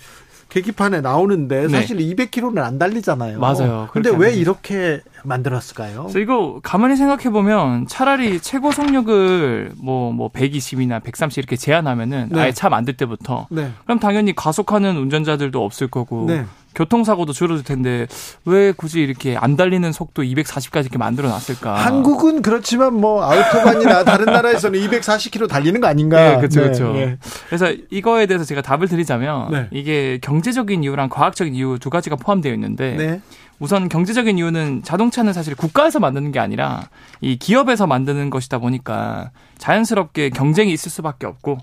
[0.55, 1.67] 계기판에 나오는데 네.
[1.67, 3.39] 사실 200km는 안 달리잖아요.
[3.39, 3.89] 맞아요.
[3.91, 6.03] 근데 왜 이렇게 만들었을까요?
[6.03, 12.39] 그래서 이거 가만히 생각해 보면 차라리 최고 속력을 뭐뭐 뭐 120이나 130 이렇게 제한하면은 네.
[12.39, 13.69] 아예 차 만들 때부터 네.
[13.83, 16.45] 그럼 당연히 가속하는 운전자들도 없을 거고 네.
[16.75, 18.07] 교통사고도 줄어들 텐데
[18.45, 21.73] 왜 굳이 이렇게 안 달리는 속도 240까지 이렇게 만들어 놨을까?
[21.73, 26.31] 한국은 그렇지만 뭐 아우토반이나 다른 나라에서는 240km 달리는 거 아닌가?
[26.31, 26.93] 네, 그렇죠, 그렇죠.
[26.93, 27.17] 네.
[27.47, 29.67] 그래서 이거에 대해서 제가 답을 드리자면 네.
[29.71, 33.21] 이게 경제적인 이유랑 과학적인 이유 두 가지가 포함되어 있는데 네.
[33.59, 36.89] 우선 경제적인 이유는 자동차는 사실 국가에서 만드는 게 아니라
[37.21, 41.59] 이 기업에서 만드는 것이다 보니까 자연스럽게 경쟁이 있을 수밖에 없고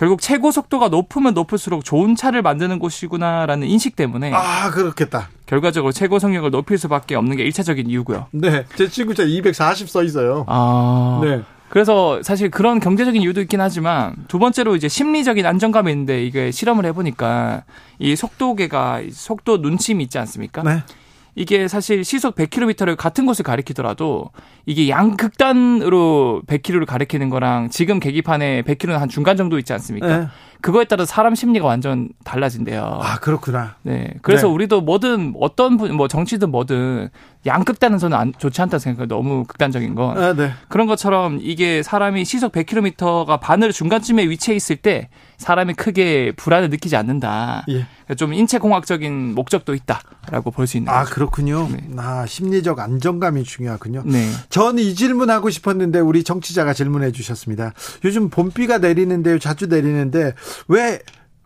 [0.00, 5.28] 결국 최고 속도가 높으면 높을수록 좋은 차를 만드는 곳이구나라는 인식 때문에 아 그렇겠다.
[5.44, 8.28] 결과적으로 최고 속력을 높일 수밖에 없는 게 1차적인 이유고요.
[8.30, 10.46] 네, 제 친구 차 240 써 있어요.
[10.48, 11.42] 아, 네.
[11.68, 16.86] 그래서 사실 그런 경제적인 이유도 있긴 하지만 두 번째로 이제 심리적인 안정감이 있는데 이게 실험을
[16.86, 17.64] 해보니까
[17.98, 20.62] 이 속도계가 속도 눈침이 있지 않습니까?
[20.62, 20.82] 네.
[21.40, 24.30] 이게 사실 시속 100km를 같은 곳을 가리키더라도
[24.66, 30.18] 이게 양극단으로 100km를 가리키는 거랑 지금 계기판에 100km는 한 중간 정도 있지 않습니까?
[30.18, 30.28] 네.
[30.60, 33.00] 그거에 따라 사람 심리가 완전 달라진대요.
[33.02, 33.76] 아, 그렇구나.
[33.80, 34.12] 네.
[34.20, 34.52] 그래서 네.
[34.52, 37.08] 우리도 뭐든 어떤 분, 뭐 정치든 뭐든
[37.46, 39.08] 양극단은 저는 안, 좋지 않다 생각해요.
[39.08, 40.18] 너무 극단적인 건.
[40.22, 40.50] 아, 네.
[40.68, 45.08] 그런 것처럼 이게 사람이 시속 100km가 반을 중간쯤에 위치해 있을 때
[45.40, 47.64] 사람이 크게 불안을 느끼지 않는다.
[47.70, 47.86] 예.
[48.14, 51.14] 좀 인체공학적인 목적도 있다라고 볼 수 있는 아 거죠.
[51.14, 51.68] 그렇군요.
[51.72, 51.78] 네.
[51.96, 54.02] 아 심리적 안정감이 중요하군요.
[54.06, 54.28] 네.
[54.50, 57.72] 전 이 질문 하고 싶었는데 우리 정치자가 질문해 주셨습니다.
[58.04, 60.34] 요즘 봄비가 내리는데요, 자주 내리는데
[60.68, 61.00] 왜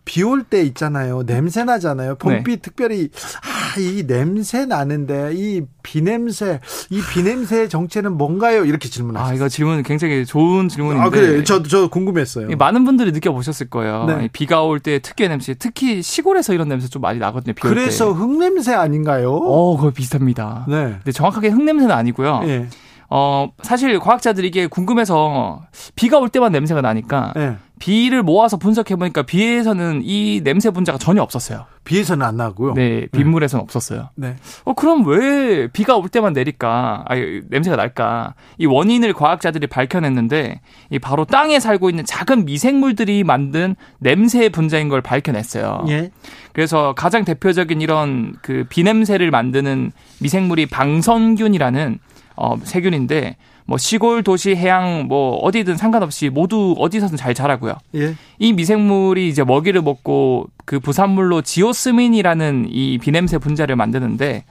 [0.05, 1.23] 비 올 때 있잖아요.
[1.25, 2.15] 냄새 나잖아요.
[2.15, 2.61] 봄비 네.
[2.61, 3.09] 특별히
[3.43, 6.59] 아, 이 냄새 나는데 이 비냄새,
[6.91, 8.65] 이 비냄새의 정체는 뭔가요?
[8.65, 9.31] 이렇게 질문하셨어요.
[9.31, 11.05] 아, 이거 질문 굉장히 좋은 질문인데.
[11.05, 11.43] 아, 그래.
[11.43, 12.55] 저, 저 궁금했어요.
[12.55, 14.05] 많은 분들이 느껴보셨을 거예요.
[14.05, 14.29] 네.
[14.31, 17.53] 비가 올 때 특유의 냄새, 특히 시골에서 이런 냄새 좀 많이 나거든요.
[17.53, 19.31] 비 그래서 흙냄새 아닌가요?
[19.33, 20.65] 어, 거의 비슷합니다.
[20.67, 20.75] 네.
[21.03, 22.41] 근데 정확하게 흙냄새는 아니고요.
[22.41, 22.67] 네.
[23.09, 25.61] 어, 사실 과학자들이 이게 궁금해서
[25.95, 27.55] 비가 올 때만 냄새가 나니까 네.
[27.79, 31.65] 비를 모아서 분석해 보니까 비에서는 이 냄새 분자가 전혀 없었어요.
[31.83, 32.73] 비에서는 안 나고요.
[32.73, 33.63] 네, 빗물에서는 네.
[33.63, 34.09] 없었어요.
[34.15, 34.35] 네.
[34.63, 37.05] 어 그럼 왜 비가 올 때만 내릴까?
[37.07, 37.15] 아
[37.49, 38.33] 냄새가 날까?
[38.57, 45.01] 이 원인을 과학자들이 밝혀냈는데 이 바로 땅에 살고 있는 작은 미생물들이 만든 냄새 분자인 걸
[45.01, 45.85] 밝혀냈어요.
[45.89, 46.11] 예.
[46.53, 49.91] 그래서 가장 대표적인 이런 그 비냄새를 만드는
[50.21, 51.99] 미생물이 방선균이라는
[52.37, 57.73] 어, 세균인데 뭐 시골, 도시, 해양 뭐 어디든 상관없이 모두 어디서든 잘 자라고요.
[57.95, 58.15] 예.
[58.37, 64.45] 이 미생물이 이제 먹이를 먹고 그 부산물로 지오스민이라는 이 비냄새 분자를 만드는데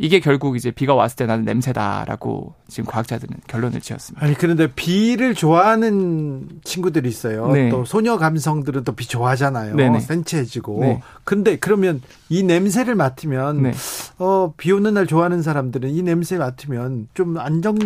[0.00, 4.24] 이게 결국 이제 비가 왔을 때 나는 냄새다라고 지금 과학자들은 결론을 지었습니다.
[4.24, 7.48] 아니 그런데 비를 좋아하는 친구들이 있어요.
[7.50, 7.68] 네.
[7.68, 9.74] 또 소녀 감성들은 또 비 좋아하잖아요.
[9.74, 9.98] 네네.
[10.00, 10.80] 센치해지고.
[10.82, 11.02] 네.
[11.24, 13.72] 근데 그러면 이 냄새를 맡으면 네.
[14.18, 17.76] 어비 오는 날 좋아하는 사람들은 이 냄새 맡으면 좀 안정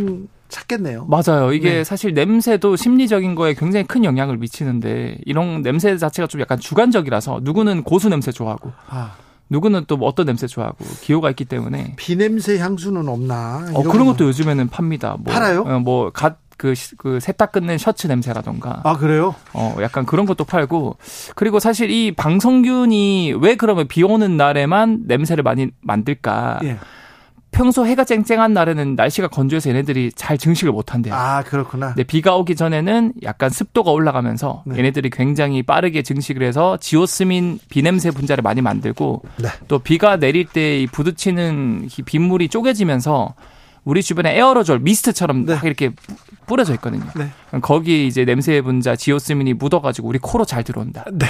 [0.52, 1.06] 찾겠네요.
[1.06, 1.52] 맞아요.
[1.52, 1.84] 이게 네.
[1.84, 7.82] 사실 냄새도 심리적인 거에 굉장히 큰 영향을 미치는데 이런 냄새 자체가 좀 약간 주관적이라서 누구는
[7.82, 9.14] 고수 냄새 좋아하고 아.
[9.48, 13.66] 누구는 또뭐 어떤 냄새 좋아하고 기호가 있기 때문에 비냄새 향수는 없나?
[13.74, 15.16] 어, 그런 것도 요즘에는 팝니다.
[15.18, 15.62] 뭐, 팔아요?
[15.62, 18.82] 어, 뭐갓 그, 그 세탁 끝낸 셔츠 냄새라던가.
[18.84, 19.34] 아, 그래요?
[19.52, 20.96] 어, 약간 그런 것도 팔고.
[21.34, 26.60] 그리고 사실 이 방성균이 왜 그러면 비 오는 날에만 냄새를 많이 만들까?
[26.62, 26.78] 예.
[27.52, 31.14] 평소 해가 쨍쨍한 날에는 날씨가 건조해서 얘네들이 잘 증식을 못 한대요.
[31.14, 31.94] 아, 그렇구나.
[31.94, 34.78] 네, 비가 오기 전에는 약간 습도가 올라가면서 네.
[34.78, 39.48] 얘네들이 굉장히 빠르게 증식을 해서 지오스민 비냄새 분자를 많이 만들고 네.
[39.68, 43.34] 또 비가 내릴 때 이 부딪히는 이 빗물이 쪼개지면서
[43.84, 45.54] 우리 주변에 에어로졸 미스트처럼 네.
[45.54, 45.90] 막 이렇게
[46.46, 47.04] 뿌려져 있거든요.
[47.16, 47.28] 네.
[47.60, 51.04] 거기 이제 냄새 분자 지오스민이 묻어가지고 우리 코로 잘 들어온다.
[51.12, 51.26] 네.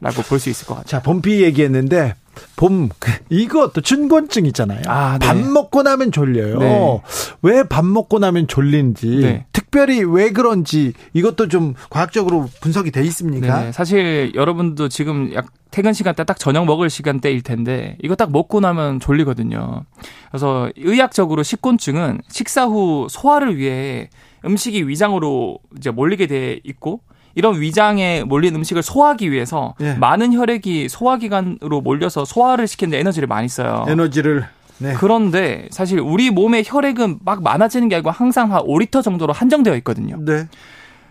[0.00, 0.88] 라고 볼 수 있을 것 같아요.
[0.88, 2.14] 자, 봄비 얘기했는데
[2.56, 2.88] 봄
[3.28, 4.82] 이것도 춘곤증 있잖아요.
[4.86, 5.26] 아, 네.
[5.26, 6.58] 밥 먹고 나면 졸려요.
[6.58, 7.00] 네.
[7.42, 9.46] 왜밥 먹고 나면 졸린지 네.
[9.52, 13.62] 특별히 왜 그런지 이것도 좀 과학적으로 분석이 돼 있습니까?
[13.62, 18.60] 네, 사실 여러분도 지금 약 퇴근 시간대 딱 저녁 먹을 시간대일 텐데 이거 딱 먹고
[18.60, 19.84] 나면 졸리거든요.
[20.30, 24.10] 그래서 의학적으로 식곤증은 식사 후 소화를 위해
[24.44, 27.00] 음식이 위장으로 이제 몰리게 돼 있고
[27.34, 29.94] 이런 위장에 몰린 음식을 소화하기 위해서 예.
[29.94, 33.84] 많은 혈액이 소화기관으로 몰려서 소화를 시키는데 에너지를 많이 써요.
[33.88, 34.46] 에너지를
[34.78, 34.94] 네.
[34.96, 40.16] 그런데 사실 우리 몸의 혈액은 막 많아지는 게 아니고 항상 한 5리터 정도로 한정되어 있거든요.
[40.18, 40.48] 네.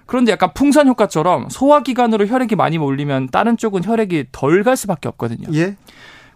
[0.08, 5.48] 그런데 약간 풍선 효과처럼 소화기관으로 혈액이 많이 몰리면 다른 쪽은 혈액이 덜 갈 수밖에 없거든요.
[5.54, 5.76] 예.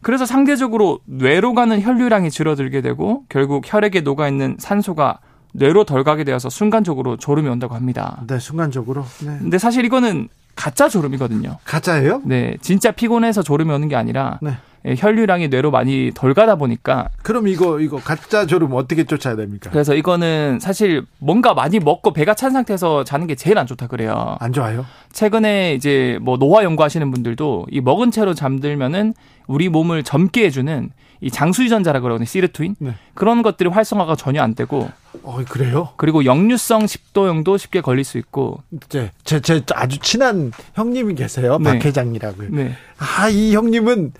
[0.03, 5.19] 그래서 상대적으로 뇌로 가는 혈류량이 줄어들게 되고 결국 혈액에 녹아 있는 산소가
[5.53, 8.21] 뇌로 덜 가게 되어서 순간적으로 졸음이 온다고 합니다.
[8.27, 9.05] 네, 순간적으로.
[9.25, 9.37] 네.
[9.39, 11.57] 근데 사실 이거는 가짜 졸음이거든요.
[11.63, 12.21] 가짜예요?
[12.25, 14.51] 네, 진짜 피곤해서 졸음이 오는 게 아니라 네.
[14.85, 19.69] 예, 혈류량이 뇌로 많이 덜 가다 보니까 그럼 이거 이거 가짜 졸음 어떻게 쫓아야 됩니까?
[19.71, 24.35] 그래서 이거는 사실 뭔가 많이 먹고 배가 찬 상태에서 자는 게 제일 안 좋다 그래요.
[24.41, 24.85] 안 좋아요?
[25.13, 29.13] 최근에 이제 뭐 노화 연구하시는 분들도 이 먹은 채로 잠들면은
[29.47, 30.89] 우리 몸을 젊게 해주는
[31.23, 32.25] 이 장수 유전자라 그러거든요.
[32.25, 32.75] 시르투인.
[32.79, 32.95] 네.
[33.13, 34.89] 그런 것들이 활성화가 전혀 안 되고.
[35.23, 35.89] 어, 그래요?
[35.95, 38.61] 그리고 역류성 식도염도 쉽게 걸릴 수 있고.
[38.89, 41.57] 제, 제, 제 아주 친한 형님이 계세요.
[41.59, 41.63] 네.
[41.79, 42.49] 박 회장이라고요.
[42.51, 42.75] 네.
[42.97, 44.11] 아, 이 형님은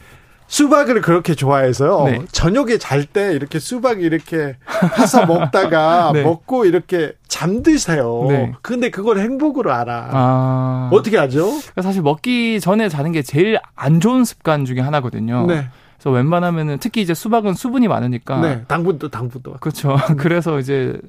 [0.47, 2.03] 수박을 그렇게 좋아해서요.
[2.05, 2.19] 네.
[2.31, 4.55] 저녁에 잘 때 이렇게 수박 이렇게
[4.97, 6.23] 해서 먹다가 네.
[6.23, 8.25] 먹고 이렇게 잠드세요.
[8.29, 8.53] 네.
[8.61, 10.09] 근데 그걸 행복으로 알아.
[10.11, 10.89] 아...
[10.93, 11.49] 어떻게 하죠?
[11.81, 15.47] 사실 먹기 전에 자는 게 제일 안 좋은 습관 중에 하나거든요.
[15.47, 15.65] 네.
[16.03, 18.41] 그래서 웬만하면은 특히 이제 수박은 수분이 많으니까.
[18.41, 18.63] 네.
[18.67, 19.53] 당분도 당분도.
[19.61, 19.95] 그렇죠.
[20.19, 20.99] 그래서 이제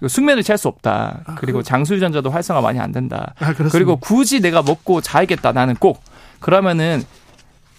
[0.00, 1.22] 그 숙면을 취할 수 없다.
[1.26, 1.64] 아, 그리고 그...
[1.64, 3.34] 장수 유전자도 활성화 많이 안 된다.
[3.40, 5.50] 아, 그리고 굳이 내가 먹고 자야겠다.
[5.50, 6.00] 나는 꼭.
[6.38, 7.02] 그러면은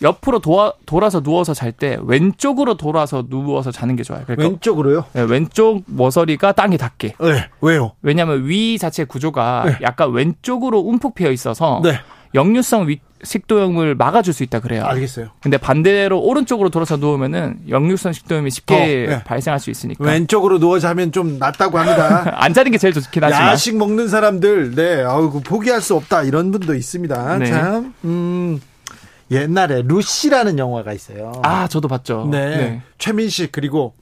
[0.02, 4.24] 옆으로 도와, 돌아서 누워서 잘 때 왼쪽으로 돌아서 누워서 자는 게 좋아요.
[4.26, 5.06] 그러니까 왼쪽으로요?
[5.14, 7.16] 네, 왼쪽 모서리가 땅에 닿게.
[7.20, 7.50] 네.
[7.62, 7.94] 왜요?
[8.02, 9.78] 왜냐하면 위 자체 구조가 네.
[9.84, 12.00] 약간 왼쪽으로 움푹 패여 있어서 네.
[12.38, 14.84] 역류성 위, 식도염을 막아줄 수 있다 그래요.
[14.86, 15.30] 알겠어요.
[15.42, 19.24] 근데 반대로 오른쪽으로 돌아서 누우면은 역류성 식도염이 쉽게 어, 네.
[19.24, 20.04] 발생할 수 있으니까.
[20.04, 22.36] 왼쪽으로 누워 자면 좀 낫다고 합니다.
[22.38, 23.48] 안 자는 게 제일 좋긴 하지만.
[23.48, 27.38] 야식 먹는 사람들, 네, 아우 포기할 수 없다 이런 분도 있습니다.
[27.40, 27.46] 네.
[27.48, 28.62] 참, 음.
[29.32, 31.34] 옛날에 루시라는 영화가 있어요.
[31.44, 32.28] 아, 저도 봤죠.
[32.32, 32.56] 네.
[32.56, 32.82] 네.
[32.98, 33.94] 최민식 그리고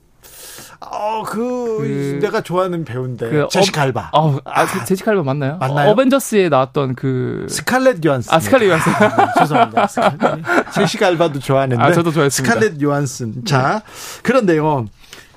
[0.92, 3.30] 어, 그, 그, 내가 좋아하는 배우인데.
[3.30, 4.12] 그 제시카 알바.
[4.14, 5.58] 어, 아, 그 제시카 알바 맞나요?
[5.58, 5.90] 맞나요?
[5.90, 7.48] 어, 벤져스에 나왔던 그.
[7.50, 8.34] 스칼렛 요한슨.
[8.34, 8.92] 아, 스칼렛 요한슨.
[8.94, 9.88] 아, 죄송합니다.
[9.88, 10.40] 스칼렛.
[10.74, 11.82] 제시카 알바도 좋아하는데.
[11.84, 12.54] 아, 저도 좋아했습니다.
[12.54, 13.46] 스칼렛 요한슨.
[13.46, 13.82] 자,
[14.24, 14.88] 그런데요.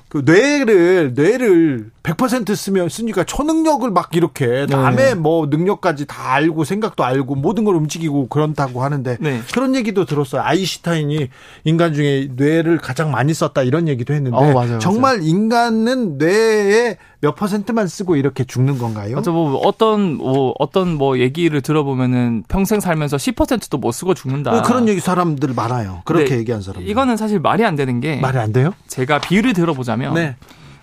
[0.09, 5.13] 그 뇌를 뇌를 100% 쓰면 쓰니까 초능력을 막 이렇게 남의 네.
[5.13, 9.41] 뭐 능력까지 다 알고 생각도 알고 모든 걸 움직이고 그런다고 하는데 네.
[9.53, 10.41] 그런 얘기도 들었어요.
[10.41, 11.29] 아인슈타인이
[11.63, 15.29] 인간 중에 뇌를 가장 많이 썼다 이런 얘기도 했는데 어, 맞아요, 정말 맞아요.
[15.29, 19.15] 인간은 뇌에 몇 퍼센트만 쓰고 이렇게 죽는 건가요?
[19.15, 24.51] 맞아 뭐 어떤 뭐 어떤 뭐 얘기를 들어보면은 평생 살면서 10%도 못 쓰고 죽는다.
[24.51, 26.01] 뭐 그런 얘기 사람들 많아요.
[26.05, 26.85] 그렇게 얘기한 사람.
[26.87, 28.73] 이거는 사실 말이 안 되는 게 말이 안 돼요?
[28.87, 30.35] 제가 비유를 들어보자면 네.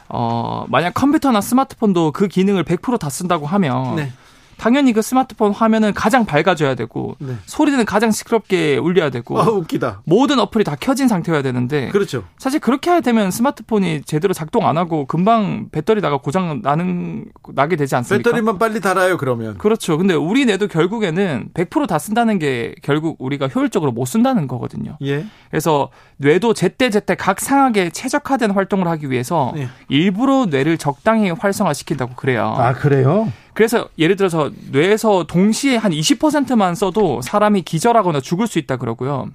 [0.09, 4.13] 어 만약 컴퓨터나 스마트폰도 그 기능을 100%다 쓴다고 하면 네.
[4.59, 7.35] 당연히 그 스마트폰 화면은 가장 밝아져야 되고 네.
[7.47, 10.03] 소리는 가장 시끄럽게 울려야 되고 아, 웃기다.
[10.05, 12.24] 모든 어플이 다 켜진 상태여야 되는데 그렇죠.
[12.39, 17.95] 사실 그렇게 해야 되면 스마트폰이 제대로 작동 안 하고 금방 배터리다가 고장 나는 나게 되지
[17.97, 18.28] 않습니까?
[18.31, 19.59] 배터리만 빨리 달아요 그러면.
[19.59, 19.99] 그렇죠.
[19.99, 24.97] 근데 우리 뇌도 결국에는 100%다 쓴다는 게 결국 우리가 효율적으로 못 쓴다는 거거든요.
[25.03, 25.27] 예.
[25.51, 29.69] 그래서 뇌도 제때 제때 각 상황에 최적화된 활동을 하기 위해서 예.
[29.89, 32.55] 일부러 뇌를 적당히 활성화시킨다고 그래요.
[32.57, 33.31] 아 그래요?
[33.57, 39.31] 그래서 예를 들어서 뇌에서 동시에 한 20%만 써도 사람이 기절하거나 죽을 수 있다 그러고요.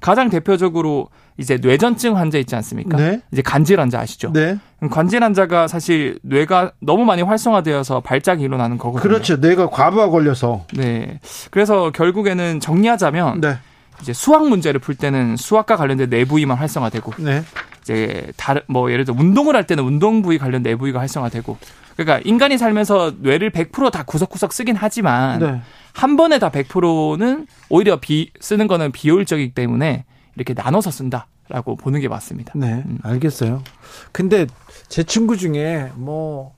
[0.00, 2.96] 가장 대표적으로 이제 뇌전증 환자 있지 않습니까?
[2.96, 3.20] 네.
[3.30, 4.32] 이제 간질 환자 아시죠?
[4.32, 4.58] 네.
[4.90, 9.02] 관질 환자가 사실 뇌가 너무 많이 활성화되어서 발작이 일어나는 거거든요.
[9.02, 9.36] 그렇죠.
[9.36, 10.64] 뇌가 과부하 걸려서.
[10.72, 11.20] 네.
[11.50, 13.58] 그래서 결국에는 정리하자면 네.
[14.00, 17.42] 이제 수학 문제를 풀 때는 수학과 관련된 내부위만 활성화되고 네.
[17.82, 21.58] 이제 다른 뭐 예를 들어 운동을 할 때는 운동 부위 관련 내부위가 활성화되고
[21.98, 25.60] 그러니까 인간이 살면서 뇌를 100%다 구석구석 쓰긴 하지만 네.
[25.92, 30.04] 한 번에 다 100%는 오히려 비 쓰는 거는 비효율적이기 때문에
[30.36, 32.52] 이렇게 나눠서 쓴다라고 보는 게 맞습니다.
[32.54, 32.98] 네, 음.
[33.02, 33.64] 알겠어요.
[34.12, 34.46] 근데
[34.86, 36.54] 제 친구 중에 뭐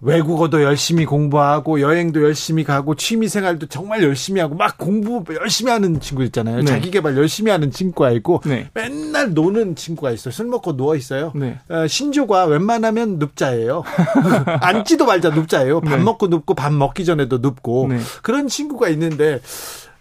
[0.00, 6.00] 외국어도 열심히 공부하고 여행도 열심히 가고 취미 생활도 정말 열심히 하고 막 공부 열심히 하는
[6.00, 6.58] 친구 있잖아요.
[6.58, 6.64] 네.
[6.64, 8.68] 자기 개발 열심히 하는 친구가 있고 네.
[8.74, 10.32] 맨날 노는 친구가 있어요.
[10.32, 11.32] 술 먹고 누워 있어요.
[11.34, 11.58] 네.
[11.68, 13.84] 어, 신조가 웬만하면 눕자예요.
[14.60, 15.80] 앉지도 말자 눕자예요.
[15.80, 16.02] 밥 네.
[16.02, 17.98] 먹고 눕고 밥 먹기 전에도 눕고 네.
[18.22, 19.40] 그런 친구가 있는데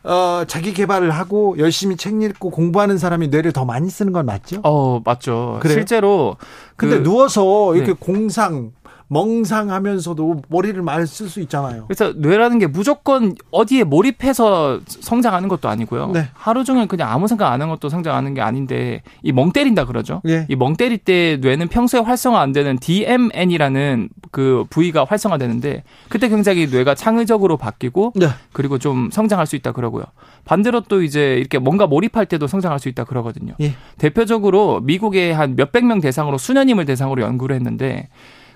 [0.04, 4.62] 어, 자기 개발을 하고 열심히 책 읽고 공부하는 사람이 뇌를 더 많이 쓰는 건 맞죠?
[4.64, 5.58] 어, 맞죠.
[5.62, 5.78] 그래요?
[5.78, 6.38] 실제로
[6.76, 7.98] 근데 그, 누워서 이렇게 네.
[8.00, 8.72] 공상
[9.08, 11.86] 멍상하면서도 머리를 많이 쓸 수 있잖아요.
[11.88, 16.12] 그래서 뇌라는 게 무조건 어디에 몰입해서 성장하는 것도 아니고요.
[16.12, 16.28] 네.
[16.34, 20.22] 하루 종일 그냥 아무 생각 안 하는 것도 성장하는 게 아닌데 이 멍 때린다 그러죠.
[20.28, 20.46] 예.
[20.50, 26.96] 이멍 때릴 때 뇌는 평소에 활성화 안 되는 DMN이라는 그 부위가 활성화되는데 그때 굉장히 뇌가
[26.96, 28.28] 창의적으로 바뀌고 네.
[28.54, 30.06] 그리고 좀 성장할 수 있다 그러고요.
[30.46, 33.54] 반대로 또 이제 이렇게 뭔가 몰입할 때도 성장할 수 있다 그러거든요.
[33.62, 33.74] 예.
[33.98, 38.10] 대표적으로 미국의 한 몇백 명 대상으로 수녀님을 대상으로 연구를 했는데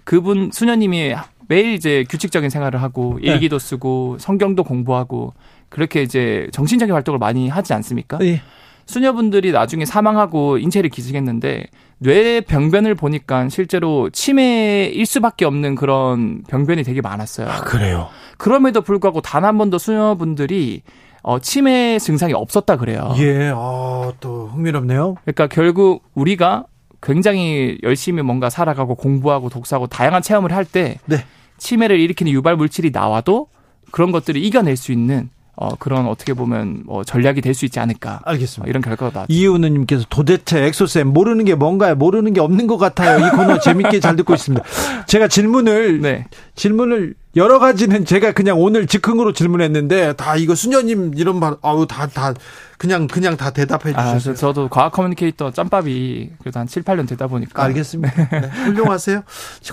[0.10, 1.14] 그분 수녀님이
[1.48, 3.30] 매일 이제 규칙적인 생활을 하고 네.
[3.31, 5.34] 일기도 쓰고 성경도 공부하고
[5.69, 8.18] 그렇게 이제 정신적인 활동을 많이 하지 않습니까?
[8.18, 8.41] 네.
[8.88, 11.68] 수녀분들이 나중에 사망하고 인체를 기증했는데
[11.99, 17.48] 뇌 병변을 보니까 실제로 치매일 수밖에 없는 그런 병변이 되게 많았어요.
[17.48, 18.07] 아, 그래요.
[18.40, 20.81] 그럼에도 불구하고 단 한 번도 수녀분들이
[21.22, 23.14] 어, 치매 증상이 없었다 그래요.
[23.19, 25.18] 예, 어, 또 흥미롭네요.
[25.23, 26.65] 그러니까 결국 우리가
[27.02, 31.24] 굉장히 열심히 뭔가 살아가고 공부하고 독서하고 다양한 체험을 할때 네.
[31.58, 33.48] 치매를 일으키는 유발 물질이 나와도
[33.92, 38.22] 그런 것들을 이겨낼 수 있는 어, 그런 어떻게 보면 뭐 전략이 될 수 있지 않을까.
[38.24, 38.66] 알겠습니다.
[38.66, 39.34] 어, 이런 결과가 나왔죠.
[39.34, 41.96] 이우느님께서 도대체 엑소쌤 모르는 게 뭔가요?
[41.96, 43.20] 모르는 게 없는 것 같아요.
[43.28, 44.64] 이 코너 재밌게 잘 듣고 있습니다.
[45.08, 46.28] 제가 질문을 네.
[46.56, 52.08] 질문을 여러 가지는 제가 그냥 오늘 즉흥으로 질문했는데 다 이거 수녀님 이런 말 아우 다
[52.08, 52.34] 다
[52.80, 54.34] 그냥 그냥 다 대답해 아, 주셨어요.
[54.34, 58.30] 아, 저도 과학 communicator 짬밥이 그래도 한 7, 8년 되다 보니까 알겠습니다.
[58.40, 59.22] 네, 훌륭하세요.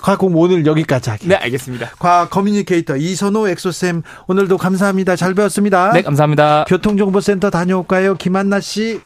[0.01, 1.39] 과학 공부 오늘 여기까지 하겠습니다.
[1.39, 1.91] 네, 알겠습니다.
[1.99, 5.15] 과학 communicator 이선호 엑소쌤 오늘도 감사합니다.
[5.15, 5.93] 잘 배웠습니다.
[5.93, 6.65] 네, 감사합니다.
[6.67, 8.15] 교통정보센터 다녀올까요?
[8.15, 8.99] 김한나 씨.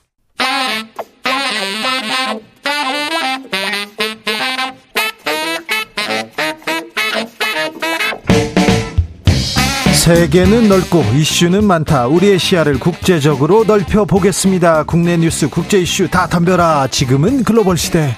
[10.02, 12.08] 세계는 넓고 이슈는 많다.
[12.08, 14.82] 우리의 시야를 국제적으로 넓혀 보겠습니다.
[14.82, 16.88] 국내 뉴스, 국제 이슈 다 덤벼라.
[16.88, 18.18] 지금은 글로벌 시대.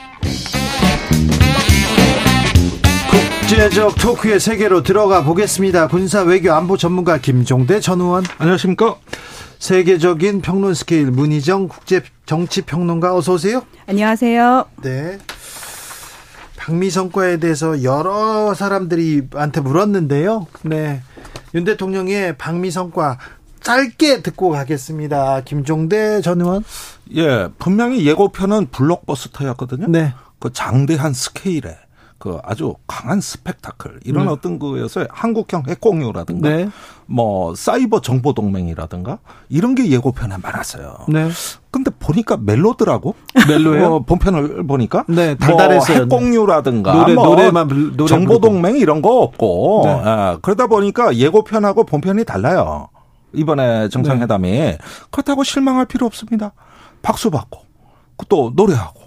[3.41, 5.89] 국제적 토크의 세계로 들어가 보겠습니다.
[5.89, 8.23] 군사 외교 안보 전문가 김종대 전 의원.
[8.37, 8.95] 안녕하십니까?
[9.59, 13.61] 세계적인 평론 스케일 문희정 국제 정치 평론가 어서 오세요.
[13.87, 14.67] 안녕하세요.
[14.83, 15.19] 네.
[16.55, 20.47] 방미 성과에 대해서 여러 사람들이 한테 물었는데요.
[20.61, 21.01] 네.
[21.55, 23.19] 윤 대통령의 방미 성과
[23.61, 25.41] 짧게 듣고 가겠습니다.
[25.41, 26.63] 김종대 전 의원.
[27.15, 29.87] 예, 분명히 예고편은 블록버스터였거든요.
[29.87, 30.13] 네.
[30.39, 31.77] 그 장대한 스케일에
[32.23, 34.31] 그 아주 강한 스펙타클 이런 네.
[34.31, 36.69] 어떤 거에서 한국형 핵공유라든가 네.
[37.05, 39.19] 뭐 사이버 정보 동맹이라든가
[39.49, 40.99] 이런 게 예고편에 많았어요.
[41.09, 41.29] 네.
[41.69, 43.15] 근데 보니까 멜로드라고
[43.49, 43.85] 멜로요?
[43.95, 46.05] 어, 본편을 보니까 네, 달달했어요.
[46.05, 50.01] 뭐 핵공유라든가 노래, 뭐 노래만 노래 정보 동맹 이런 거 없고 네.
[50.05, 52.87] 아, 그러다 보니까 예고편하고 본편이 달라요.
[53.33, 54.77] 이번에 정상회담이 네.
[55.11, 56.53] 그렇다고 실망할 필요 없습니다.
[57.01, 57.59] 박수 받고
[58.29, 59.02] 또 노래하고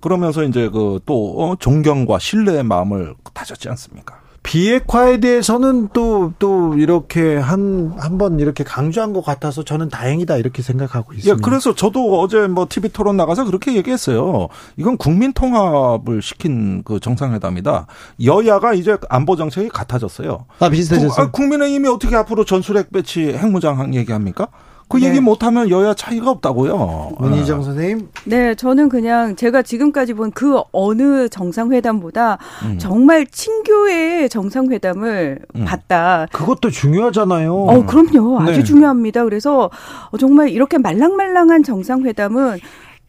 [0.00, 4.18] 그러면서 이제 그또 어, 존경과 신뢰의 마음을 다졌지 않습니까?
[4.42, 10.62] 비핵화에 대해서는 또, 또 이렇게 한, 한 번 이렇게 강조한 것 같아서 저는 다행이다 이렇게
[10.62, 11.36] 생각하고 있습니다.
[11.38, 14.48] 예, 그래서 저도 어제 뭐 TV 토론 나가서 그렇게 얘기했어요.
[14.78, 17.86] 이건 국민 통합을 시킨 그 정상회담이다.
[18.24, 20.46] 여야가 이제 안보 정책이 같아졌어요.
[20.58, 21.26] 아, 비슷해졌어요.
[21.26, 24.48] 아, 국민의힘이 어떻게 앞으로 전술핵 배치 핵무장 얘기합니까?
[24.90, 25.06] 그 네.
[25.08, 27.12] 얘기 못하면 여야 차이가 없다고요.
[27.18, 28.08] 문희정 선생님.
[28.24, 32.78] 네, 저는 그냥 제가 지금까지 본 그 어느 정상회담보다 음.
[32.78, 35.64] 정말 친교의 정상회담을 음.
[35.64, 36.26] 봤다.
[36.32, 37.54] 그것도 중요하잖아요.
[37.54, 38.40] 어, 그럼요.
[38.40, 38.64] 아주 네.
[38.64, 39.24] 중요합니다.
[39.24, 39.70] 그래서
[40.18, 42.58] 정말 이렇게 말랑말랑한 정상회담은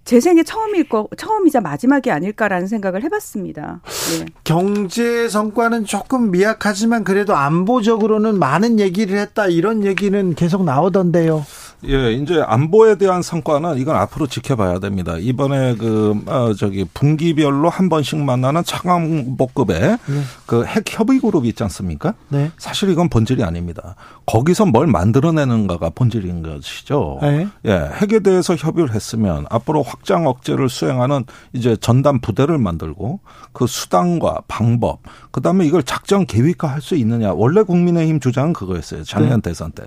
[0.03, 3.81] 제 생애 처음일 거 처음이자 마지막이 아닐까라는 생각을 해봤습니다.
[4.19, 4.25] 네.
[4.43, 11.45] 경제 성과는 조금 미약하지만 그래도 안보적으로는 많은 얘기를 했다 이런 얘기는 계속 나오던데요.
[11.87, 15.17] 예, 이제 안보에 대한 성과는 이건 앞으로 지켜봐야 됩니다.
[15.17, 19.97] 이번에 그, 어, 저기, 분기별로 한 번씩 만나는 차관복급의 네.
[20.45, 22.13] 그핵 협의 그룹이 있지 않습니까?
[22.29, 22.51] 네.
[22.57, 23.95] 사실 이건 본질이 아닙니다.
[24.31, 27.19] 거기서 뭘 만들어내는가가 본질인 것이죠.
[27.21, 27.47] 네.
[27.65, 33.19] 예, 핵에 대해서 협의를 했으면 앞으로 확장 억제를 수행하는 이제 전담 부대를 만들고
[33.51, 34.99] 그 수단과 방법,
[35.31, 37.31] 그 다음에 이걸 작전 계획화 할 수 있느냐.
[37.33, 39.03] 원래 국민의힘 주장은 그거였어요.
[39.03, 39.49] 작년 네.
[39.49, 39.83] 대선 때.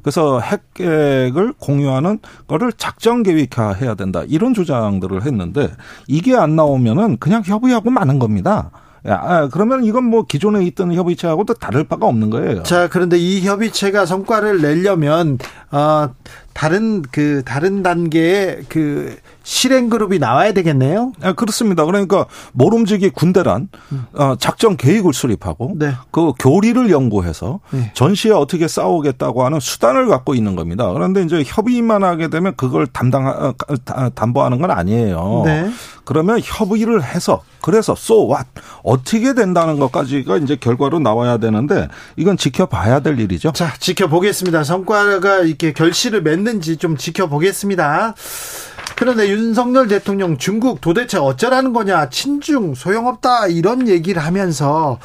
[0.00, 4.22] 그래서 핵 계획을 공유하는 거를 작전 계획화해야 된다.
[4.28, 5.70] 이런 주장들을 했는데
[6.06, 8.70] 이게 안 나오면은 그냥 협의하고 마는 겁니다.
[9.04, 12.62] 아, 그러면 이건 뭐 기존에 있던 협의체하고도 다를 바가 없는 거예요.
[12.62, 15.38] 자, 그런데 이 협의체가 성과를 내려면
[15.70, 16.10] 어,
[16.58, 21.12] 다른 그 다른 단계의 그 실행 그룹이 나와야 되겠네요.
[21.22, 21.84] 아, 그렇습니다.
[21.84, 24.06] 그러니까 모름지기 군대란 음.
[24.14, 25.92] 어, 작전 계획을 수립하고 네.
[26.10, 27.92] 그 교리를 연구해서 네.
[27.94, 30.92] 전시에 어떻게 싸우겠다고 하는 수단을 갖고 있는 겁니다.
[30.92, 33.54] 그런데 이제 협의만 하게 되면 그걸 담당 어,
[34.16, 35.42] 담보하는 건 아니에요.
[35.44, 35.70] 네.
[36.04, 38.48] 그러면 협의를 해서 그래서 so what
[38.82, 43.52] 어떻게 된다는 것까지가 이제 결과로 나와야 되는데 이건 지켜봐야 될 일이죠.
[43.52, 44.64] 자, 지켜보겠습니다.
[44.64, 48.14] 성과가 이렇게 결실을 맺는 지 좀 지켜보겠습니다.
[48.96, 54.98] 그런데 윤석열 대통령 중국 도대체 어쩌라는 거냐 친중 소용없다 이런 얘기를 하면서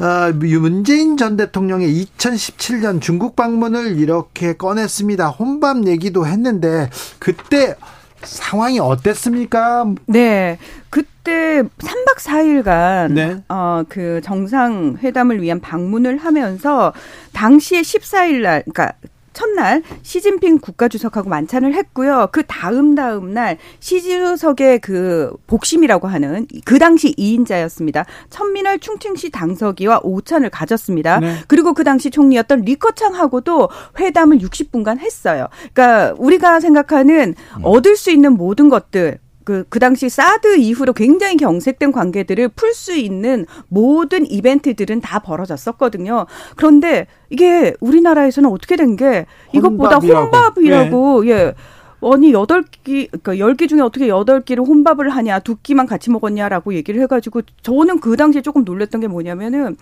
[0.00, 5.28] 어, 문재인 전 대통령의 2017년 중국 방문을 이렇게 꺼냈습니다.
[5.28, 6.88] 혼밥 얘기도 했는데
[7.18, 7.74] 그때
[8.22, 9.86] 상황이 어땠습니까?
[10.06, 10.58] 네.
[10.90, 13.42] 그때 3박 4일간 네.
[13.48, 16.92] 어, 그 정상회담을 위한 방문을 하면서
[17.32, 18.92] 당시에 14일 날 그러니까
[19.38, 22.28] 첫날 시진핑 국가주석하고 만찬을 했고요.
[22.32, 28.04] 그 다음 다음 날 시주석의 그 복심이라고 하는 그 당시 2인자였습니다.
[28.30, 31.20] 천민월 충칭시 당서기와 오찬을 가졌습니다.
[31.20, 31.36] 네.
[31.46, 33.68] 그리고 그 당시 총리였던 리커창하고도
[34.00, 35.46] 회담을 60분간 했어요.
[35.72, 37.60] 그러니까 우리가 생각하는 음.
[37.62, 42.94] 얻을 수 있는 모든 것들 그, 그 당시 사드 이후로 굉장히 경색된 관계들을 풀 수
[42.94, 46.26] 있는 모든 이벤트들은 다 벌어졌었거든요.
[46.56, 51.30] 그런데 이게 우리나라에서는 어떻게 된 게 이것보다 혼밥이라고, 예.
[51.30, 51.54] 예.
[52.02, 56.74] 아니 여덟 끼 그러니까 열끼 중에 어떻게 여덟 끼를 혼밥을 하냐 두 끼만 같이 먹었냐라고
[56.74, 59.76] 얘기를 해가지고 저는 그 당시에 조금 놀랬던 게 뭐냐면은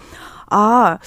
[0.49, 0.99] 아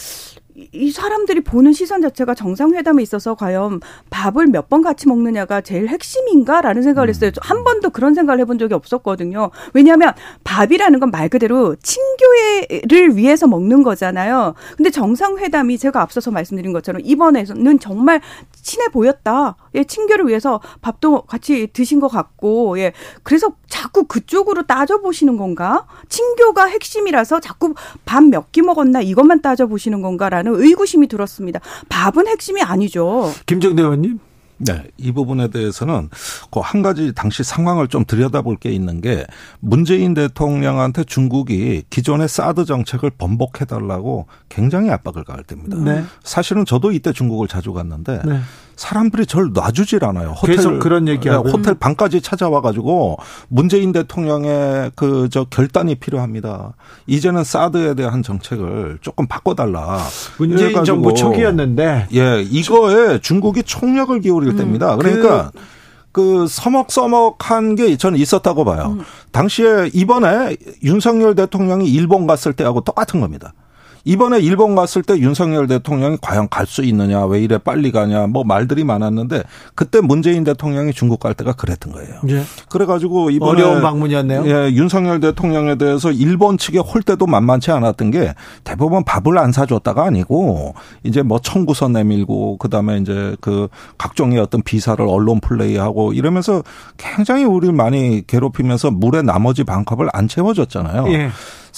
[0.72, 3.80] 이 사람들이 보는 시선 자체가 정상회담에 있어서 과연
[4.10, 7.31] 밥을 몇 번 같이 먹느냐가 제일 핵심인가라는 생각을 했어요.
[7.41, 9.49] 한 번도 그런 생각을 해본 적이 없었거든요.
[9.73, 10.14] 왜냐하면
[10.44, 14.53] 밥이라는 건 말 그대로 친교회를 위해서 먹는 거잖아요.
[14.77, 18.22] 근데 정상회담이 제가 앞서서 말씀드린 것처럼 이번에는 정말
[18.61, 19.56] 친해 보였다.
[19.76, 22.94] 예, 친교를 위해서 밥도 같이 드신 것 같고, 예.
[23.23, 25.86] 그래서 자꾸 그쪽으로 따져보시는 건가?
[26.10, 27.73] 친교가 핵심이라서 자꾸
[28.06, 31.60] 밥 몇 끼 먹었나 이것만 따져보시는 건가라는 의구심이 들었습니다.
[31.90, 33.31] 밥은 핵심이 아니죠.
[33.45, 34.19] 김정대 의원님?
[34.60, 36.10] 네, 이 부분에 대해서는
[36.52, 39.26] 그 한 가지 당시 상황을 좀 들여다볼 게 있는 게
[39.60, 45.77] 문재인 대통령한테 중국이 기존의 사드 정책을 번복해달라고 굉장히 압박을 가할 때입니다.
[45.77, 46.03] 네.
[46.23, 48.40] 사실은 저도 이때 중국을 자주 갔는데 네.
[48.80, 50.30] 사람들이 절 놔주질 않아요.
[50.30, 53.18] 호텔 계속 그런 얘기하고 네, 호텔 방까지 찾아와 가지고
[53.50, 56.74] 문재인 대통령의 그 저 결단이 필요합니다.
[57.08, 60.00] 이제는 사드에 대한 정책을 조금 바꿔달라.
[60.38, 64.96] 문재인 정부 초기였는데 예 이거에 중국이 총력을 기울일 음, 때입니다.
[64.96, 65.60] 그러니까 그,
[66.12, 68.96] 그 서먹서먹한 게 저는 있었다고 봐요.
[68.98, 69.04] 음.
[69.32, 73.54] 당시에 이번에 윤석열 대통령이 일본 갔을 때하고 똑같은 겁니다.
[74.06, 78.44] 이번에 일본 갔을 때 윤석열 대통령이 과연 갈 수 있느냐, 왜 이래 빨리 가냐, 뭐
[78.44, 79.44] 말들이 많았는데
[79.74, 82.22] 그때 문재인 대통령이 중국 갈 때가 그랬던 거예요.
[82.30, 82.44] 예.
[82.70, 84.46] 그래가지고 이번에 어려운 방문이었네요.
[84.46, 90.76] 예, 윤석열 대통령에 대해서 일본 측의 홀대도 만만치 않았던 게 대부분 밥을 안 사줬다가 아니고
[91.04, 93.68] 이제 뭐 청구서 내밀고 그다음에 이제 그
[93.98, 96.62] 각종의 어떤 비사를 언론 플레이하고 이러면서
[96.98, 101.12] 굉장히 우리를 많이 괴롭히면서 물에 나머지 반컵을 안 채워줬잖아요.
[101.14, 101.30] 예.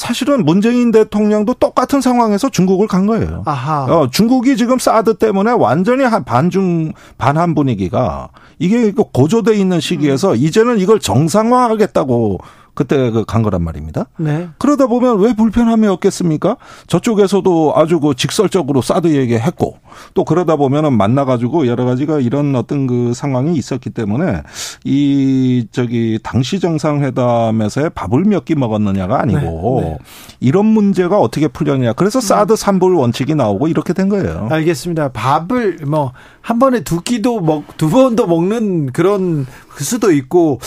[0.02, 3.44] 사실은 문재인 대통령도 똑같은 상황에서 중국을 간 거예요.
[3.46, 3.84] 아하.
[3.84, 10.38] 어, 중국이 지금 사드 때문에 완전히 반중 반한 분위기가 이게 고조돼 있는 시기에서 음.
[10.38, 12.40] 이제는 이걸 정상화하겠다고
[12.82, 14.06] 그때 그간 거란 말입니다.
[14.18, 14.50] 네.
[14.58, 16.58] 그러다 보면 왜 불편함이 없겠습니까?
[16.88, 19.78] 저쪽에서도 아주 그 직설적으로 사드 얘기했고
[20.14, 24.42] 또 그러다 보면은 만나가지고 여러 가지가 이런 어떤 그 상황이 있었기 때문에
[24.84, 29.90] 이 저기 당시 정상회담에서의 밥을 몇 끼 먹었느냐가 아니고 네.
[29.92, 29.98] 네.
[30.40, 31.94] 이런 문제가 어떻게 풀렸냐.
[31.94, 32.22] 그래서 음.
[32.22, 34.48] 사드 삼불 원칙이 나오고 이렇게 된 거예요.
[34.50, 35.10] 알겠습니다.
[35.10, 36.12] 밥을 뭐
[36.42, 39.46] 한 번에 두 끼도 먹 두 번도 먹는 그런
[39.80, 40.60] 수도 있고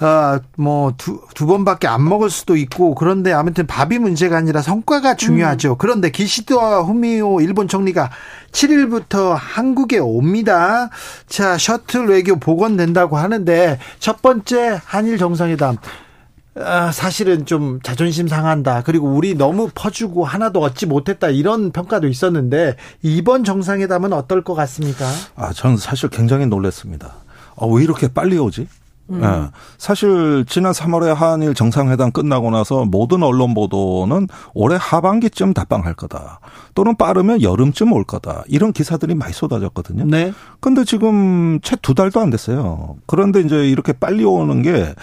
[0.00, 5.16] 아 뭐 두 두 번밖에 안 먹을 수도 있고 그런데 아무튼 밥이 문제가 아니라 성과가
[5.16, 5.72] 중요하죠.
[5.72, 5.76] 음.
[5.78, 8.10] 그런데 기시도와 후미오 일본 총리가
[8.52, 10.90] 7일부터 한국에 옵니다.
[11.26, 15.76] 자, 셔틀 외교 복원된다고 하는데 첫 번째 한일 정상회담
[16.54, 18.82] 아, 사실은 좀 자존심 상한다.
[18.82, 21.28] 그리고 우리 너무 퍼주고 하나도 얻지 못했다.
[21.28, 25.06] 이런 평가도 있었는데 이번 정상회담은 어떨 것 같습니까?
[25.34, 27.14] 아, 저는 사실 굉장히 놀랐습니다.
[27.56, 28.68] 아, 왜 이렇게 빨리 오지?
[29.12, 29.20] 음.
[29.20, 29.46] 네.
[29.76, 36.40] 사실 지난 3월에 한일 정상회담 끝나고 나서 모든 언론 보도는 올해 하반기쯤 답방할 거다.
[36.74, 38.44] 또는 빠르면 여름쯤 올 거다.
[38.48, 40.04] 이런 기사들이 많이 쏟아졌거든요.
[40.06, 40.32] 네.
[40.60, 42.94] 근데 지금 채 두 달도 안 됐어요.
[43.06, 44.94] 그런데 이제 이렇게 빨리 오는 게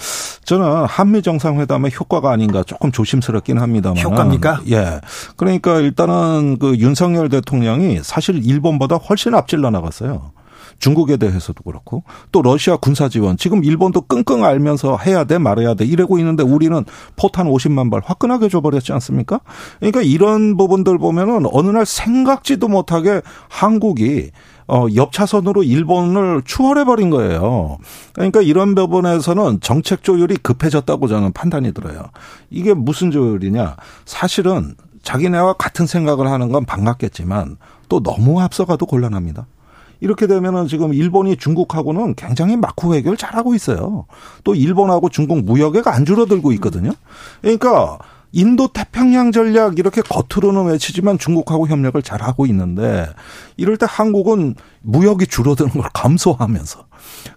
[0.45, 4.01] 저는 한미 정상회담의 효과가 아닌가 조금 조심스럽긴 합니다만.
[4.01, 4.61] 효과입니까?
[4.71, 5.01] 예.
[5.35, 10.31] 그러니까 일단은 그 윤석열 대통령이 사실 일본보다 훨씬 앞질러 나갔어요.
[10.79, 15.85] 중국에 대해서도 그렇고 또 러시아 군사 지원 지금 일본도 끙끙 알면서 해야 돼 말아야 돼
[15.85, 16.83] 이러고 있는데 우리는
[17.15, 19.41] 포탄 50만 발 화끈하게 줘버렸지 않습니까?
[19.79, 24.31] 그러니까 이런 부분들 보면은 어느 날 생각지도 못하게 한국이
[24.67, 27.77] 어, 옆 차선으로 일본을 추월해 버린 거예요.
[28.13, 32.03] 그러니까 이런 부분에서는 정책 조율이 급해졌다고 저는 판단이 들어요.
[32.51, 33.77] 이게 무슨 조율이냐?
[34.05, 37.57] 사실은 자기네와 같은 생각을 하는 건 반갑겠지만
[37.87, 39.47] 또 너무 앞서가도 곤란합니다.
[40.01, 44.05] 이렇게 되면은 지금 일본이 중국하고는 굉장히 마쿠 해결 잘하고 있어요.
[44.43, 46.91] 또 일본하고 중국 무역액 안 줄어들고 있거든요.
[47.41, 47.97] 그러니까
[48.31, 53.07] 인도 태평양 전략 이렇게 겉으로는 외치지만 중국하고 협력을 잘 하고 있는데
[53.57, 56.85] 이럴 때 한국은 무역이 줄어드는 걸 감소하면서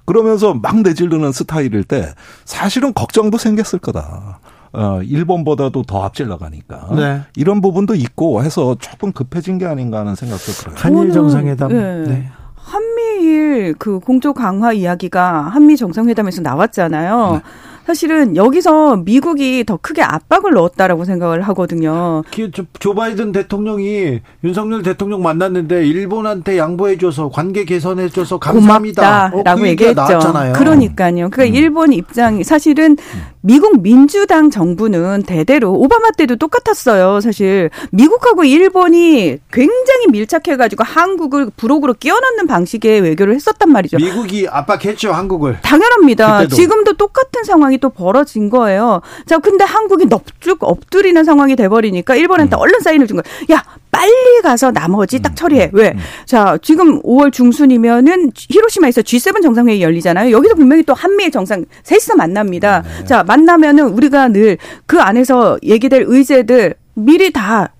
[0.05, 2.13] 그러면서 막 내지르는 스타일일 때
[2.45, 4.41] 사실은 걱정도 생겼을 거다.
[4.75, 6.89] 어, 일본보다도 더 앞질 나가니까.
[6.97, 7.23] 네.
[7.37, 10.77] 이런 부분도 있고 해서 조금 급해진 게 아닌가 하는 생각도 들어요.
[10.79, 11.73] 한일 정상회담.
[11.73, 12.05] 네.
[12.07, 12.31] 네.
[12.63, 17.33] 한미 한미일 그 공조 강화 이야기가 한미 정상회담에서 나왔잖아요.
[17.35, 17.51] 네.
[17.85, 22.23] 사실은 여기서 미국이 더 크게 압박을 넣었다라고 생각을 하거든요.
[22.79, 29.31] 조 바이든 대통령이 윤석열 대통령 만났는데 일본한테 양보해줘서 관계 개선해줘서 감사합니다.
[29.31, 30.01] 고맙다라고 어, 그 얘기했죠.
[30.01, 30.53] 나왔잖아요.
[30.53, 31.31] 그러니까요.
[31.31, 31.55] 그러니까 음.
[31.55, 32.97] 일본 입장이 사실은
[33.43, 37.21] 미국 민주당 정부는 대대로 오바마 때도 똑같았어요.
[37.21, 43.97] 사실 미국하고 일본이 굉장히 밀착해가지고 한국을 부록으로 끼워넣는 방식의 외교를 했었단 말이죠.
[43.97, 45.59] 미국이 압박했죠 한국을.
[45.63, 46.39] 당연합니다.
[46.39, 46.57] 그때도.
[46.57, 47.63] 지금도 똑같은 상황.
[47.63, 49.03] 상황이 또 벌어진 거예요.
[49.27, 52.59] 자, 근데 한국이 넙죽 엎드리는 상황이 돼버리니까 일본한테 음.
[52.59, 53.47] 얼른 사인을 준 거예요.
[53.53, 55.35] 야, 빨리 가서 나머지 딱 음.
[55.37, 55.71] 처리해.
[55.73, 55.93] 왜?
[55.95, 55.99] 음.
[56.25, 60.33] 자, 지금 5월 중순이면은 히로시마에서 G7 정상회의 열리잖아요.
[60.35, 62.83] 여기서 분명히 또 한미의 정상 셋이서 만납니다.
[62.83, 63.05] 네.
[63.05, 64.57] 자, 만나면은 우리가 늘
[64.87, 67.73] 그 안에서 얘기될 의제들 미리 다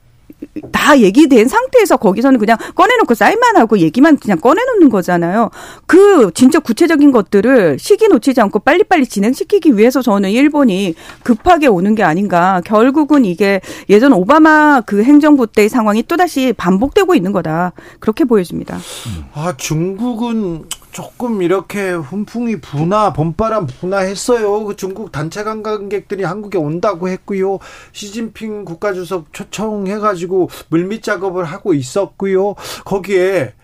[0.71, 5.51] 다 얘기된 상태에서 거기서는 그냥 꺼내놓고 사인만 하고 얘기만 그냥 꺼내놓는 거잖아요.
[5.87, 12.03] 그 진짜 구체적인 것들을 시기 놓치지 않고 빨리빨리 진행시키기 위해서 저는 일본이 급하게 오는 게
[12.03, 12.61] 아닌가.
[12.67, 17.73] 결국은 이게 예전 오바마 그 행정부 때의 상황이 또다시 반복되고 있는 거다.
[17.99, 18.79] 그렇게 보여집니다.
[19.33, 24.65] 아, 중국은 조금 이렇게 훈풍이 부나 봄바람 부나했어요.
[24.65, 27.59] 그 중국 단체 관광객들이 한국에 온다고 했고요.
[27.93, 32.55] 시진핑 국가주석 초청해가지고 물밑 작업을 하고 있었고요.
[32.85, 33.55] 거기에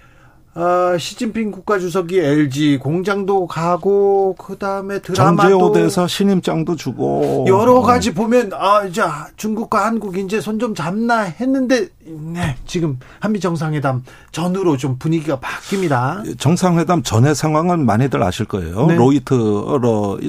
[0.55, 8.51] 아, 시진핑 국가주석이 LG 공장도 가고 그 다음에 드라마도 정제호대에서 신임장도 주고 여러 가지 보면
[8.55, 9.03] 아 이제
[9.37, 14.03] 중국과 한국 이제 손 좀 잡나 했는데 네, 지금 한미 정상회담
[14.33, 16.39] 전후로 좀 분위기가 바뀝니다.
[16.39, 18.87] 정상회담 전의 상황은 많이들 아실 거예요.
[18.87, 18.97] 네.
[18.97, 19.79] 로이터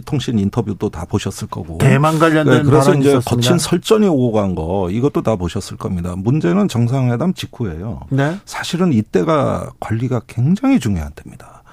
[0.05, 1.77] 통신 인터뷰도 다 보셨을 거고.
[1.77, 3.29] 대만 관련된 네, 그래서 이제 있었습니다.
[3.35, 6.15] 거친 설전이 오고 간 거 이것도 다 보셨을 겁니다.
[6.17, 8.01] 문제는 정상회담 직후예요.
[8.09, 8.37] 네.
[8.45, 11.63] 사실은 이때가 관리가 굉장히 중요한 때입니다.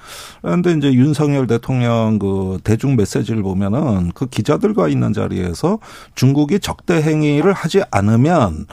[0.41, 5.79] 그런데 이제 윤석열 대통령 그 대중 메시지를 보면은 그 기자들과 있는 자리에서
[6.15, 8.67] 중국이 적대 행위를 하지 않으면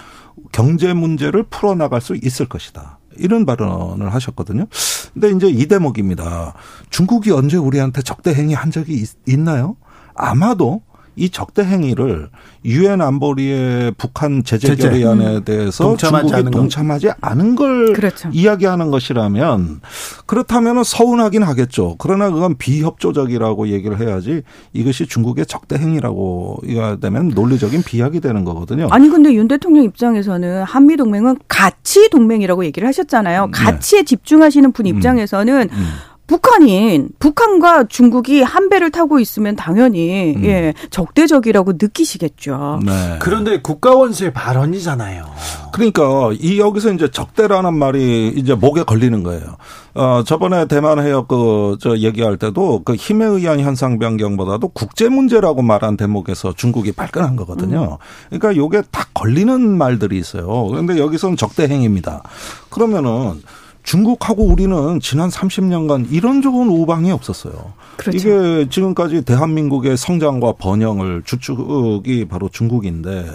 [0.55, 3.01] 경제 문제를 풀어나갈 수 있을 것이다.
[3.16, 4.66] 이런 발언을 하셨거든요.
[5.12, 6.55] 근데 이제 이 대목입니다.
[6.90, 9.76] 중국이 언제 우리한테 적대 행위 한 적이 있, 있나요?
[10.14, 10.82] 아마도
[11.16, 12.28] 이 적대 행위를
[12.64, 15.44] 유엔 안보리의 북한 제재 결의안에 음.
[15.44, 18.30] 대해서 동참하지 중국이 않은 동참하지 않은 걸 그렇죠.
[18.32, 19.80] 이야기하는 것이라면
[20.26, 21.96] 그렇다면 서운하긴 하겠죠.
[21.98, 24.42] 그러나 그건 비협조적이라고 얘기를 해야지
[24.72, 28.88] 이것이 중국의 적대 행위라고 이가 되면 논리적인 비약이 되는 거거든요.
[28.90, 33.46] 아니 근데 윤 대통령 입장에서는 한미 동맹은 가치 동맹이라고 얘기를 하셨잖아요.
[33.46, 33.50] 네.
[33.52, 34.04] 가치에 네.
[34.04, 34.96] 집중하시는 분 음.
[34.96, 35.78] 입장에서는 음.
[35.78, 36.13] 음.
[36.26, 40.44] 북한인 북한과 중국이 한 배를 타고 있으면 당연히 음.
[40.44, 42.80] 예 적대적이라고 느끼시겠죠.
[42.84, 43.18] 네.
[43.20, 45.24] 그런데 국가원수의 발언이잖아요.
[45.72, 49.56] 그러니까 이 여기서 이제 적대라는 말이 이제 목에 걸리는 거예요.
[49.94, 55.62] 어 저번에 대만 해역 그 저 얘기할 때도 그 힘에 의한 현상 변경보다도 국제 문제라고
[55.62, 57.98] 말한 대목에서 중국이 발끈한 거거든요.
[58.01, 58.38] 음.
[58.38, 60.66] 그러니까 요게 다 걸리는 말들이 있어요.
[60.68, 62.22] 그런데 여기서는 적대 행위입니다.
[62.70, 63.42] 그러면은
[63.85, 67.74] 중국하고 우리는 지난 30년간 이런 좋은 우방이 없었어요.
[67.98, 68.16] 그렇죠.
[68.19, 73.27] 이게 지금까지 대한민국의 성장과 번영을 주축이 바로 중국인데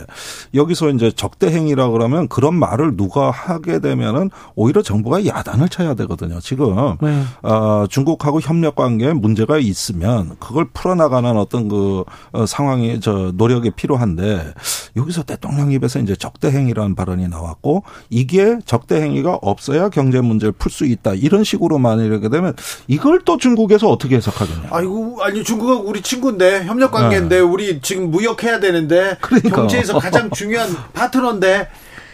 [0.55, 6.39] 여기서 이제 적대 행위라 그러면 그런 말을 누가 하게 되면은 오히려 정부가 야단을 쳐야 되거든요.
[6.39, 7.23] 지금 네.
[7.43, 14.53] 어, 중국하고 협력 관계에 문제가 있으면 그걸 풀어나가는 어떤 그 어, 상황이 저 노력이 필요한데
[14.97, 20.51] 여기서 대통령 입에서 이제 적대 행위라는 발언이 나왔고 이게 적대 행위가 없어야 경제 문제 를
[20.51, 22.53] 풀 수 있다 이런 식으로 만약에 되면
[22.87, 24.67] 이걸 또 중국에서 어떻게 해석하겠 거거든요.
[24.75, 27.41] 아이고, 아니 중국은 우리 친구인데 협력 관계인데 네.
[27.41, 29.55] 우리 지금 무역해야 되는데 그러니까.
[29.55, 31.69] 경제에서 가장 중요한 파트너인데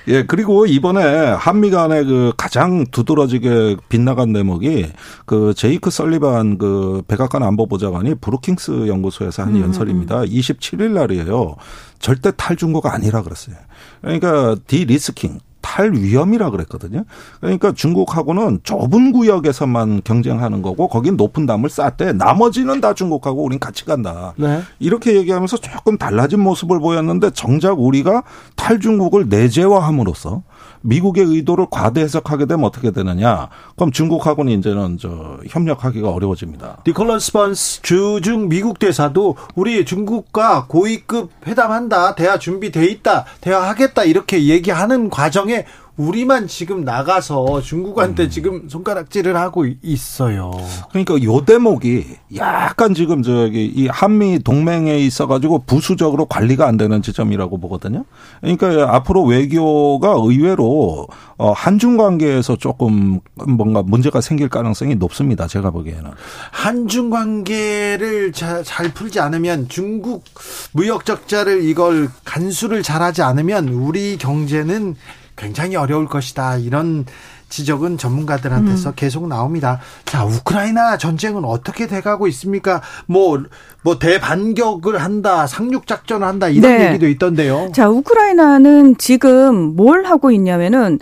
[0.07, 4.91] 예, 그리고 이번에 한미 간의 그 가장 두드러지게 빗나간 대목이
[5.26, 9.61] 그 제이크 설리반 그 백악관 안보보좌관이 브루킹스 연구소에서 한 음.
[9.61, 10.22] 연설입니다.
[10.22, 11.56] 27일 날이에요.
[11.97, 13.56] 절대 탈중고가 아니라 그랬어요.
[14.02, 17.05] 그러니까 디리스킹 탈 위험이라 그랬거든요.
[17.41, 23.83] 그러니까 중국하고는 좁은 구역에서만 경쟁하는 거고 거긴 높은 담을 쌓되 나머지는 다 중국하고 우린 같이
[23.83, 24.35] 간다.
[24.37, 24.61] 네.
[24.77, 28.21] 이렇게 얘기하면서 조금 달라진 모습을 보였는데 정작 우리가
[28.55, 30.43] 탈중국을 내재화함으로써
[30.86, 33.49] 미국의 의도를 과대 해석하게 되면 어떻게 되느냐?
[33.76, 36.84] 그럼 중국하고는 이제는 저 협력하기가 어려워집니다.
[36.88, 42.16] 니콜라스 번스 주중 미국 대사도 우리 중국과 고위급 회담한다.
[42.16, 43.26] 대화 준비돼 있다.
[43.41, 44.03] 대화하겠다.
[44.03, 45.66] 이렇게 얘기하는 과정에
[45.97, 48.30] 우리만 지금 나가서 중국한테 음.
[48.30, 50.51] 지금 손가락질을 하고 있어요.
[50.89, 52.05] 그러니까 요 대목이
[52.35, 58.03] 약간 지금 저기 이 한미 동맹에 있어 가지고 부수적으로 관리가 안 되는 지점이라고 보거든요.
[58.41, 61.07] 그러니까 앞으로 외교가 의외로
[61.38, 65.47] 어 한중 관계에서 조금 뭔가 문제가 생길 가능성이 높습니다.
[65.47, 66.11] 제가 보기에는
[66.51, 70.26] 한중 관계를 잘, 잘 풀지 않으면 중국
[70.73, 74.95] 무역 적자를 이걸 간수를 잘하지 않으면 우리 경제는
[75.36, 76.57] 굉장히 어려울 것이다.
[76.57, 77.06] 이런
[77.49, 78.94] 지적은 전문가들한테서 음.
[78.95, 79.80] 계속 나옵니다.
[80.03, 82.82] 자, 우크라이나 전쟁은 어떻게 돼가고 있습니까?
[83.06, 83.41] 뭐,
[83.84, 86.88] 뭐 대반격을 한다, 상륙작전을 한다, 이런 네.
[86.88, 87.72] 얘기도 있던데요.
[87.74, 90.99] 자, 우크라이나는 지금 뭘 하고 있냐면은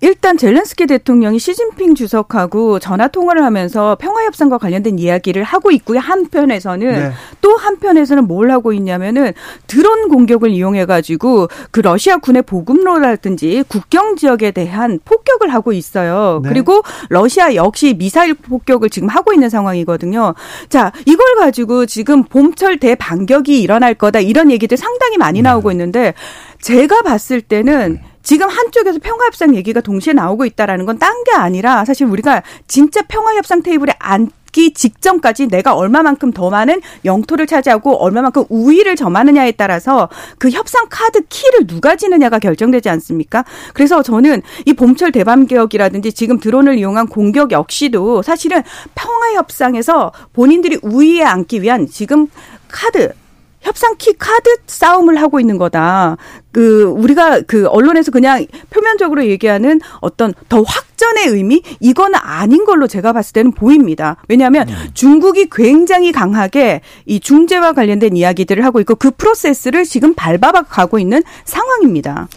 [0.00, 5.98] 일단 젤렌스키 대통령이 시진핑 주석하고 전화 통화를 하면서 평화 협상과 관련된 이야기를 하고 있고요.
[5.98, 7.12] 한편에서는 네.
[7.40, 9.32] 또 한편에서는 뭘 하고 있냐면은
[9.66, 16.40] 드론 공격을 이용해 가지고 그 러시아 군의 보급로라든지 국경 지역에 대한 폭격을 하고 있어요.
[16.42, 16.48] 네.
[16.48, 20.34] 그리고 러시아 역시 미사일 폭격을 지금 하고 있는 상황이거든요.
[20.68, 25.48] 자, 이걸 가지고 지금 봄철 대반격이 일어날 거다 이런 얘기들 상당히 많이 네.
[25.48, 26.14] 나오고 있는데
[26.62, 32.06] 제가 봤을 때는 지금 한쪽에서 평화협상 얘기가 동시에 나오고 있다라는 건 딴 게 아니라 사실
[32.06, 39.52] 우리가 진짜 평화협상 테이블에 앉기 직전까지 내가 얼마만큼 더 많은 영토를 차지하고 얼마만큼 우위를 점하느냐에
[39.52, 43.44] 따라서 그 협상 카드 키를 누가 지느냐가 결정되지 않습니까?
[43.74, 48.62] 그래서 저는 이 봄철 대밤 개혁이라든지 지금 드론을 이용한 공격 역시도 사실은
[48.94, 52.26] 평화 협상에서 본인들이 우위에 앉기 위한 지금
[52.68, 53.12] 카드
[53.60, 56.16] 협상 키 카드 싸움을 하고 있는 거다.
[56.52, 63.12] 그 우리가 그 언론에서 그냥 표면적으로 얘기하는 어떤 더 확전의 의미 이거는 아닌 걸로 제가
[63.12, 64.16] 봤을 때는 보입니다.
[64.28, 64.74] 왜냐하면 음.
[64.94, 71.22] 중국이 굉장히 강하게 이 중재와 관련된 이야기들을 하고 있고 그 프로세스를 지금 밟아가 가고 있는
[71.44, 72.28] 상황입니다.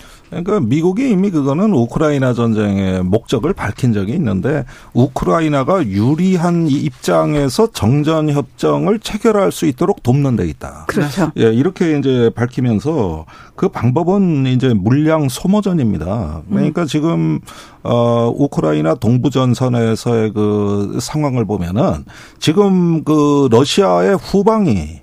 [0.42, 9.00] 그러니까 미국이 이미 그거는 우크라이나 전쟁의 목적을 밝힌 적이 있는데 우크라이나가 유리한 입장에서 정전 협정을
[9.00, 10.86] 체결할 수 있도록 돕는 데 있다.
[10.88, 11.32] 그렇죠.
[11.38, 16.42] 예, 이렇게 이제 밝히면서 그 방법은 이제 물량 소모전입니다.
[16.50, 16.88] 그러니까 음.
[16.88, 17.40] 지금
[17.84, 22.06] 어 우크라이나 동부 전선에서의 그 상황을 보면은
[22.40, 25.03] 지금 그 러시아의 후방이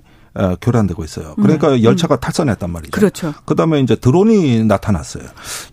[0.61, 1.35] 교란되고 있어요.
[1.35, 1.83] 그러니까 음.
[1.83, 2.19] 열차가 음.
[2.19, 2.91] 탈선했단 말이죠.
[2.91, 3.33] 그렇죠.
[3.45, 5.23] 그다음에 이제 드론이 나타났어요.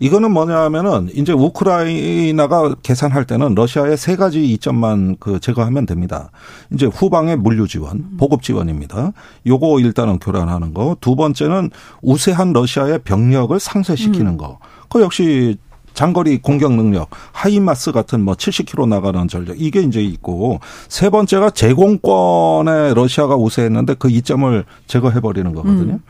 [0.00, 6.30] 이거는 뭐냐면은 이제 우크라이나가 계산할 때는 러시아의 세 가지 이점만 그 제거하면 됩니다.
[6.72, 8.16] 이제 후방의 물류 지원, 음.
[8.18, 9.12] 보급 지원입니다.
[9.46, 10.96] 요거 일단은 교란하는 거.
[11.00, 11.70] 두 번째는
[12.02, 14.36] 우세한 러시아의 병력을 상쇄시키는 음.
[14.38, 14.58] 거.
[14.88, 15.56] 그 역시
[15.94, 22.94] 장거리 공격 능력, 하이마스 같은 뭐 70km 나가는 전력 이게 이제 있고 세 번째가 제공권에
[22.94, 25.94] 러시아가 우세했는데 그 이점을 제거해 버리는 거거든요.
[25.94, 26.02] 음.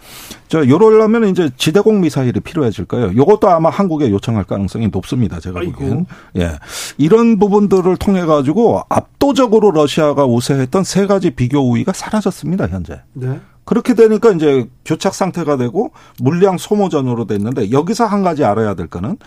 [0.49, 3.15] 자, 요러려면 이제 지대공 미사일이 필요해질 거예요.
[3.15, 5.41] 요것도 아마 한국에 요청할 가능성이 높습니다.
[5.41, 6.07] 제가 보기엔.
[6.37, 6.53] 예.
[6.97, 13.01] 이런 부분들을 통해 가지고 압도적으로 러시아가 우세했던 세 가지 비교 우위가 사라졌습니다, 현재.
[13.13, 13.41] 네.
[13.69, 19.19] 그렇게 되니까 이제 교착 상태가 되고 물량 소모전으로 됐는데 여기서 한 가지 알아야 될 거는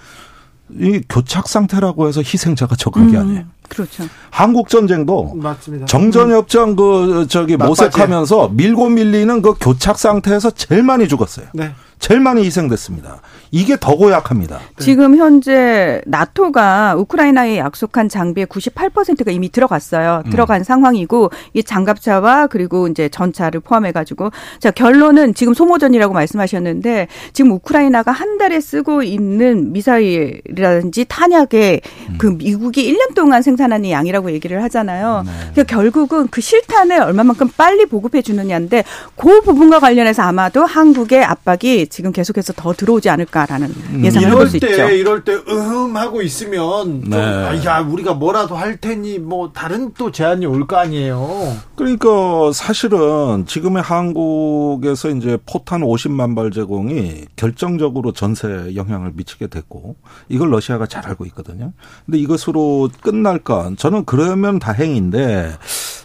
[0.80, 3.43] 이 교착 상태라고 해서 희생자가 적은 게 음, 아니에요.
[3.68, 4.03] 그렇죠.
[4.30, 5.85] 한국 전쟁도 맞습니다.
[5.85, 11.48] 정전협정 그 저기 모색하면서 밀고 밀리는 그 교착 상태에서 제일 많이 죽었어요.
[11.53, 11.72] 네.
[12.02, 13.22] 제일 많이 희생됐습니다.
[13.52, 14.57] 이게 더 고약합니다.
[14.57, 14.84] 네.
[14.84, 20.23] 지금 현재 나토가 우크라이나에 약속한 장비의 98%가 이미 들어갔어요.
[20.26, 20.32] 음.
[20.32, 20.64] 들어간 음.
[20.64, 28.11] 상황이고 이 장갑차와 그리고 이제 전차를 포함해 가지고 자 결론은 지금 소모전이라고 말씀하셨는데 지금 우크라이나가
[28.11, 32.15] 한 달에 쓰고 있는 미사일이라든지 탄약에 음.
[32.18, 35.22] 그 미국이 1년 동안 생산하는 양이라고 얘기를 하잖아요.
[35.23, 35.32] 네.
[35.52, 42.11] 그러니까 결국은 그 실탄을 얼마만큼 빨리 보급해 주느냐인데 그 부분과 관련해서 아마도 한국의 압박이 지금
[42.13, 44.01] 계속해서 더 들어오지 않을까라는 음.
[44.05, 44.68] 예상을 해볼 수 있죠.
[44.89, 47.18] 이럴 때 으흠 하고 있으면 네.
[47.18, 51.57] 아, 야 우리가 뭐라도 할 테니 뭐 다른 또 제안이 올 거 아니에요.
[51.76, 59.95] 그러니까 사실은 지금의 한국에서 이제 포탄 50만 발 제공이 결정적으로 전세에 영향을 미치게 됐고
[60.30, 61.73] 이걸 러시아가 잘 알고 있거든요.
[62.05, 63.72] 근데 이것으로 끝날까?
[63.77, 65.51] 저는 그러면 다행인데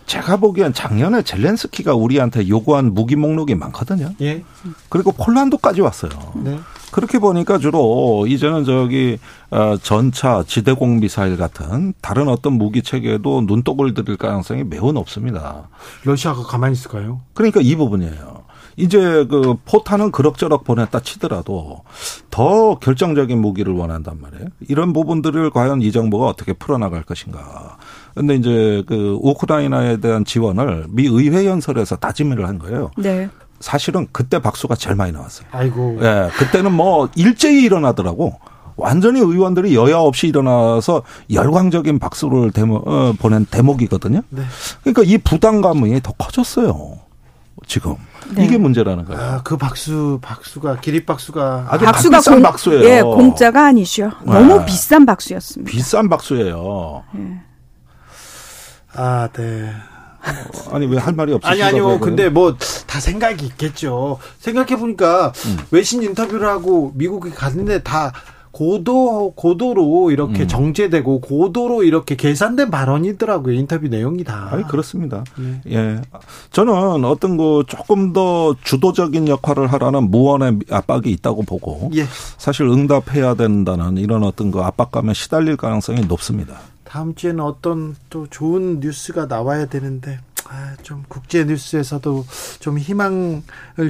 [0.06, 4.12] 제가 보기엔 작년에 젤렌스키가 우리한테 요구한 무기 목록이 많거든요.
[4.20, 4.44] 예.
[4.88, 6.10] 그리고 폴란드까지 왔어요.
[6.36, 6.58] 네.
[6.92, 9.18] 그렇게 보니까 주로 이제는 저기
[9.50, 15.68] 어 전차 지대공 미사일 같은 다른 어떤 무기 체계에도 눈독을 들일 가능성이 매우 높습니다.
[16.04, 17.20] 러시아가 가만히 있을까요?
[17.34, 18.46] 그러니까 이 부분이에요.
[18.76, 21.82] 이제 그 포탄은 그럭저럭 보냈다 치더라도
[22.30, 24.48] 더 결정적인 무기를 원한단 말이에요.
[24.68, 27.78] 이런 부분들을 과연 이 정부가 어떻게 풀어나갈 것인가.
[28.16, 32.90] 근데 이제 그 우크라이나에 대한 지원을 미 의회 연설에서 다짐을 한 거예요.
[32.96, 33.28] 네.
[33.60, 35.46] 사실은 그때 박수가 제일 많이 나왔어요.
[35.52, 35.98] 아이고.
[36.00, 36.30] 예.
[36.38, 38.40] 그때는 뭐 일제히 일어나더라고.
[38.76, 44.22] 완전히 의원들이 여야 없이 일어나서 열광적인 박수를 대모, 어, 보낸 대목이거든요.
[44.30, 44.42] 네.
[44.82, 46.98] 그러니까 이 부담감이 더 커졌어요.
[47.66, 47.96] 지금
[48.34, 48.44] 네.
[48.44, 49.22] 이게 문제라는 거예요.
[49.22, 52.84] 아, 그 박수 박수가 기립 박수가 아주 박수가 비싼 공, 박수예요.
[52.84, 54.10] 예, 공짜가 아니죠.
[54.24, 54.32] 네.
[54.32, 55.70] 너무 비싼 박수였습니다.
[55.70, 57.04] 비싼 박수예요.
[57.12, 57.40] 네.
[58.96, 59.70] 아, 네.
[60.70, 62.00] 어, 아니 왜 할 말이 없으 아니 아니요.
[62.00, 62.56] 근데 뭐
[62.86, 64.18] 다 생각이 있겠죠.
[64.38, 65.58] 생각해 보니까 음.
[65.70, 68.12] 외신 인터뷰를 하고 미국에 갔는데 다
[68.52, 70.48] 고도 고도로 이렇게 음.
[70.48, 74.48] 정제되고 고도로 이렇게 계산된 발언이더라고요 인터뷰 내용이 다.
[74.50, 75.24] 아니 그렇습니다.
[75.68, 75.74] 예.
[75.74, 76.00] 예.
[76.52, 82.06] 저는 어떤 거 조금 더 주도적인 역할을 하라는 무언의 압박이 있다고 보고 예.
[82.38, 86.54] 사실 응답해야 된다는 이런 어떤 거 압박감에 시달릴 가능성이 높습니다.
[86.86, 90.20] 다음 주에는 어떤 또 좋은 뉴스가 나와야 되는데
[90.50, 92.24] 아, 좀 국제 뉴스에서도
[92.60, 93.42] 좀 희망을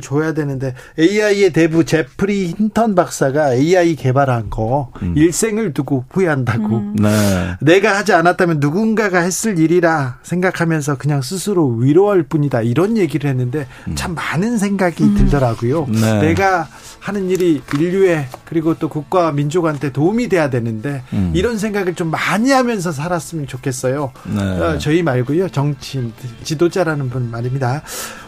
[0.03, 5.15] 줘야 되는데 AI의 대부 제프리 힌턴 박사가 AI 개발한 거 음.
[5.17, 6.77] 일생을 두고 후회한다고.
[6.79, 6.97] 음.
[6.97, 7.57] 네.
[7.61, 13.95] 내가 하지 않았다면 누군가가 했을 일이라 생각하면서 그냥 스스로 위로할 뿐이다 이런 얘기를 했는데 음.
[13.95, 15.15] 참 많은 생각이 음.
[15.15, 15.87] 들더라고요.
[15.89, 16.21] 네.
[16.21, 16.69] 내가
[17.01, 21.33] 하는 일이 인류에 그리고 또 국가 민족한테 도움이 돼야 되는데 음.
[21.35, 24.13] 이런 생각을 좀 많이 하면서 살았으면 좋겠어요.
[24.25, 24.41] 네.
[24.43, 26.13] 어, 저희 말고요 정치인
[26.47, 27.83] 지도자라는 분 말입니다.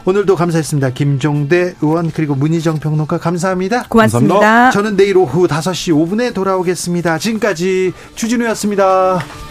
[0.05, 0.91] 오늘도 감사했습니다.
[0.91, 3.85] 김종대 의원 그리고 문희정 평론가 감사합니다.
[3.89, 4.35] 고맙습니다.
[4.35, 4.71] 감사합니다.
[4.73, 7.19] 저는 내일 오후 5시 5분에 돌아오겠습니다.
[7.19, 9.48] 지금까지 주진우였습니다.